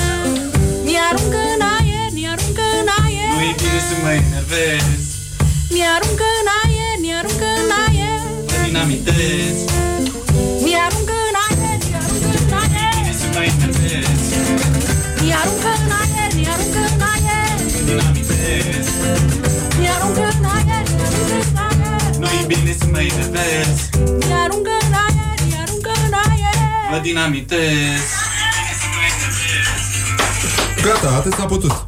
Ni 0.87 0.95
aruncă 1.07 1.39
în 1.55 1.61
aer 1.75 2.09
Ni 2.17 2.23
aruncă 2.33 2.65
în 2.81 2.89
aer. 3.01 3.29
Nu-i 3.35 3.53
bine 3.61 3.79
să 3.89 3.95
mă 4.03 4.11
enervez, 4.23 4.85
Ni 5.73 5.81
aruncă 5.95 6.27
în 6.41 6.47
aer 6.57 6.66
să 8.77 8.83
dinamitez. 8.83 9.57
Ni 10.63 10.73
aruncă 10.85 11.15
în 11.29 11.37
aer 11.45 11.77
Ni 11.83 11.93
aruncă 12.01 12.37
în 12.43 12.53
aer 12.61 12.93
Bine 12.95 13.13
să 13.19 13.27
mă 13.35 13.41
enervez, 13.51 14.19
Ni 15.21 15.33
aruncă 15.39 15.71
în 15.83 15.91
aer 16.01 16.31
Ni 16.37 16.45
aruncă 16.53 16.81
în 16.93 17.01
aer 17.11 17.57
să 17.73 17.79
dinamitez. 17.87 18.87
Ni 19.79 19.87
aruncă 19.95 20.25
în 20.39 20.45
aer 20.55 20.85
Ni 20.89 21.01
aruncă 21.05 21.35
în 21.47 21.57
aer 21.67 22.15
Nu-i 22.21 22.43
bine 22.47 22.75
să 22.79 22.85
mă 22.93 23.01
enervez, 23.11 23.75
Ni 24.27 24.33
aruncă 24.43 24.73
în 24.85 24.93
aer 25.05 25.37
Ni 25.47 25.55
aruncă 25.63 25.91
în 26.05 26.13
aer 26.25 26.55
mă 26.91 26.99
dinamitez. 27.03 28.05
Gata, 30.83 31.15
atât 31.15 31.33
s-a 31.33 31.45
putut. 31.45 31.87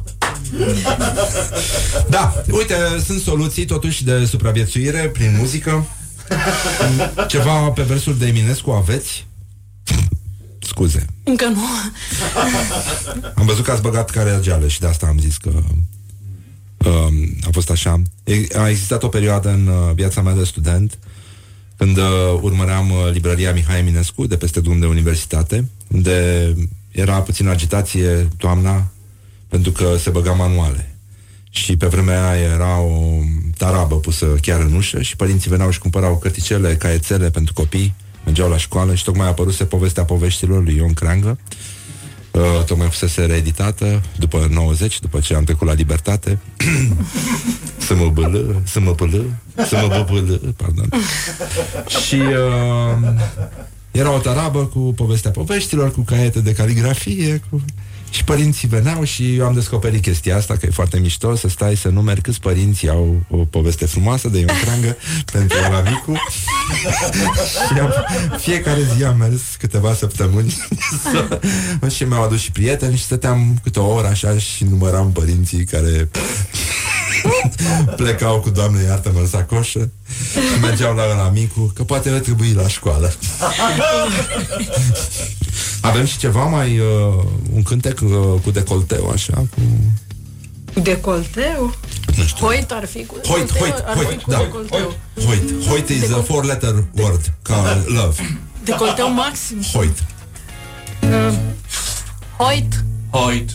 Da, 2.08 2.32
uite, 2.50 2.74
sunt 3.06 3.20
soluții 3.20 3.64
totuși 3.64 4.04
de 4.04 4.24
supraviețuire 4.24 5.08
prin 5.12 5.34
muzică. 5.38 5.84
Ceva 7.28 7.70
pe 7.70 7.82
versul 7.82 8.16
de 8.16 8.26
Eminescu 8.26 8.70
aveți? 8.70 9.26
Scuze. 10.58 11.06
Încă 11.24 11.44
nu. 11.46 11.62
Am 13.34 13.46
văzut 13.46 13.64
că 13.64 13.70
ați 13.70 13.82
băgat 13.82 14.10
careageală 14.10 14.68
și 14.68 14.80
de 14.80 14.86
asta 14.86 15.06
am 15.06 15.18
zis 15.18 15.36
că 15.36 15.50
um, 16.88 17.36
a 17.46 17.48
fost 17.52 17.70
așa. 17.70 18.02
E- 18.24 18.58
A 18.58 18.68
existat 18.68 19.02
o 19.02 19.08
perioadă 19.08 19.48
în 19.48 19.66
uh, 19.66 19.94
viața 19.94 20.22
mea 20.22 20.34
de 20.34 20.44
student 20.44 20.98
când 21.76 21.96
uh, 21.96 22.04
urmăream 22.40 22.90
uh, 22.90 23.10
librăria 23.12 23.52
Mihai 23.52 23.78
Eminescu 23.78 24.26
de 24.26 24.36
peste 24.36 24.60
drum 24.60 24.78
de 24.78 24.86
universitate, 24.86 25.68
unde 25.88 26.54
era 26.90 27.20
puțin 27.20 27.48
agitație 27.48 28.28
toamna 28.36 28.90
pentru 29.48 29.72
că 29.72 29.96
se 29.98 30.10
băga 30.10 30.32
manuale. 30.32 30.89
Și 31.50 31.76
pe 31.76 31.86
vremea 31.86 32.28
aia 32.28 32.52
era 32.52 32.80
o 32.80 33.18
tarabă 33.56 33.94
pusă 33.94 34.26
chiar 34.26 34.60
în 34.60 34.74
ușă 34.74 35.02
și 35.02 35.16
părinții 35.16 35.50
veneau 35.50 35.70
și 35.70 35.78
cumpărau 35.78 36.18
cărticele, 36.18 36.76
caiețele 36.76 37.30
pentru 37.30 37.52
copii, 37.52 37.94
mergeau 38.24 38.50
la 38.50 38.56
școală 38.56 38.94
și 38.94 39.04
tocmai 39.04 39.26
a 39.26 39.28
apăruse 39.28 39.64
povestea 39.64 40.04
poveștilor 40.04 40.62
lui 40.62 40.76
Ion 40.76 40.92
Creangă, 40.92 41.38
uh, 42.30 42.64
tocmai 42.66 42.88
fusese 42.88 43.24
reeditată 43.24 44.02
după 44.18 44.48
90, 44.50 45.00
după 45.00 45.20
ce 45.20 45.34
am 45.34 45.44
trecut 45.44 45.66
la 45.66 45.72
libertate. 45.72 46.38
să 47.86 47.94
mă 47.94 48.08
bălă, 48.08 48.62
să 48.64 48.80
mă 48.80 48.92
bălă, 48.92 49.24
să 49.66 49.76
mă 49.76 50.06
bălă, 50.10 50.40
pardon. 50.56 50.88
și 52.04 52.14
uh, 52.14 53.12
era 53.90 54.14
o 54.14 54.18
tarabă 54.18 54.64
cu 54.64 54.78
povestea 54.78 55.30
poveștilor, 55.30 55.92
cu 55.92 56.00
caiete 56.00 56.40
de 56.40 56.52
caligrafie, 56.52 57.42
cu... 57.50 57.64
Și 58.10 58.24
părinții 58.24 58.68
veneau 58.68 59.04
și 59.04 59.36
eu 59.36 59.46
am 59.46 59.54
descoperit 59.54 60.02
chestia 60.02 60.36
asta, 60.36 60.56
că 60.56 60.66
e 60.66 60.70
foarte 60.70 60.98
mișto 60.98 61.34
să 61.34 61.48
stai 61.48 61.76
să 61.76 61.88
numeri 61.88 62.20
câți 62.20 62.40
părinți 62.40 62.88
au 62.88 63.20
o 63.30 63.36
poveste 63.36 63.86
frumoasă 63.86 64.28
de 64.28 64.38
Ion 64.38 64.56
Creangă 64.60 64.96
pentru 65.32 65.58
la 65.70 65.82
micu. 65.90 66.12
și 67.72 67.78
am, 67.80 67.92
fiecare 68.38 68.80
zi 68.96 69.04
am 69.04 69.16
mers 69.16 69.40
câteva 69.58 69.94
săptămâni 69.94 70.56
să, 71.02 71.40
și 71.94 72.04
mi-au 72.04 72.22
adus 72.22 72.40
și 72.40 72.52
prieteni 72.52 72.96
și 72.96 73.02
stăteam 73.02 73.58
câte 73.62 73.80
o 73.80 73.94
oră 73.94 74.06
așa 74.06 74.38
și 74.38 74.64
număram 74.64 75.12
părinții 75.12 75.64
care 75.64 76.08
plecau 77.96 78.40
cu 78.40 78.50
doamne 78.50 78.82
iartă-mă 78.82 79.18
în 79.18 79.26
sacoșă 79.26 79.90
și 80.32 80.60
mergeau 80.60 80.94
la 80.94 81.14
la 81.14 81.30
micu, 81.34 81.72
că 81.74 81.84
poate 81.84 82.08
ar 82.08 82.18
trebui 82.18 82.52
la 82.52 82.68
școală. 82.68 83.12
Avem 85.80 86.04
și 86.04 86.18
ceva 86.18 86.44
mai 86.44 86.78
uh, 86.78 87.24
un 87.54 87.62
cântec 87.62 88.00
uh, 88.00 88.40
cu 88.42 88.50
decolteu 88.50 89.08
așa 89.08 89.34
cu 89.34 89.60
Cu 90.74 90.80
decolteu? 90.80 91.74
Nu 92.16 92.24
știu. 92.24 92.46
Hoit 92.46 92.70
ar 92.70 92.86
fi 92.86 93.06
cu 93.06 93.14
Hoit, 93.24 93.52
decolteu, 93.52 93.58
hoit, 93.58 93.84
ar 93.86 93.96
fi 93.96 94.04
hoit, 94.04 94.22
cu 94.22 94.30
da. 94.30 94.38
decolteu. 94.38 94.96
Hoit. 95.24 95.66
Hoit 95.66 95.88
is 95.88 96.12
a 96.12 96.22
four 96.22 96.44
letter 96.44 96.84
word 96.96 97.32
ca 97.42 97.82
love. 97.86 98.38
Decolteu 98.64 99.12
maxim. 99.12 99.62
Hoit. 99.72 100.04
Uh, 101.02 101.34
Hoit, 102.36 102.84
Hoit, 103.10 103.50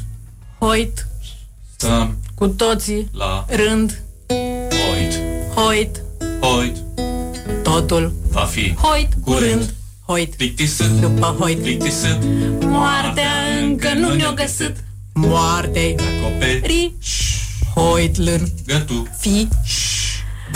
hoit, 0.60 1.08
stăm 1.76 2.18
cu 2.36 2.48
toții, 2.48 3.10
la 3.14 3.46
rând, 3.50 4.02
Hoit, 4.28 5.20
hoit, 5.56 6.02
Hoit, 6.42 6.76
totul, 7.64 8.14
va 8.32 8.42
fi 8.42 8.74
hoit, 8.74 9.08
curând, 9.24 9.74
hoit, 10.06 10.36
plictisit, 10.36 10.86
după 10.86 11.36
hoit. 11.40 11.60
plictisit, 11.60 12.18
Moartea 12.62 13.32
încă 13.62 13.94
nu 13.94 14.14
ne-o 14.14 14.32
găsit, 14.34 14.76
moarte, 15.14 15.96
acoperiș, 15.98 17.36
hoit 17.76 18.18
lân, 18.18 18.48
gătu, 18.66 19.08
fi. 19.20 19.48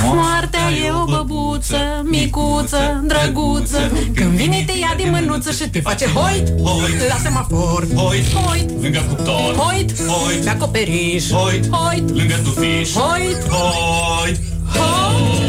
Moartea 0.03 0.71
e 0.85 0.91
o 0.91 1.05
băbuță, 1.05 1.77
micuță, 2.03 3.03
drăguță 3.07 3.91
Când 4.13 4.29
vine 4.29 4.63
te 4.65 4.77
ia 4.77 4.93
din 4.97 5.09
mânuță 5.11 5.51
și 5.51 5.69
te 5.69 5.81
face 5.81 6.05
hoit 6.05 6.47
Hoit. 6.61 7.07
La 7.09 7.17
semafor 7.21 7.87
Hoit. 7.95 8.33
Hoit 8.33 8.81
lângă 8.81 8.99
cuptor, 9.09 9.55
Hoit 9.55 10.01
Hoit. 10.05 10.43
Pe 10.43 10.49
acoperiș 10.49 11.29
Hoit. 11.29 11.69
Hoit 11.69 12.09
lângă 12.09 12.35
tufiș, 12.43 12.93
Hoit 12.93 13.47
Hoit, 13.47 14.37
Hoit. 14.73 15.39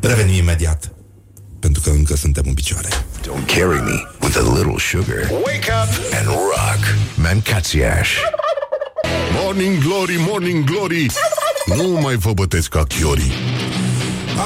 Revenim 0.00 0.34
imediat. 0.34 0.92
Pentru 1.58 1.82
că 1.82 1.90
încă 1.90 2.16
suntem 2.16 2.44
în 2.46 2.54
picioare. 2.54 2.88
Don't 3.24 3.46
carry 3.48 3.80
me 3.80 3.98
with 4.20 4.36
a 4.36 4.42
little 4.42 4.78
sugar. 4.78 5.22
Wake 5.46 5.68
up 5.80 5.88
and 6.18 6.26
rock. 6.28 6.80
Mancațiaș. 7.16 8.08
Morning 9.42 9.82
Glory, 9.82 10.16
Morning 10.18 10.64
Glory 10.64 11.06
Nu 11.64 11.88
mai 11.88 12.14
vă 12.16 12.32
bătesc 12.32 12.68
ca 12.68 12.82
chiorii 12.84 13.32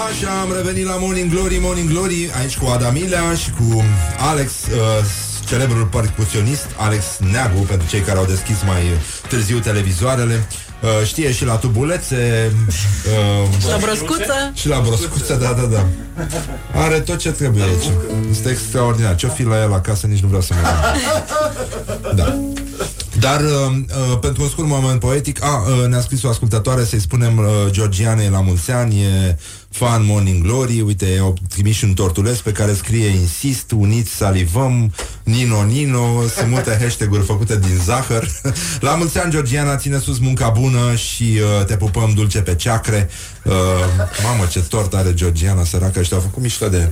Așa, 0.08 0.40
am 0.40 0.52
revenit 0.56 0.86
la 0.86 0.96
Morning 0.98 1.30
Glory, 1.30 1.58
Morning 1.60 1.88
Glory 1.90 2.30
Aici 2.40 2.56
cu 2.58 2.66
Adamilea 2.66 3.34
și 3.34 3.50
cu 3.50 3.84
Alex 4.18 4.52
uh, 4.52 5.04
Celebrul 5.48 5.84
percuționist 5.84 6.66
Alex 6.76 7.04
Neagu 7.32 7.58
Pentru 7.60 7.88
cei 7.88 8.00
care 8.00 8.18
au 8.18 8.24
deschis 8.24 8.56
mai 8.66 8.82
târziu 9.28 9.58
televizoarele 9.58 10.46
uh, 10.82 11.06
Știe 11.06 11.32
și 11.32 11.44
la 11.44 11.54
tubulețe 11.54 12.52
uh, 12.66 13.68
La 13.70 13.76
broscuță? 13.76 14.52
Și 14.54 14.68
la 14.68 14.80
broscuță, 14.80 15.34
da, 15.34 15.52
da, 15.52 15.62
da. 15.62 15.86
Are 16.74 17.00
tot 17.00 17.18
ce 17.18 17.30
trebuie 17.30 17.62
aici. 17.62 17.90
Este 18.30 18.50
extraordinar. 18.50 19.14
Ce-o 19.14 19.28
fi 19.28 19.42
la 19.42 19.62
el 19.62 19.72
acasă, 19.72 20.06
nici 20.06 20.20
nu 20.20 20.26
vreau 20.26 20.42
să 20.42 20.54
mă 20.54 20.68
Da 22.14 22.38
dar 23.20 23.40
uh, 23.40 23.50
uh, 24.10 24.18
pentru 24.20 24.42
un 24.42 24.48
scurt 24.48 24.68
moment 24.68 25.00
poetic 25.00 25.44
a, 25.44 25.64
uh, 25.68 25.86
Ne-a 25.88 26.00
scris 26.00 26.22
o 26.22 26.28
ascultătoare 26.28 26.84
Să-i 26.84 27.00
spunem 27.00 27.38
uh, 27.38 27.44
Georgiane 27.70 28.28
la 28.28 28.40
mulți 28.40 28.70
ani 28.70 29.02
E 29.02 29.36
fan 29.70 30.04
Morning 30.04 30.42
Glory 30.42 30.80
Uite, 30.80 31.16
au 31.20 31.36
trimis 31.48 31.76
și 31.76 31.84
un 31.84 31.94
tortuleț 31.94 32.38
pe 32.38 32.52
care 32.52 32.74
scrie 32.74 33.06
Insist, 33.06 33.70
uniți, 33.70 34.10
salivăm 34.10 34.92
Nino, 35.22 35.64
Nino 35.64 36.26
Sunt 36.36 36.50
multe 36.50 36.76
hashtag-uri 36.80 37.24
făcute 37.24 37.58
din 37.58 37.76
zahăr. 37.84 38.28
La 38.80 38.94
mulți 38.94 39.18
ani, 39.18 39.30
Georgiana, 39.30 39.76
ține 39.76 39.98
sus 39.98 40.18
munca 40.18 40.48
bună 40.48 40.94
Și 40.94 41.38
uh, 41.58 41.64
te 41.64 41.76
pupăm 41.76 42.12
dulce 42.14 42.40
pe 42.40 42.54
ceacre. 42.54 43.08
Uh, 43.44 43.52
Mamă, 44.22 44.44
ce 44.50 44.60
tort 44.60 44.94
are 44.94 45.14
Georgiana, 45.14 45.64
săracă 45.64 46.02
Și 46.02 46.08
te-au 46.08 46.20
făcut 46.20 46.42
mișto 46.42 46.68
de 46.68 46.88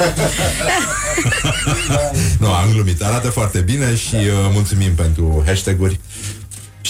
nu, 2.40 2.52
am 2.52 2.70
glumit. 2.72 3.02
Arată 3.02 3.28
foarte 3.28 3.60
bine 3.60 3.94
și 3.94 4.14
uh, 4.14 4.50
mulțumim 4.52 4.94
pentru 4.94 5.42
hashtag-uri. 5.46 6.00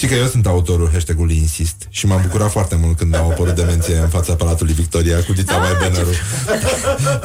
Știi 0.00 0.12
că 0.12 0.18
eu 0.18 0.26
sunt 0.26 0.46
autorul 0.46 0.90
hashtag-ului 0.92 1.36
Insist 1.36 1.74
și 1.88 2.06
m-am 2.06 2.20
bucurat 2.22 2.50
foarte 2.50 2.76
mult 2.82 2.96
când 2.96 3.16
au 3.16 3.30
apărut 3.30 3.54
demenție 3.54 3.96
în 3.96 4.08
fața 4.08 4.34
Palatului 4.34 4.72
Victoria 4.72 5.22
cu 5.22 5.32
Dita 5.32 5.56
mai 5.56 5.70
Beneru. 5.78 6.08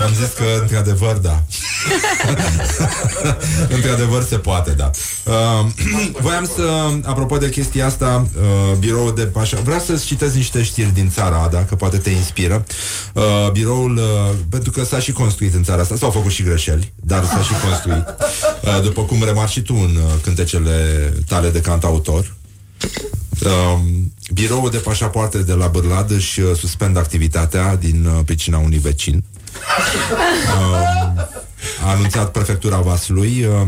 Am 0.05 0.13
zis 0.13 0.33
că, 0.33 0.43
într-adevăr, 0.61 1.15
da. 1.15 1.43
într-adevăr 3.75 4.23
se 4.23 4.37
poate, 4.37 4.71
da. 4.71 4.89
Uh, 5.23 5.65
voiam 6.21 6.45
să, 6.55 6.91
apropo 7.03 7.37
de 7.37 7.49
chestia 7.49 7.85
asta, 7.85 8.27
uh, 8.37 8.77
biroul 8.77 9.15
de 9.15 9.25
pașa... 9.25 9.57
Vreau 9.63 9.79
să-ți 9.79 10.05
citesc 10.05 10.35
niște 10.35 10.63
știri 10.63 10.93
din 10.93 11.09
țara, 11.09 11.41
Ada, 11.41 11.65
că 11.65 11.75
poate 11.75 11.97
te 11.97 12.09
inspiră. 12.09 12.65
Uh, 13.13 13.51
biroul, 13.51 13.97
uh, 13.97 14.35
pentru 14.49 14.71
că 14.71 14.83
s-a 14.83 14.99
și 14.99 15.11
construit 15.11 15.53
în 15.53 15.63
țara 15.63 15.81
asta, 15.81 15.95
s-au 15.95 16.11
făcut 16.11 16.31
și 16.31 16.43
greșeli, 16.43 16.93
dar 16.95 17.25
s-a 17.25 17.41
și 17.41 17.53
construit. 17.67 18.15
Uh, 18.61 18.81
după 18.83 19.01
cum 19.01 19.23
remarci 19.23 19.51
și 19.51 19.61
tu 19.61 19.73
în 19.73 19.95
uh, 19.95 20.11
cântecele 20.23 21.13
tale 21.27 21.49
de 21.49 21.59
cantautor, 21.59 22.33
Uh, 23.45 23.79
biroul 24.33 24.69
de 24.69 24.77
pașapoarte 24.77 25.37
de 25.37 25.53
la 25.53 25.67
Bârlad 25.67 26.11
își 26.11 26.39
uh, 26.39 26.57
suspendă 26.57 26.99
activitatea 26.99 27.75
din 27.75 28.05
uh, 28.05 28.19
pricina 28.25 28.57
unui 28.57 28.77
vecin. 28.77 29.23
Uh, 30.45 31.23
a 31.85 31.89
anunțat 31.89 32.31
prefectura 32.31 32.77
Vaslui 32.77 33.45
uh, 33.45 33.67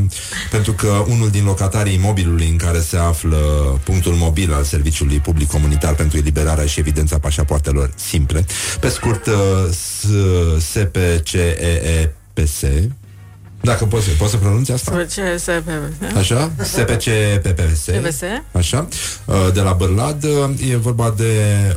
pentru 0.51 0.71
că 0.71 1.05
unul 1.07 1.29
din 1.29 1.43
locatarii 1.43 1.93
imobilului 1.93 2.49
în 2.49 2.57
care 2.57 2.79
se 2.79 2.97
află 2.97 3.37
punctul 3.83 4.13
mobil 4.13 4.53
al 4.53 4.63
Serviciului 4.63 5.19
Public 5.19 5.47
Comunitar 5.47 5.95
pentru 5.95 6.17
eliberarea 6.17 6.65
și 6.65 6.79
evidența 6.79 7.19
pașapoartelor 7.19 7.91
simple, 7.95 8.45
pe 8.79 8.89
scurt 8.89 9.25
uh, 9.25 9.33
SPCEEPS, 10.59 12.63
dacă 13.61 13.85
poți, 13.85 14.09
poți 14.09 14.31
să 14.31 14.37
pronunți 14.37 14.71
asta? 14.71 15.05
Ce 15.13 15.37
se 15.37 15.63
Așa? 16.17 16.51
SPCPPS 16.61 17.85
PPS. 17.85 18.21
Așa? 18.51 18.87
Uh, 19.25 19.53
De 19.53 19.61
la 19.61 19.71
Bârlad 19.71 20.23
uh, 20.23 20.69
E 20.69 20.75
vorba 20.75 21.13
de 21.17 21.31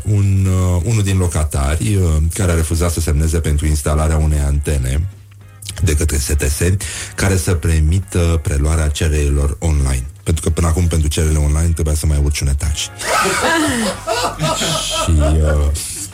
un, 0.04 0.46
uh, 0.46 0.82
unul 0.84 1.02
din 1.02 1.18
locatari 1.18 1.94
uh, 1.94 2.16
Care 2.34 2.52
a 2.52 2.54
refuzat 2.54 2.90
să 2.90 3.00
semneze 3.00 3.40
pentru 3.40 3.66
instalarea 3.66 4.16
unei 4.16 4.38
antene 4.38 5.08
de 5.82 5.94
către 5.94 6.16
STS 6.16 6.62
care 7.14 7.36
să 7.36 7.54
permită 7.54 8.40
preluarea 8.42 8.88
cererilor 8.88 9.56
online. 9.58 10.04
Pentru 10.22 10.42
că 10.42 10.50
până 10.50 10.66
acum 10.66 10.86
pentru 10.86 11.08
cererile 11.08 11.38
online 11.38 11.72
trebuia 11.72 11.94
să 11.94 12.06
mai 12.06 12.20
urci 12.24 12.40
un 12.40 12.48
etaj. 12.48 12.80
și 15.04 15.10
uh, 15.10 15.70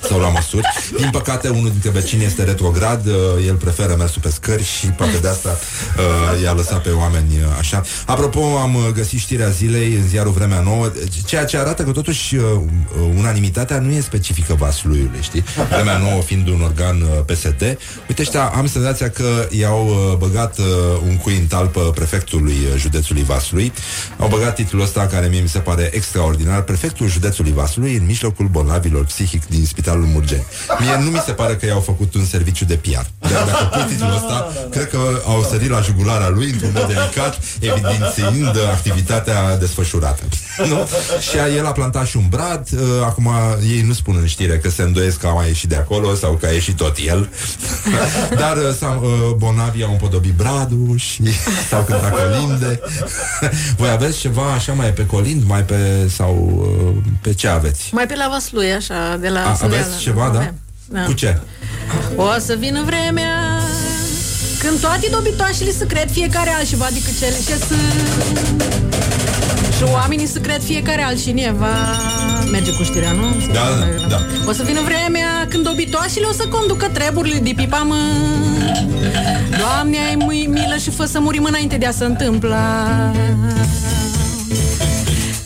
sau 0.09 0.19
la 0.19 0.29
măsuri. 0.29 0.69
Din 0.97 1.11
păcate, 1.11 1.49
unul 1.49 1.71
dintre 1.71 1.91
vecini 1.91 2.25
este 2.25 2.45
retrograd, 2.45 3.07
uh, 3.07 3.15
el 3.47 3.55
preferă 3.55 3.95
mersul 3.99 4.23
pe 4.23 4.31
scări 4.31 4.65
și 4.65 4.87
poate 4.87 5.19
de 5.19 5.29
asta 5.29 5.59
uh, 5.97 6.43
i-a 6.43 6.53
lăsat 6.53 6.83
pe 6.83 6.91
oameni 6.91 7.33
uh, 7.35 7.57
așa. 7.59 7.83
Apropo, 8.07 8.41
am 8.59 8.75
uh, 8.75 8.83
găsit 8.95 9.19
știrea 9.19 9.49
zilei 9.49 9.95
în 9.95 10.09
ziarul 10.09 10.33
Vremea 10.33 10.61
Nouă, 10.61 10.93
ceea 11.27 11.45
ce 11.45 11.59
arată 11.59 11.83
că 11.83 11.91
totuși 11.91 12.37
uh, 12.37 12.43
uh, 12.43 13.09
unanimitatea 13.17 13.79
nu 13.79 13.93
e 13.93 14.01
specifică 14.01 14.55
Vasluiului, 14.55 15.21
știi? 15.23 15.45
Vremea 15.71 15.99
Nouă 15.99 16.21
fiind 16.21 16.49
un 16.49 16.61
organ 16.63 17.01
uh, 17.01 17.09
PSD. 17.27 17.79
Uite, 18.09 18.23
ăștia, 18.23 18.45
am 18.45 18.67
senzația 18.67 19.11
că 19.11 19.49
i-au 19.51 19.87
uh, 19.87 20.17
băgat 20.17 20.59
uh, 20.59 20.65
un 21.09 21.17
cui 21.17 21.37
în 21.37 21.47
talpă 21.47 21.81
prefectului 21.81 22.57
uh, 22.73 22.81
județului 22.81 23.23
Vaslui. 23.23 23.73
Au 24.19 24.29
băgat 24.29 24.55
titlul 24.55 24.83
ăsta 24.83 25.07
care 25.07 25.27
mie 25.27 25.41
mi 25.41 25.49
se 25.49 25.59
pare 25.59 25.91
extraordinar, 25.93 26.63
prefectul 26.63 27.09
județului 27.09 27.53
Vaslui 27.53 27.95
în 27.95 28.07
mijlocul 28.07 28.47
bolnavilor 28.47 29.05
psihic 29.05 29.47
din 29.47 29.65
Spitalul 29.97 30.07
Murgeni. 30.13 30.45
Mie 30.79 31.05
nu 31.05 31.11
mi 31.11 31.23
se 31.25 31.33
pare 31.33 31.57
că 31.57 31.67
i-au 31.67 31.81
făcut 31.81 32.15
un 32.15 32.25
serviciu 32.25 32.65
de 32.65 32.75
PR. 32.75 33.07
Dar 33.19 33.45
dacă 33.51 33.65
pui 33.73 33.85
titlul 33.89 34.15
ăsta, 34.15 34.53
cred 34.71 34.89
că 34.91 34.99
au 35.27 35.47
sărit 35.51 35.71
la 35.71 35.81
jugulara 35.81 36.29
lui 36.29 36.51
într-un 36.51 36.71
mod 36.75 36.87
delicat, 36.87 37.39
evidențiind 37.61 38.57
activitatea 38.73 39.57
desfășurată. 39.57 40.23
Nu? 40.69 40.89
Și 41.21 41.37
el 41.57 41.67
a 41.67 41.73
plantat 41.73 42.07
și 42.07 42.17
un 42.17 42.27
brad, 42.29 42.69
uh, 42.73 42.81
acum 43.05 43.31
ei 43.69 43.81
nu 43.81 43.93
spun 43.93 44.17
în 44.21 44.27
știre 44.27 44.59
că 44.59 44.71
se 44.71 44.83
îndoiesc 44.83 45.19
că 45.19 45.27
a 45.27 45.31
mai 45.33 45.47
ieșit 45.47 45.69
de 45.69 45.77
acolo 45.77 46.15
sau 46.15 46.33
că 46.33 46.47
a 46.47 46.51
ieșit 46.51 46.77
tot 46.77 46.97
el. 47.07 47.29
Dar 48.41 48.57
uh, 48.57 48.75
sau, 48.79 49.01
uh, 49.03 49.35
bonavii 49.37 49.85
au 49.85 49.91
împodobit 49.91 50.33
bradul 50.33 50.95
și 50.97 51.23
s-au 51.69 51.83
cântat 51.83 52.11
colinde. 52.11 52.81
Voi 53.77 53.89
aveți 53.89 54.19
ceva 54.19 54.53
așa 54.53 54.73
mai 54.73 54.93
pe 54.93 55.07
colind, 55.07 55.43
mai 55.47 55.65
pe 55.65 56.09
sau 56.09 56.67
uh, 56.97 57.03
pe 57.21 57.35
ce 57.35 57.49
aveți? 57.49 57.91
Mai 57.93 58.07
pe 58.07 58.15
la 58.15 58.29
Vaslui, 58.31 58.73
așa, 58.73 59.17
de 59.21 59.29
la 59.29 59.51
A, 59.51 59.55
Sândeală. 59.55 59.76
Aveți 59.79 59.99
ceva, 59.99 60.31
da? 60.33 60.39
Avem. 60.39 60.55
Da. 60.89 61.03
Cu 61.05 61.13
ce? 61.13 61.39
O 62.17 62.39
să 62.39 62.57
vină 62.59 62.83
vremea 62.85 63.61
când 64.59 64.81
toate 64.81 65.09
dobitoașele 65.11 65.71
să 65.71 65.85
cred 65.85 66.11
fiecare 66.11 66.51
altceva 66.51 66.87
decât 66.93 67.19
cele 67.19 67.37
ce 67.47 67.57
sunt. 67.67 68.65
Și 69.77 69.83
oamenii 69.93 70.27
să 70.27 70.39
cred 70.39 70.63
fiecare 70.63 71.03
altcineva. 71.03 71.75
Merge 72.51 72.73
cu 72.73 72.83
știrea, 72.83 73.13
nu? 73.13 73.27
Da, 73.53 73.61
da, 73.79 74.07
da. 74.09 74.21
O 74.49 74.53
să 74.53 74.63
vină 74.63 74.81
vremea 74.81 75.47
când 75.49 75.65
dobitoașele 75.65 76.27
o 76.27 76.33
să 76.33 76.49
conducă 76.49 76.89
treburile 76.93 77.39
de 77.39 77.53
pipa 77.57 77.79
mă. 77.79 77.97
Doamne, 79.59 79.97
ai 80.09 80.15
mui 80.19 80.47
milă 80.47 80.77
și 80.83 80.91
fă 80.91 81.05
să 81.05 81.21
murim 81.21 81.45
înainte 81.45 81.77
de 81.77 81.87
a 81.87 81.91
se 81.91 82.05
întâmpla. 82.05 82.87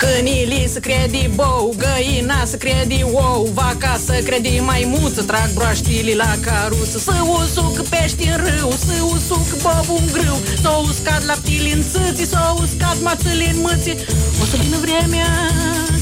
Câinii 0.01 0.69
să 0.69 0.79
credi 0.79 1.31
bou, 1.35 1.75
găina 1.79 2.45
să 2.45 2.57
credi 2.57 3.03
ou, 3.03 3.51
vaca 3.55 4.01
să 4.05 4.13
credi 4.25 4.59
maimuță, 4.59 5.23
trag 5.23 5.51
broaștili 5.55 6.15
la 6.15 6.35
caruță, 6.45 6.99
să 6.99 7.13
usuc 7.39 7.89
pești 7.89 8.29
în 8.29 8.37
râu, 8.37 8.71
să 8.71 8.93
usuc 9.15 9.63
bob 9.63 9.87
în 9.99 10.07
grâu, 10.13 10.39
să 10.63 10.69
uscat 10.89 11.25
laptili 11.25 11.73
în 11.73 11.83
țâții, 11.93 12.27
să 12.27 12.39
uscat 12.63 13.01
mațâli 13.03 13.51
în 13.55 13.61
mâții. 13.61 13.97
O 14.43 14.45
să 14.51 14.57
vină 14.63 14.77
vremea 14.81 15.29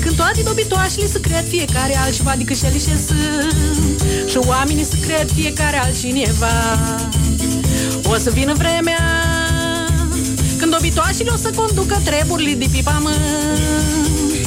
când 0.01 0.17
toate 0.17 0.41
dobitoașele 0.45 1.07
să 1.07 1.19
cred 1.19 1.45
fiecare 1.49 1.97
altceva 1.97 2.35
decât 2.37 2.59
cele 2.59 2.79
ce 2.87 2.97
sunt 3.07 4.03
și 4.31 4.37
oamenii 4.37 4.85
să 4.85 4.97
cred 5.07 5.31
fiecare 5.35 5.77
altcineva. 5.77 6.55
O 8.05 8.15
să 8.17 8.31
vină 8.31 8.53
vremea 8.53 8.99
când 8.99 9.28
dobitoașile 10.79 11.31
o 11.31 11.37
să 11.37 11.51
conducă 11.57 12.01
treburile 12.05 12.55
de 12.55 12.67
pipa 12.73 12.99
mă 13.03 13.11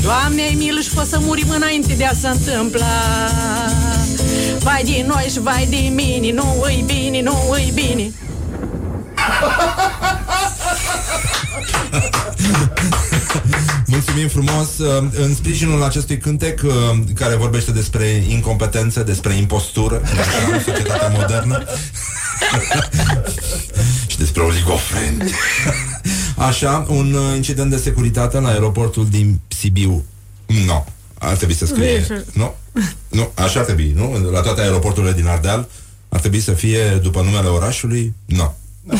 Doamne, 0.01 0.41
ai 0.41 0.55
milă 0.57 0.79
și 0.79 0.89
fă 0.89 1.05
să 1.09 1.17
murim 1.19 1.49
înainte 1.49 1.93
de 1.93 2.05
a 2.05 2.13
se 2.13 2.27
întâmpla. 2.27 2.85
Vai 4.59 4.83
din 4.83 5.05
noi 5.07 5.27
și 5.31 5.39
vai 5.39 5.65
din 5.69 5.93
mine, 5.93 6.31
nu 6.31 6.61
îi 6.61 6.83
bine, 6.85 7.21
nu 7.21 7.49
îi 7.51 7.71
bine. 7.73 8.11
Mulțumim 13.85 14.27
frumos. 14.27 14.77
Uh, 14.77 15.03
În 15.11 15.35
sprijinul 15.35 15.83
acestui 15.83 16.17
cântec 16.17 16.61
uh, 16.63 16.71
Care 17.15 17.35
vorbește 17.35 17.71
despre 17.71 18.05
incompetență 18.27 19.03
Despre 19.03 19.33
impostură 19.33 20.01
În 20.53 20.59
societatea 20.65 21.07
modernă 21.07 21.63
Și 24.07 24.17
despre 24.17 24.41
oligofreni 24.41 25.31
Așa, 26.41 26.85
un 26.89 27.13
uh, 27.13 27.35
incident 27.35 27.69
de 27.69 27.77
securitate 27.77 28.37
La 28.37 28.45
aeroportul 28.45 29.07
din 29.09 29.39
Sibiu. 29.47 30.05
Nu, 30.45 30.63
no, 30.65 30.85
ar 31.19 31.35
trebui 31.35 31.55
să 31.55 31.63
Nu 31.63 31.83
e 31.83 32.01
scrie 32.01 32.17
așa. 32.17 32.23
Nu, 32.33 32.55
nu, 33.09 33.31
așa 33.33 33.59
ar 33.59 33.65
trebui, 33.65 33.91
nu? 33.95 34.29
La 34.31 34.41
toate 34.41 34.61
aeroporturile 34.61 35.13
din 35.13 35.27
Ardeal 35.27 35.67
Ar 36.09 36.19
trebui 36.19 36.39
să 36.39 36.51
fie 36.51 36.99
după 37.01 37.21
numele 37.21 37.47
orașului? 37.47 38.13
Nu. 38.25 38.55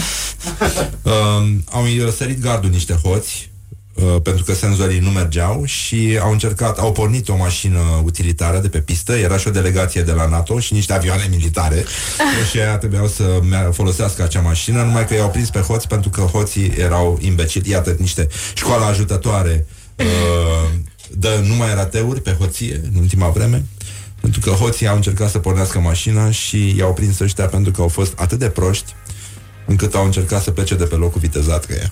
Um, 1.04 1.64
Au 1.72 1.86
sărit 2.18 2.42
gardul 2.42 2.70
niște 2.70 2.94
hoți 2.94 3.51
uh, 3.94 4.16
pentru 4.24 4.44
că 4.44 4.54
senzorii 4.54 5.00
nu 5.00 5.10
mergeau 5.10 5.66
și 5.66 6.20
au 6.22 6.32
încercat, 6.32 6.78
au 6.78 6.92
pornit 6.92 7.30
o 7.30 7.36
mașină 7.36 7.80
utilitară 8.04 8.58
de 8.60 8.68
pe 8.68 8.80
pistă, 8.80 9.14
era 9.14 9.38
și 9.38 9.48
o 9.48 9.52
delegație 9.52 10.02
de 10.02 10.12
la 10.12 10.28
NATO 10.28 10.60
și 10.60 10.74
niște 10.74 10.94
avioane 10.94 11.28
militare. 11.30 11.86
Și 12.52 12.60
aia 12.60 12.78
trebuiau 12.78 13.08
să 13.08 13.40
mea- 13.50 13.70
folosească 13.72 14.24
acea 14.24 14.42
mașină, 14.42 14.84
numai 14.84 15.08
că 15.08 15.14
i-au 15.14 15.30
prins 15.30 15.50
pe 15.50 15.60
hoți 15.60 15.88
pentru 15.88 16.10
că 16.10 16.22
hoții 16.22 16.74
erau 16.78 17.20
imbecili. 17.22 17.70
Iată 17.70 17.96
niște 18.00 18.28
școala 18.54 18.86
ajutătoare 18.86 19.66
uh, 19.96 20.70
dă 21.10 21.44
numai 21.48 21.74
rateuri 21.74 22.22
pe 22.22 22.36
hoție 22.40 22.82
în 22.94 23.00
ultima 23.02 23.30
vreme 23.30 23.66
pentru 24.22 24.40
că 24.40 24.50
hoții 24.50 24.88
au 24.88 24.96
încercat 24.96 25.30
să 25.30 25.40
pornească 25.40 25.80
mașina 25.80 26.32
și 26.32 26.76
i-au 26.78 26.94
prins 26.94 27.20
ăștia 27.20 27.46
pentru 27.46 27.72
că 27.72 27.82
au 27.82 27.88
fost 27.88 28.14
atât 28.16 28.40
de 28.40 28.50
proști 28.50 28.94
încât 29.72 29.94
au 29.96 30.06
încercat 30.06 30.42
să 30.42 30.52
plece 30.52 30.76
de 30.76 30.84
pe 30.84 30.96
locul 30.96 31.20
vitezat 31.22 31.66
că 31.66 31.74
ea. 31.74 31.92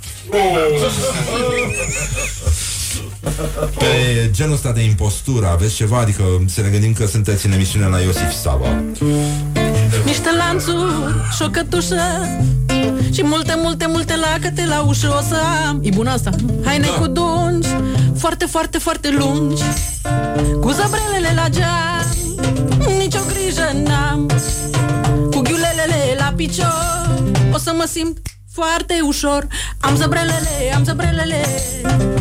Pe 3.78 4.30
genul 4.32 4.54
ăsta 4.54 4.72
de 4.72 4.82
impostură 4.82 5.48
aveți 5.48 5.76
ceva? 5.76 5.98
Adică 5.98 6.24
să 6.48 6.62
ne 6.62 6.70
gândim 6.70 6.94
că 6.94 7.06
sunteți 7.06 7.46
în 7.46 7.52
emisiune 7.52 7.86
la 7.86 8.00
Iosif 8.00 8.32
Sava. 8.42 8.82
Niște 10.06 10.30
lanțuri 10.38 10.92
și 11.36 11.42
o 11.42 11.50
cătușă 11.50 12.02
Și 13.14 13.24
multe, 13.24 13.54
multe, 13.58 13.86
multe 13.88 14.16
lacăte 14.16 14.66
la 14.66 14.82
ușă 14.82 15.16
o 15.20 15.22
să 15.22 15.36
am 15.68 15.80
E 15.84 15.90
bună 15.94 16.12
asta 16.12 16.30
Haine 16.66 16.88
da. 16.88 17.02
cu 17.02 17.08
dungi 17.08 17.68
Foarte, 18.18 18.46
foarte, 18.46 18.78
foarte 18.78 19.16
lungi 19.18 19.64
Cu 20.62 20.72
zăbrelele 20.72 21.32
la 21.36 21.48
geam 21.50 22.06
Nici 22.98 23.16
o 23.16 23.20
grijă 23.28 23.72
n-am 23.84 24.30
Cu 25.32 25.40
ghiulelele 25.40 26.16
la 26.18 26.29
picior. 26.40 26.74
O 27.56 27.58
să 27.58 27.72
mă 27.80 27.86
simt 27.96 28.18
foarte 28.58 28.96
ușor. 29.12 29.42
Am 29.80 29.96
zăbrelele, 29.96 30.56
am 30.76 30.84
zăbrelele 30.84 31.42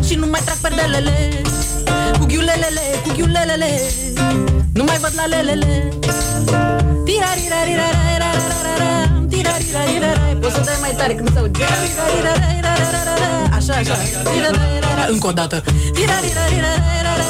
Și 0.06 0.14
nu 0.14 0.26
mai 0.32 0.40
trag 0.44 0.56
perdelele. 0.64 1.14
Cu 2.18 2.24
ghiulelele, 2.30 2.84
cu 3.04 3.10
ghiulelele 3.16 3.70
Nu 4.78 4.84
mai 4.84 4.98
văd 5.02 5.12
la 5.20 5.26
lelele. 5.26 5.72
Tirarirarirarirararara, 7.06 8.90
tirarirarirarai. 9.30 10.34
Poți 10.40 10.54
să 10.54 10.60
dai 10.68 10.78
mai 10.80 10.94
tare 10.98 11.14
când 11.14 11.32
se 11.32 11.38
aude 11.38 11.64
Tirarirarirarirarara. 12.12 13.30
Așa, 13.56 13.74
așa. 13.82 13.96
Tirarirarira. 14.30 15.04
Încă 15.14 15.26
o 15.26 15.32
dată. 15.40 15.56
Tirarirarirarirarara, 15.96 17.26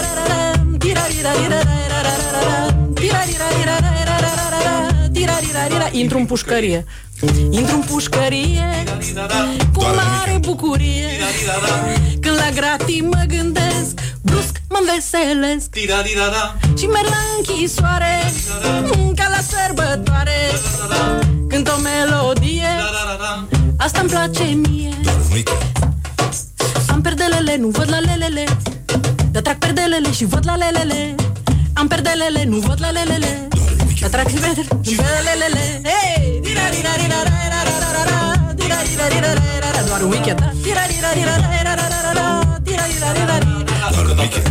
tirarirarirarirarara, 0.82 2.56
tirarirarirarirarara, 2.94 4.07
tirarirarira. 5.28 5.88
Intru 5.92 6.18
în 6.18 6.26
pușcărie. 6.26 6.84
Intru 7.50 7.74
în 7.74 7.82
pușcărie 7.82 8.84
Cu 9.72 9.82
mare 9.82 10.38
bucurie. 10.40 11.08
Când 12.20 12.36
la 12.36 12.50
gratii 12.54 13.00
mă 13.00 13.22
gândesc 13.26 14.00
Brusc 14.22 14.60
mă 14.68 14.78
înveselesc. 14.80 15.74
Și 16.78 16.86
merg 16.86 17.08
la 17.08 17.22
închisoare 17.36 18.32
Ca 19.16 19.28
la 19.28 19.40
sărbătoare. 19.50 20.38
Cânt 21.48 21.68
o 21.68 21.80
melodie 21.80 22.68
Asta 23.76 24.00
îmi 24.00 24.10
place 24.10 24.44
mie. 24.44 24.94
Am 26.88 27.00
perdelele, 27.00 27.56
nu 27.56 27.68
văd 27.68 27.88
la 27.90 27.98
lelele. 27.98 28.44
Dar 29.30 29.42
trag 29.42 29.58
perdelele 29.58 30.12
și 30.12 30.24
văd 30.24 30.42
la 30.46 30.56
lelele. 30.56 31.14
Am 31.72 31.86
perdelele, 31.86 32.44
nu 32.44 32.56
văd 32.56 32.78
la 32.80 32.90
lelele 32.90 33.48
Dar 34.00 34.10
trag 34.10 34.30
perdelele 34.30 34.62
și 34.88 34.94
văd 34.94 35.06
la 35.26 35.32
lelele 35.38 35.64
Hei! 35.90 36.40
Tirarirarirarirararara, 36.46 38.20
tirarirarirarirarara. 38.58 39.80
Doar 39.86 40.00
un 40.00 40.10
weekend, 40.10 40.38
da? 40.40 40.48
Tirarirarirarirararara, 40.64 42.26
tirarirarirarirarara. 42.64 43.90
Doar 43.94 44.04
în 44.04 44.18
weekend. 44.18 44.46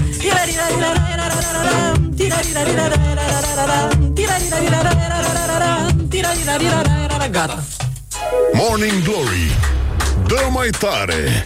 Gata. 7.32 7.64
Morning 8.54 9.04
Glory 9.04 9.58
Dă 10.28 10.48
mai 10.50 10.70
tare 10.80 11.44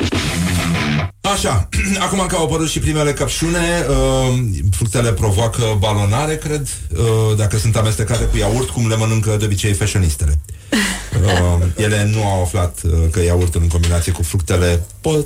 Așa, 1.32 1.70
acum 2.06 2.26
că 2.28 2.36
au 2.36 2.44
apărut 2.44 2.70
și 2.70 2.80
primele 2.80 3.14
căpșune, 3.14 3.86
uh, 3.90 4.40
fructele 4.72 5.14
provoacă 5.14 5.76
balonare, 5.80 6.38
cred, 6.38 6.68
uh, 6.98 7.38
dacă 7.38 7.58
sunt 7.58 7.76
amestecate 7.76 8.24
cu 8.24 8.38
iaurt, 8.38 8.70
cum 8.70 8.88
le 8.88 8.96
mănâncă 8.96 9.36
de 9.40 9.46
obicei 9.46 9.74
fashionistele. 9.74 10.40
Uh, 11.12 11.66
ele 11.76 12.10
nu 12.14 12.26
au 12.28 12.42
aflat 12.42 12.80
uh, 12.84 12.92
că 13.12 13.24
iaurtul 13.24 13.62
în 13.62 13.68
combinație 13.68 14.12
cu 14.12 14.24
fructele 14.24 14.84
pot, 15.02 15.26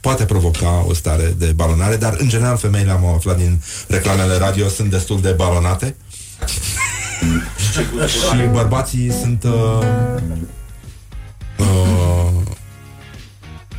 poate 0.00 0.24
provoca 0.24 0.84
o 0.88 0.94
stare 0.94 1.34
de 1.38 1.46
balonare, 1.46 1.96
dar 1.96 2.14
în 2.18 2.28
general 2.28 2.56
femeile 2.56 2.90
am 2.90 3.06
aflat 3.06 3.36
din 3.36 3.62
reclamele 3.88 4.36
radio 4.36 4.68
sunt 4.68 4.90
destul 4.90 5.20
de 5.20 5.30
balonate. 5.30 5.96
și 8.08 8.46
bărbații 8.52 9.12
sunt 9.22 9.44
uh, 9.44 9.86
uh, 11.58 12.06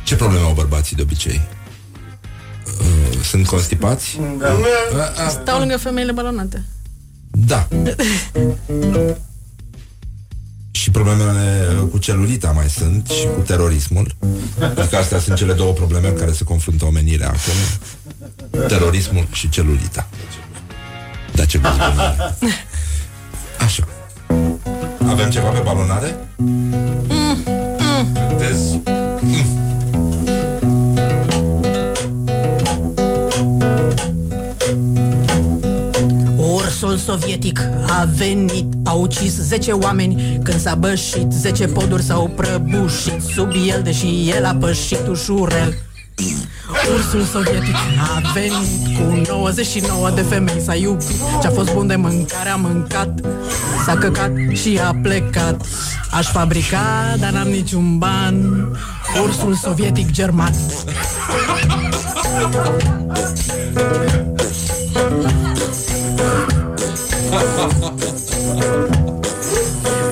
ce 0.04 0.16
probleme 0.16 0.44
au 0.44 0.52
bărbații 0.52 0.96
de 0.96 1.02
obicei? 1.02 1.40
Uh, 3.18 3.24
sunt 3.24 3.46
constipați? 3.46 4.18
Stau 5.28 5.58
lângă 5.58 5.76
femeile 5.76 6.12
balonate. 6.12 6.64
Da. 7.30 7.68
Și 10.70 10.90
problemele 10.90 11.66
cu 11.90 11.98
celulita 11.98 12.50
mai 12.50 12.68
sunt 12.68 13.08
și 13.08 13.26
cu 13.34 13.40
terorismul. 13.40 14.14
Adică 14.60 14.96
astea 14.96 15.18
sunt 15.18 15.36
cele 15.36 15.52
două 15.52 15.72
probleme 15.72 16.08
în 16.08 16.14
care 16.16 16.32
se 16.32 16.44
confruntă 16.44 16.84
omenirea 16.84 17.28
acum. 17.28 18.66
Terorismul 18.66 19.26
și 19.32 19.48
celulita. 19.48 20.08
Da, 21.34 21.44
ce 21.44 21.58
zic 21.58 21.66
Așa. 23.64 23.88
Avem 25.08 25.30
ceva 25.30 25.48
pe 25.48 25.60
balonare? 25.64 26.16
Vezi? 28.36 28.80
Ursul 29.24 29.57
sovietic. 37.08 37.60
A 37.86 38.08
venit, 38.16 38.66
a 38.84 38.92
ucis 38.92 39.36
10 39.36 39.72
oameni. 39.72 40.40
Când 40.42 40.60
s-a 40.60 40.74
bășit, 40.74 41.32
10 41.32 41.66
poduri 41.66 42.02
s-au 42.02 42.30
prăbușit. 42.36 43.22
Sub 43.34 43.52
el, 43.66 43.82
deși 43.82 44.30
el 44.30 44.44
a 44.44 44.56
pășit 44.60 45.06
ușurel. 45.06 45.74
Ursul 46.94 47.22
sovietic 47.22 47.74
a 47.98 48.20
venit 48.34 48.96
cu 48.98 49.32
99 49.32 50.10
de 50.10 50.20
femei. 50.22 50.60
S-a 50.60 50.74
iubit, 50.74 51.06
ce-a 51.40 51.50
fost 51.50 51.72
bun 51.72 51.86
de 51.86 51.96
mâncare 51.96 52.48
a 52.48 52.56
mâncat 52.56 53.20
S-a 53.84 53.94
căcat 53.94 54.32
și 54.52 54.80
a 54.84 54.96
plecat. 55.02 55.66
Aș 56.10 56.26
fabrica, 56.26 57.14
dar 57.18 57.30
n-am 57.30 57.48
niciun 57.48 57.98
ban. 57.98 58.68
Ursul 59.22 59.54
sovietic 59.54 60.10
german 60.10 60.52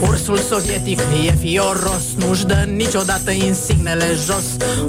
Ursul 0.01 0.39
sovietic 0.39 1.01
e 1.27 1.33
fioros 1.33 2.03
Nu-și 2.17 2.47
dă 2.47 2.55
niciodată 2.55 3.31
insignele 3.31 4.07
jos. 4.25 4.45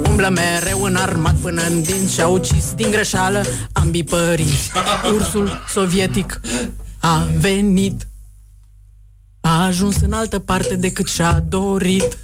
Umblă 0.08 0.28
mereu 0.28 0.82
în 0.82 0.96
armat 0.96 1.34
până 1.34 1.62
în 1.62 1.82
dinți 1.82 2.14
Și-a 2.14 2.26
ucis 2.26 2.72
din 2.74 2.90
greșeală 2.90 3.44
ambii 3.72 4.04
părinți. 4.04 4.70
Ursul 5.14 5.64
sovietic 5.68 6.40
a 6.98 7.26
venit 7.38 8.06
A 9.40 9.64
ajuns 9.64 9.96
în 10.02 10.12
altă 10.12 10.38
parte 10.38 10.76
decât 10.76 11.08
și-a 11.08 11.44
dorit. 11.48 12.18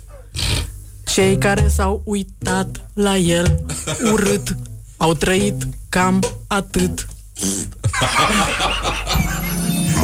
Cei 1.04 1.38
care 1.38 1.68
s-au 1.68 2.02
uitat 2.04 2.88
la 2.94 3.16
el 3.16 3.64
urât 4.12 4.56
Au 4.96 5.14
trăit 5.14 5.66
cam 5.88 6.20
atât 6.46 7.06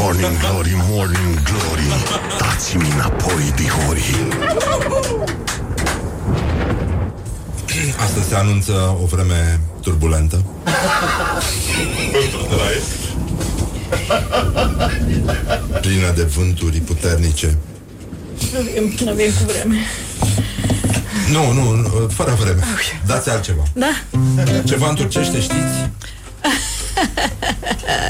Morning 0.03 0.39
Glory, 0.39 0.75
Morning 0.89 1.43
Glory 1.43 1.87
Dați-mi 2.39 2.91
înapoi, 2.95 3.53
dihori 3.57 4.17
Astăzi 7.97 8.29
se 8.29 8.35
anunță 8.35 8.97
o 9.03 9.07
vreme 9.07 9.61
turbulentă. 9.81 10.45
Plină 15.81 16.13
de 16.15 16.23
vânturi 16.23 16.79
puternice. 16.79 17.57
Nu 19.05 19.11
avem 19.11 19.31
cu 19.31 19.45
vreme 19.47 19.77
Nu, 21.31 21.53
nu, 21.53 21.75
nu, 21.75 22.09
fără 22.09 22.37
vreme. 22.41 22.63
Dați 23.07 23.31
altceva. 23.31 23.63
Da? 23.73 23.91
Ceva 24.65 24.89
în 24.89 24.95
turcește, 24.95 25.41
știți? 25.41 25.91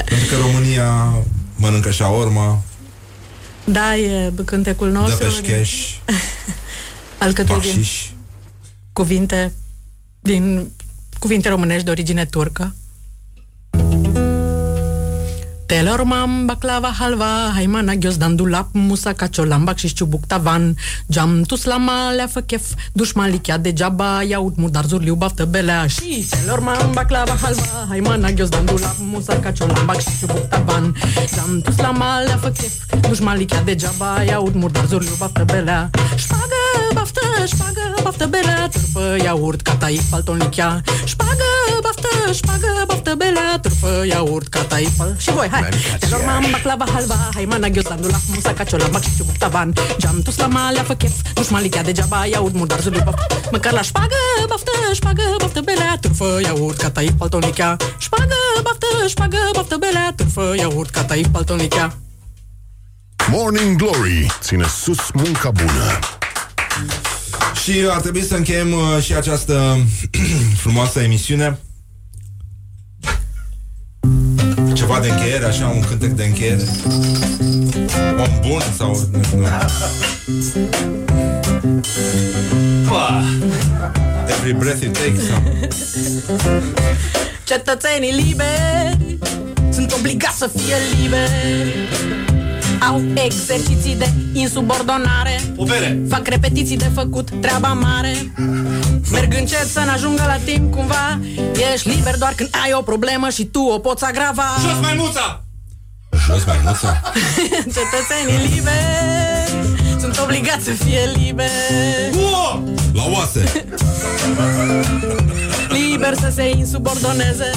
Pentru 0.05 0.27
că 0.29 0.35
România 0.41 1.13
mănâncă 1.61 1.91
șaorma, 1.91 2.61
Da, 3.65 3.95
e 3.97 4.31
cântecul 4.45 4.91
dă 4.91 4.97
nostru 4.97 5.25
peșcheș, 5.25 5.71
Alcătuit 7.17 7.61
din 7.61 7.71
baxiș. 7.71 8.09
cuvinte 8.93 9.53
din 10.19 10.71
cuvinte 11.19 11.49
românești 11.49 11.83
de 11.83 11.89
origine 11.89 12.25
turcă. 12.25 12.75
Telormam, 15.71 16.45
baklava, 16.45 16.89
halva, 16.99 17.55
haimana, 17.55 17.95
ghiozdan, 17.95 18.35
dulap, 18.35 18.67
musa, 18.73 19.13
caciolam, 19.13 19.73
și 19.75 19.87
șciubuc, 19.87 20.25
tavan, 20.25 20.75
geam, 21.09 21.41
tuslama, 21.41 22.11
leafă, 22.11 22.39
chef, 22.39 22.63
dușmalichea, 22.93 23.57
degeaba, 23.57 24.21
iaut, 24.21 24.57
murdar, 24.57 24.85
zurliu, 24.85 25.15
baftă, 25.15 25.45
belea 25.45 25.87
și 25.87 26.27
telormam, 26.29 26.91
baklava, 26.93 27.37
halva, 27.41 27.85
haimana, 27.89 28.31
ghiozdan, 28.31 28.65
dulap, 28.65 28.95
musa, 28.99 29.39
caciolam, 29.39 29.95
și 29.99 30.15
șciubuc, 30.15 30.47
tavan, 30.47 30.95
geam, 31.35 31.61
tuslama, 31.61 32.19
leafă, 32.19 32.49
chef, 32.49 32.73
dușmalichea, 33.07 33.61
degeaba, 33.61 34.21
iaut, 34.21 34.53
murdar, 34.53 34.85
zurliu, 34.85 35.15
baftă, 35.17 35.43
belea, 35.43 35.89
șpagă, 36.15 36.39
baftă, 36.39 36.60
șpagă, 37.45 37.93
baftă, 38.03 38.25
belea, 38.25 38.69
turfă, 38.69 39.15
iaurt, 39.23 39.61
catai, 39.61 40.01
palton, 40.09 40.37
lichea, 40.37 40.81
șpagă, 41.05 41.49
baftă, 41.81 42.31
șpagă, 42.33 42.83
baftă, 42.87 43.15
belea, 43.17 43.59
turfă, 43.61 44.05
iaurt, 44.05 44.47
catai, 44.47 44.93
pal... 44.97 45.15
Și 45.17 45.31
voi, 45.31 45.47
hai! 45.51 45.69
Telor 45.99 46.21
mam, 46.25 46.45
baklava, 46.51 46.85
halva, 46.93 47.29
hai, 47.33 47.45
mana, 47.45 47.67
ghiozdan, 47.67 48.01
dulap, 48.01 48.19
musa, 48.33 48.53
caciola, 48.53 48.87
bac 48.91 49.03
și 49.03 49.09
ciubuc, 49.17 49.37
tavan, 49.37 49.73
geam, 49.97 50.21
tu 50.21 50.31
slama, 50.31 50.71
leafă, 50.71 50.93
chef, 50.93 51.13
dușmalichea, 51.33 51.83
degeaba, 51.83 52.25
iaurt, 52.25 52.53
murdar, 52.53 52.79
zurliu, 52.79 53.01
baftă, 53.03 53.39
măcar 53.51 53.73
la 53.73 53.81
șpagă, 53.81 54.15
baftă, 54.47 54.71
șpagă, 54.93 55.35
baftă, 55.37 55.61
belea, 55.61 55.97
turfă, 56.01 56.39
iaurt, 56.43 56.77
catai, 56.77 57.13
palton, 57.17 57.39
lichea, 57.39 57.75
șpagă, 57.97 58.35
baftă, 58.63 58.87
șpagă, 59.07 59.37
baftă, 59.53 59.75
belea, 59.79 60.13
turfă, 60.15 60.53
iaurt, 60.57 60.89
catai, 60.89 61.25
palton, 61.31 61.57
lichea. 61.57 61.97
Morning 63.29 63.75
Glory 63.75 64.31
Ține 64.41 64.65
sus 64.67 65.11
munca 65.13 65.51
bună 65.51 65.99
Și 67.63 67.71
ar 67.89 68.01
trebui 68.01 68.23
să 68.23 68.35
încheiem 68.35 68.71
uh, 68.71 69.03
și 69.03 69.13
această 69.13 69.77
frumoasă 70.63 70.99
emisiune. 70.99 71.59
Ceva 74.73 74.99
de 74.99 75.09
încheiere, 75.09 75.45
așa, 75.45 75.67
un 75.67 75.81
cântec 75.81 76.09
de 76.09 76.23
încheiere. 76.23 76.63
Om 78.17 78.39
bun 78.47 78.61
sau... 78.77 79.09
Nu 79.11 79.23
știu. 79.23 79.45
Every 84.27 84.53
breath 84.53 84.81
you 84.81 84.91
take 84.91 85.19
sau... 85.27 85.43
Cetățenii 87.43 88.11
liberi 88.11 89.17
sunt 89.71 89.93
obligați 89.93 90.37
să 90.37 90.51
fie 90.55 90.75
liberi. 91.01 92.30
Au 92.89 93.01
exerciții 93.13 93.95
de 93.95 94.09
insubordonare 94.33 95.41
O 95.55 95.63
bere. 95.63 95.99
Fac 96.09 96.27
repetiții 96.27 96.77
de 96.77 96.89
făcut 96.93 97.29
treaba 97.41 97.73
mare 97.73 98.33
Merg 99.11 99.33
încet 99.39 99.67
să 99.67 99.79
n-ajungă 99.79 100.23
la 100.27 100.37
timp 100.45 100.73
cumva 100.75 101.19
Ești 101.73 101.89
liber 101.89 102.17
doar 102.17 102.33
când 102.35 102.49
ai 102.63 102.73
o 102.73 102.81
problemă 102.81 103.29
și 103.29 103.45
tu 103.45 103.61
o 103.61 103.79
poți 103.79 104.05
agrava 104.05 104.43
Jos 104.61 104.79
mai 104.81 104.95
muța! 104.97 105.43
Jos 106.27 106.45
mai 106.45 106.59
muța. 106.65 107.01
Cetățenii 107.75 108.49
liberi 108.53 109.99
sunt 109.99 110.19
obligați 110.23 110.63
să 110.63 110.71
fie 110.71 111.11
liberi 111.13 112.15
Uo! 112.15 112.63
La 112.93 113.03
oase. 113.09 113.65
Liber 115.69 116.13
să 116.13 116.31
se 116.35 116.49
insubordoneze 116.49 117.51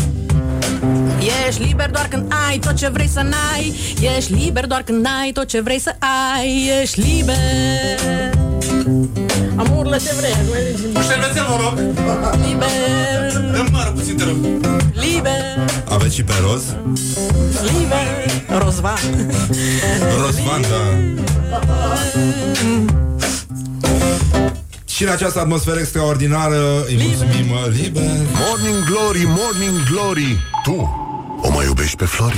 Ești 1.48 1.62
liber 1.62 1.90
doar 1.90 2.06
când 2.08 2.32
ai 2.48 2.58
tot 2.58 2.74
ce 2.74 2.88
vrei 2.88 3.08
să 3.08 3.20
n-ai. 3.20 3.74
Ești 4.16 4.32
liber 4.32 4.66
doar 4.66 4.82
când 4.82 5.06
ai 5.22 5.30
tot 5.32 5.46
ce 5.46 5.60
vrei 5.60 5.80
să 5.80 5.94
ai. 6.36 6.70
Ești 6.82 7.00
liber. 7.00 8.32
Amurile 9.56 9.96
ce 9.96 10.12
vrei, 10.16 10.32
nu 10.44 10.50
mai 10.50 10.60
zici 10.76 10.96
Un 10.96 11.02
șervețel, 11.02 11.42
mă 11.48 11.56
rog! 11.62 11.78
Liber, 12.46 13.50
Dă-mi 13.52 13.68
mără 13.72 13.92
puțin, 13.94 14.16
te 14.16 14.24
rog. 14.24 14.36
liber, 14.92 15.70
Aveți 15.88 16.14
și 16.14 16.22
pe 16.24 16.32
roz? 16.50 16.62
liber. 17.62 18.06
Rozvan. 18.62 18.98
Rozvan, 20.24 20.60
da. 20.60 20.98
Și 24.86 25.02
în 25.02 25.08
această 25.08 25.40
atmosferă 25.40 25.78
extraordinară 25.78 26.84
Îi 26.86 26.96
mulțumim 27.02 27.50
uh, 27.50 27.66
liber. 27.80 28.02
Morning 28.46 28.84
Glory, 28.90 29.24
Morning 29.26 29.82
Glory. 29.90 30.36
Tu 30.64 31.03
o 31.44 31.50
mai 31.50 31.64
iubești 31.66 31.96
pe 31.96 32.04
Flori? 32.04 32.36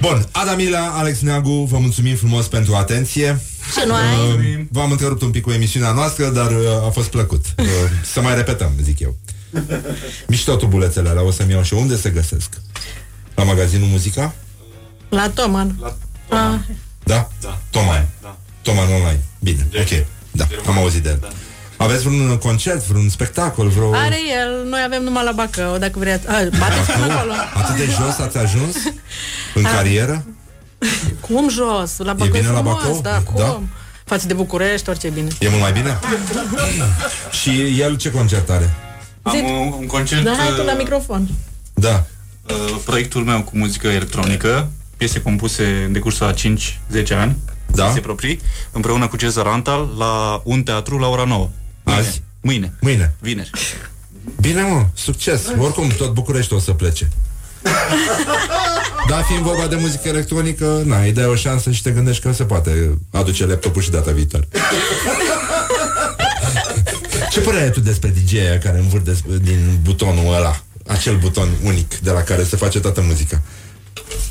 Bun, 0.00 0.26
Adamila, 0.30 0.86
Alex 0.86 1.20
Neagu 1.20 1.64
Vă 1.70 1.78
mulțumim 1.78 2.16
frumos 2.16 2.46
pentru 2.46 2.74
atenție 2.74 3.40
Și 3.72 3.86
noi 3.86 3.96
Uh, 4.58 4.64
V-am 4.70 4.90
întrerupt 4.90 5.22
un 5.22 5.30
pic 5.30 5.42
cu 5.42 5.50
emisiunea 5.50 5.92
noastră, 5.92 6.28
dar 6.28 6.50
uh, 6.50 6.86
a 6.86 6.90
fost 6.90 7.08
plăcut. 7.08 7.44
Uh, 7.58 7.64
să 8.12 8.20
mai 8.20 8.34
repetăm, 8.34 8.72
zic 8.82 8.98
eu. 9.00 9.16
Mișto 10.26 10.56
tubulețele 10.56 11.08
alea, 11.08 11.22
o 11.22 11.30
să-mi 11.30 11.52
iau 11.52 11.62
și 11.62 11.74
unde 11.74 11.96
se 11.96 12.10
găsesc? 12.10 12.48
La 13.34 13.42
magazinul 13.42 13.88
Muzica? 13.88 14.34
La 15.08 15.30
Toman. 15.34 15.76
La... 15.80 15.96
Ah, 16.52 16.60
Da? 17.04 17.28
Da. 17.40 17.58
Toman. 17.70 18.08
Da. 18.22 18.38
Toman 18.62 18.88
online. 18.92 19.22
Bine, 19.38 19.66
ok. 19.80 20.06
Da, 20.30 20.46
am 20.66 20.78
auzit 20.78 21.02
de 21.02 21.08
el. 21.08 21.32
Aveți 21.78 22.02
vreun 22.08 22.36
concert, 22.38 22.86
vreun 22.86 23.08
spectacol, 23.08 23.68
vreo... 23.68 23.94
are 23.94 24.16
el, 24.42 24.68
noi 24.68 24.80
avem 24.86 25.02
numai 25.02 25.24
la 25.24 25.32
Bacău, 25.32 25.78
dacă 25.78 25.98
vreți. 25.98 26.28
Ah, 26.28 26.46
bateți 26.58 26.90
până 26.92 27.12
acolo. 27.12 27.32
Atât 27.54 27.76
de 27.76 27.84
jos 27.84 28.18
ați 28.18 28.36
ajuns? 28.38 28.76
În 29.54 29.64
Ah. 29.64 29.72
carieră? 29.74 30.24
Cum 31.20 31.48
jos? 31.48 31.96
La 31.98 32.12
Bacău 32.12 32.32
bine 32.32 32.48
la 32.48 32.58
frumos, 32.58 32.74
Bacău? 32.82 33.00
Da, 33.02 33.18
cum? 33.24 33.34
Da? 33.38 33.60
Față 34.04 34.26
de 34.26 34.34
București, 34.34 34.88
orice 34.88 35.06
e 35.06 35.10
bine. 35.10 35.28
E 35.40 35.48
mult 35.48 35.60
mai 35.60 35.72
bine? 35.72 35.98
Și 37.30 37.80
el 37.80 37.96
ce 37.96 38.10
concert 38.10 38.50
are? 38.50 38.74
Am 39.22 39.34
un, 39.44 39.72
un 39.78 39.86
concert, 39.86 40.22
Da, 40.24 40.34
hai 40.38 40.48
tu 40.56 40.62
la 40.62 40.72
uh, 40.72 40.78
microfon. 40.78 41.28
Da. 41.74 42.04
uh, 42.50 42.76
proiectul 42.84 43.24
meu 43.24 43.42
cu 43.42 43.50
muzică 43.58 43.86
electronică, 43.88 44.70
piese 44.96 45.20
compuse 45.22 45.82
în 45.86 45.92
decursul 45.92 46.26
a 46.26 46.32
5-10 46.32 47.14
ani, 47.20 47.36
Da. 47.66 47.84
piese 47.84 48.00
proprii, 48.00 48.40
împreună 48.72 49.06
cu 49.08 49.16
Cezar 49.16 49.46
Antal, 49.46 49.88
la 49.98 50.40
un 50.44 50.62
teatru 50.62 50.98
la 50.98 51.06
ora 51.08 51.24
9. 51.24 51.50
Mâine. 51.88 52.00
Azi? 52.00 52.22
Mâine. 52.40 52.72
Mâine. 52.80 53.14
Vineri. 53.20 53.50
Bine, 54.40 54.62
mă, 54.62 54.86
succes. 54.94 55.42
Oricum, 55.58 55.88
tot 55.88 56.12
București 56.12 56.52
o 56.52 56.58
să 56.58 56.72
plece. 56.72 57.08
Dar 59.08 59.22
fiind 59.22 59.42
vorba 59.42 59.66
de 59.66 59.76
muzică 59.76 60.08
electronică, 60.08 60.82
na, 60.84 61.02
îi 61.02 61.12
dai 61.12 61.24
o 61.24 61.34
șansă 61.34 61.70
și 61.70 61.82
te 61.82 61.90
gândești 61.90 62.22
că 62.22 62.32
se 62.32 62.44
poate 62.44 62.98
aduce 63.10 63.46
laptopul 63.46 63.82
și 63.82 63.90
data 63.90 64.10
viitoare. 64.10 64.48
Ce 67.30 67.40
părere 67.40 67.62
ai 67.62 67.70
tu 67.70 67.80
despre 67.80 68.08
DJ-aia 68.08 68.58
care 68.58 68.78
învârte 68.78 69.16
din 69.42 69.78
butonul 69.82 70.34
ăla? 70.34 70.60
Acel 70.86 71.16
buton 71.16 71.48
unic 71.62 71.98
de 71.98 72.10
la 72.10 72.22
care 72.22 72.44
se 72.44 72.56
face 72.56 72.80
toată 72.80 73.00
muzica. 73.00 73.42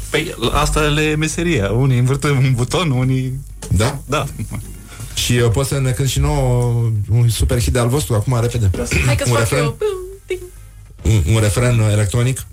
Păi 0.10 0.36
asta 0.52 1.02
e 1.02 1.16
meseria. 1.16 1.72
Unii 1.72 1.98
învârtă 1.98 2.28
un 2.28 2.54
buton, 2.56 2.92
unii... 2.92 3.40
Da? 3.70 4.00
Da. 4.06 4.26
Și 5.18 5.34
uh, 5.34 5.52
poți 5.52 5.70
să 5.70 5.80
ne 5.80 5.92
cânti 5.92 6.12
și 6.12 6.20
nouă 6.20 6.92
un 7.10 7.30
super 7.30 7.62
hit 7.62 7.78
al 7.78 7.88
vostru, 7.88 8.14
acum, 8.14 8.40
repede. 8.42 8.70
Hai 9.06 9.16
că-ți 9.16 9.30
un 9.30 9.36
fac 9.36 9.40
refren? 9.40 9.64
eu. 9.64 9.78
Un, 11.02 11.34
un 11.34 11.40
refren 11.40 11.80
uh, 11.80 11.92
electronic? 11.92 12.46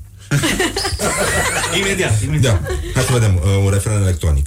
Imediat, 1.79 2.23
imediat. 2.23 2.63
Da. 2.63 2.69
Hai 2.95 3.03
să 3.03 3.13
vedem 3.13 3.35
uh, 3.35 3.63
un 3.65 3.71
refren 3.71 4.03
electronic. 4.03 4.47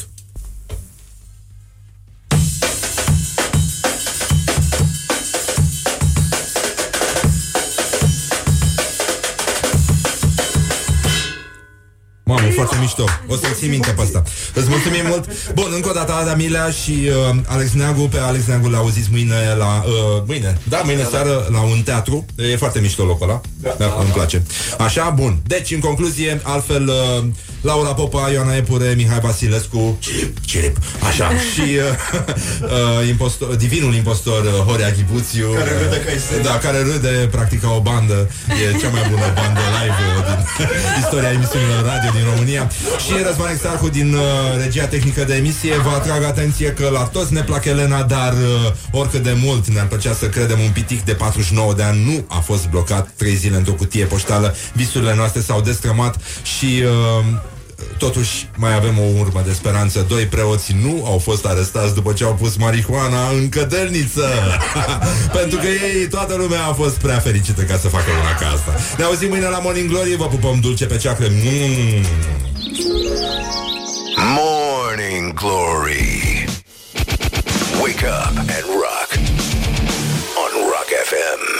Mamă, 12.27 12.47
foarte 12.55 12.75
mișto. 12.79 13.03
O 13.27 13.35
să 13.35 13.47
ții 13.53 13.67
minte 13.67 13.89
pe 13.89 14.01
asta. 14.01 14.23
Îți 14.53 14.69
mulțumim 14.69 15.03
mult. 15.07 15.53
Bun, 15.53 15.71
încă 15.75 15.89
o 15.89 15.91
dată 15.91 16.13
Ada 16.13 16.35
Milea 16.35 16.69
și 16.69 16.91
uh, 17.31 17.35
Alex 17.45 17.71
Neagu. 17.71 18.01
Pe 18.01 18.17
Alex 18.17 18.45
Neagu 18.45 18.67
l-au 18.67 18.89
zis 18.89 19.07
mâine 19.07 19.55
la... 19.57 19.83
Uh, 19.85 20.23
mâine, 20.25 20.57
da, 20.63 20.81
mâine 20.85 21.07
seară 21.11 21.47
la 21.51 21.61
un 21.61 21.81
teatru. 21.83 22.25
E 22.35 22.55
foarte 22.55 22.79
mișto 22.79 23.03
locul 23.03 23.29
ăla. 23.29 23.41
Da, 23.61 23.75
da, 23.77 23.97
îmi 23.99 24.09
place. 24.09 24.43
Așa, 24.77 25.09
bun. 25.09 25.37
Deci, 25.45 25.71
în 25.71 25.79
concluzie, 25.79 26.41
altfel, 26.43 26.87
uh, 26.87 27.25
Laura 27.61 27.93
Popa, 27.93 28.29
Ioana 28.29 28.55
Epure, 28.55 28.93
Mihai 28.95 29.19
Vasilescu, 29.19 29.97
Cirip, 29.99 30.38
Cirip, 30.45 30.77
așa, 31.07 31.29
și 31.53 31.61
uh, 31.61 32.19
uh, 32.61 33.07
impostor, 33.07 33.55
divinul 33.55 33.93
impostor 33.93 34.43
uh, 34.43 34.51
Horea 34.51 34.91
Ghibuțiu, 34.91 35.47
care 35.51 35.71
râde 35.84 35.99
ca 36.05 36.11
Da, 36.43 36.57
care 36.57 36.79
râde, 36.81 37.27
practic, 37.31 37.61
ca 37.61 37.69
o 37.69 37.81
bandă. 37.81 38.29
E 38.47 38.77
cea 38.77 38.89
mai 38.89 39.01
bună 39.09 39.27
bandă 39.35 39.61
live 39.77 40.01
uh, 40.17 40.25
din 40.27 40.39
istoria 41.03 41.31
emisiunilor 41.31 41.84
radio 41.85 42.09
din 42.17 42.25
România. 42.31 42.69
Și 43.05 43.13
Răzvan 43.25 43.51
Exarhu 43.51 43.89
din 43.89 44.13
uh, 44.13 44.21
regia 44.63 44.85
tehnică 44.85 45.23
de 45.23 45.35
emisie 45.35 45.75
vă 45.77 45.89
atrag 45.89 46.23
atenție 46.23 46.69
că 46.71 46.89
la 46.89 47.03
toți 47.03 47.34
ne 47.34 47.41
plac 47.41 47.65
Elena, 47.65 48.03
dar 48.03 48.34
uh, 48.34 48.73
oricât 48.91 49.23
de 49.23 49.35
mult 49.43 49.67
ne-ar 49.67 49.88
plăcea 49.88 50.13
să 50.13 50.25
credem 50.25 50.59
un 50.59 50.71
pitic 50.73 51.01
de 51.03 51.13
49 51.13 51.73
de 51.73 51.84
ani 51.84 52.03
nu 52.05 52.25
a 52.27 52.39
fost 52.39 52.67
blocat 52.69 53.09
trei 53.15 53.35
zile 53.35 53.55
într-o 53.55 53.73
cutie 53.73 54.05
poștală. 54.05 54.55
Visurile 54.73 55.15
noastre 55.15 55.41
s-au 55.41 55.61
destrămat 55.61 56.15
și 56.43 56.84
uh, 56.84 57.25
totuși 57.97 58.49
mai 58.55 58.76
avem 58.76 58.99
o 58.99 59.19
urmă 59.19 59.41
de 59.45 59.53
speranță. 59.53 60.05
Doi 60.09 60.26
preoți 60.26 60.76
nu 60.84 61.03
au 61.05 61.18
fost 61.18 61.45
arestați 61.45 61.93
după 61.93 62.14
ce 62.14 62.23
au 62.23 62.34
pus 62.34 62.55
marihuana 62.55 63.30
în 63.30 63.49
cădelniță. 63.49 64.30
Pentru 65.39 65.57
că 65.57 65.68
ei, 65.68 66.07
toată 66.07 66.35
lumea 66.35 66.65
a 66.65 66.73
fost 66.73 66.95
prea 66.95 67.19
fericită 67.19 67.61
ca 67.61 67.77
să 67.77 67.88
facă 67.88 68.11
una 68.22 68.35
ca 68.39 68.47
asta. 68.47 68.76
Ne 68.97 69.03
auzim 69.03 69.30
mâine 69.30 69.47
la 69.47 69.59
Morning 69.59 69.89
Glory, 69.89 70.15
vă 70.15 70.27
pupăm 70.27 70.59
dulce 70.59 70.85
pe 70.85 70.97
ceacră. 70.97 71.27
Mm. 71.30 72.05
Morning 74.35 75.34
Glory 75.34 76.45
Wake 77.81 78.03
up 78.03 78.38
and 78.38 78.65
rock 78.65 79.09
on 80.35 80.51
Rock 80.69 80.89
FM. 81.09 81.57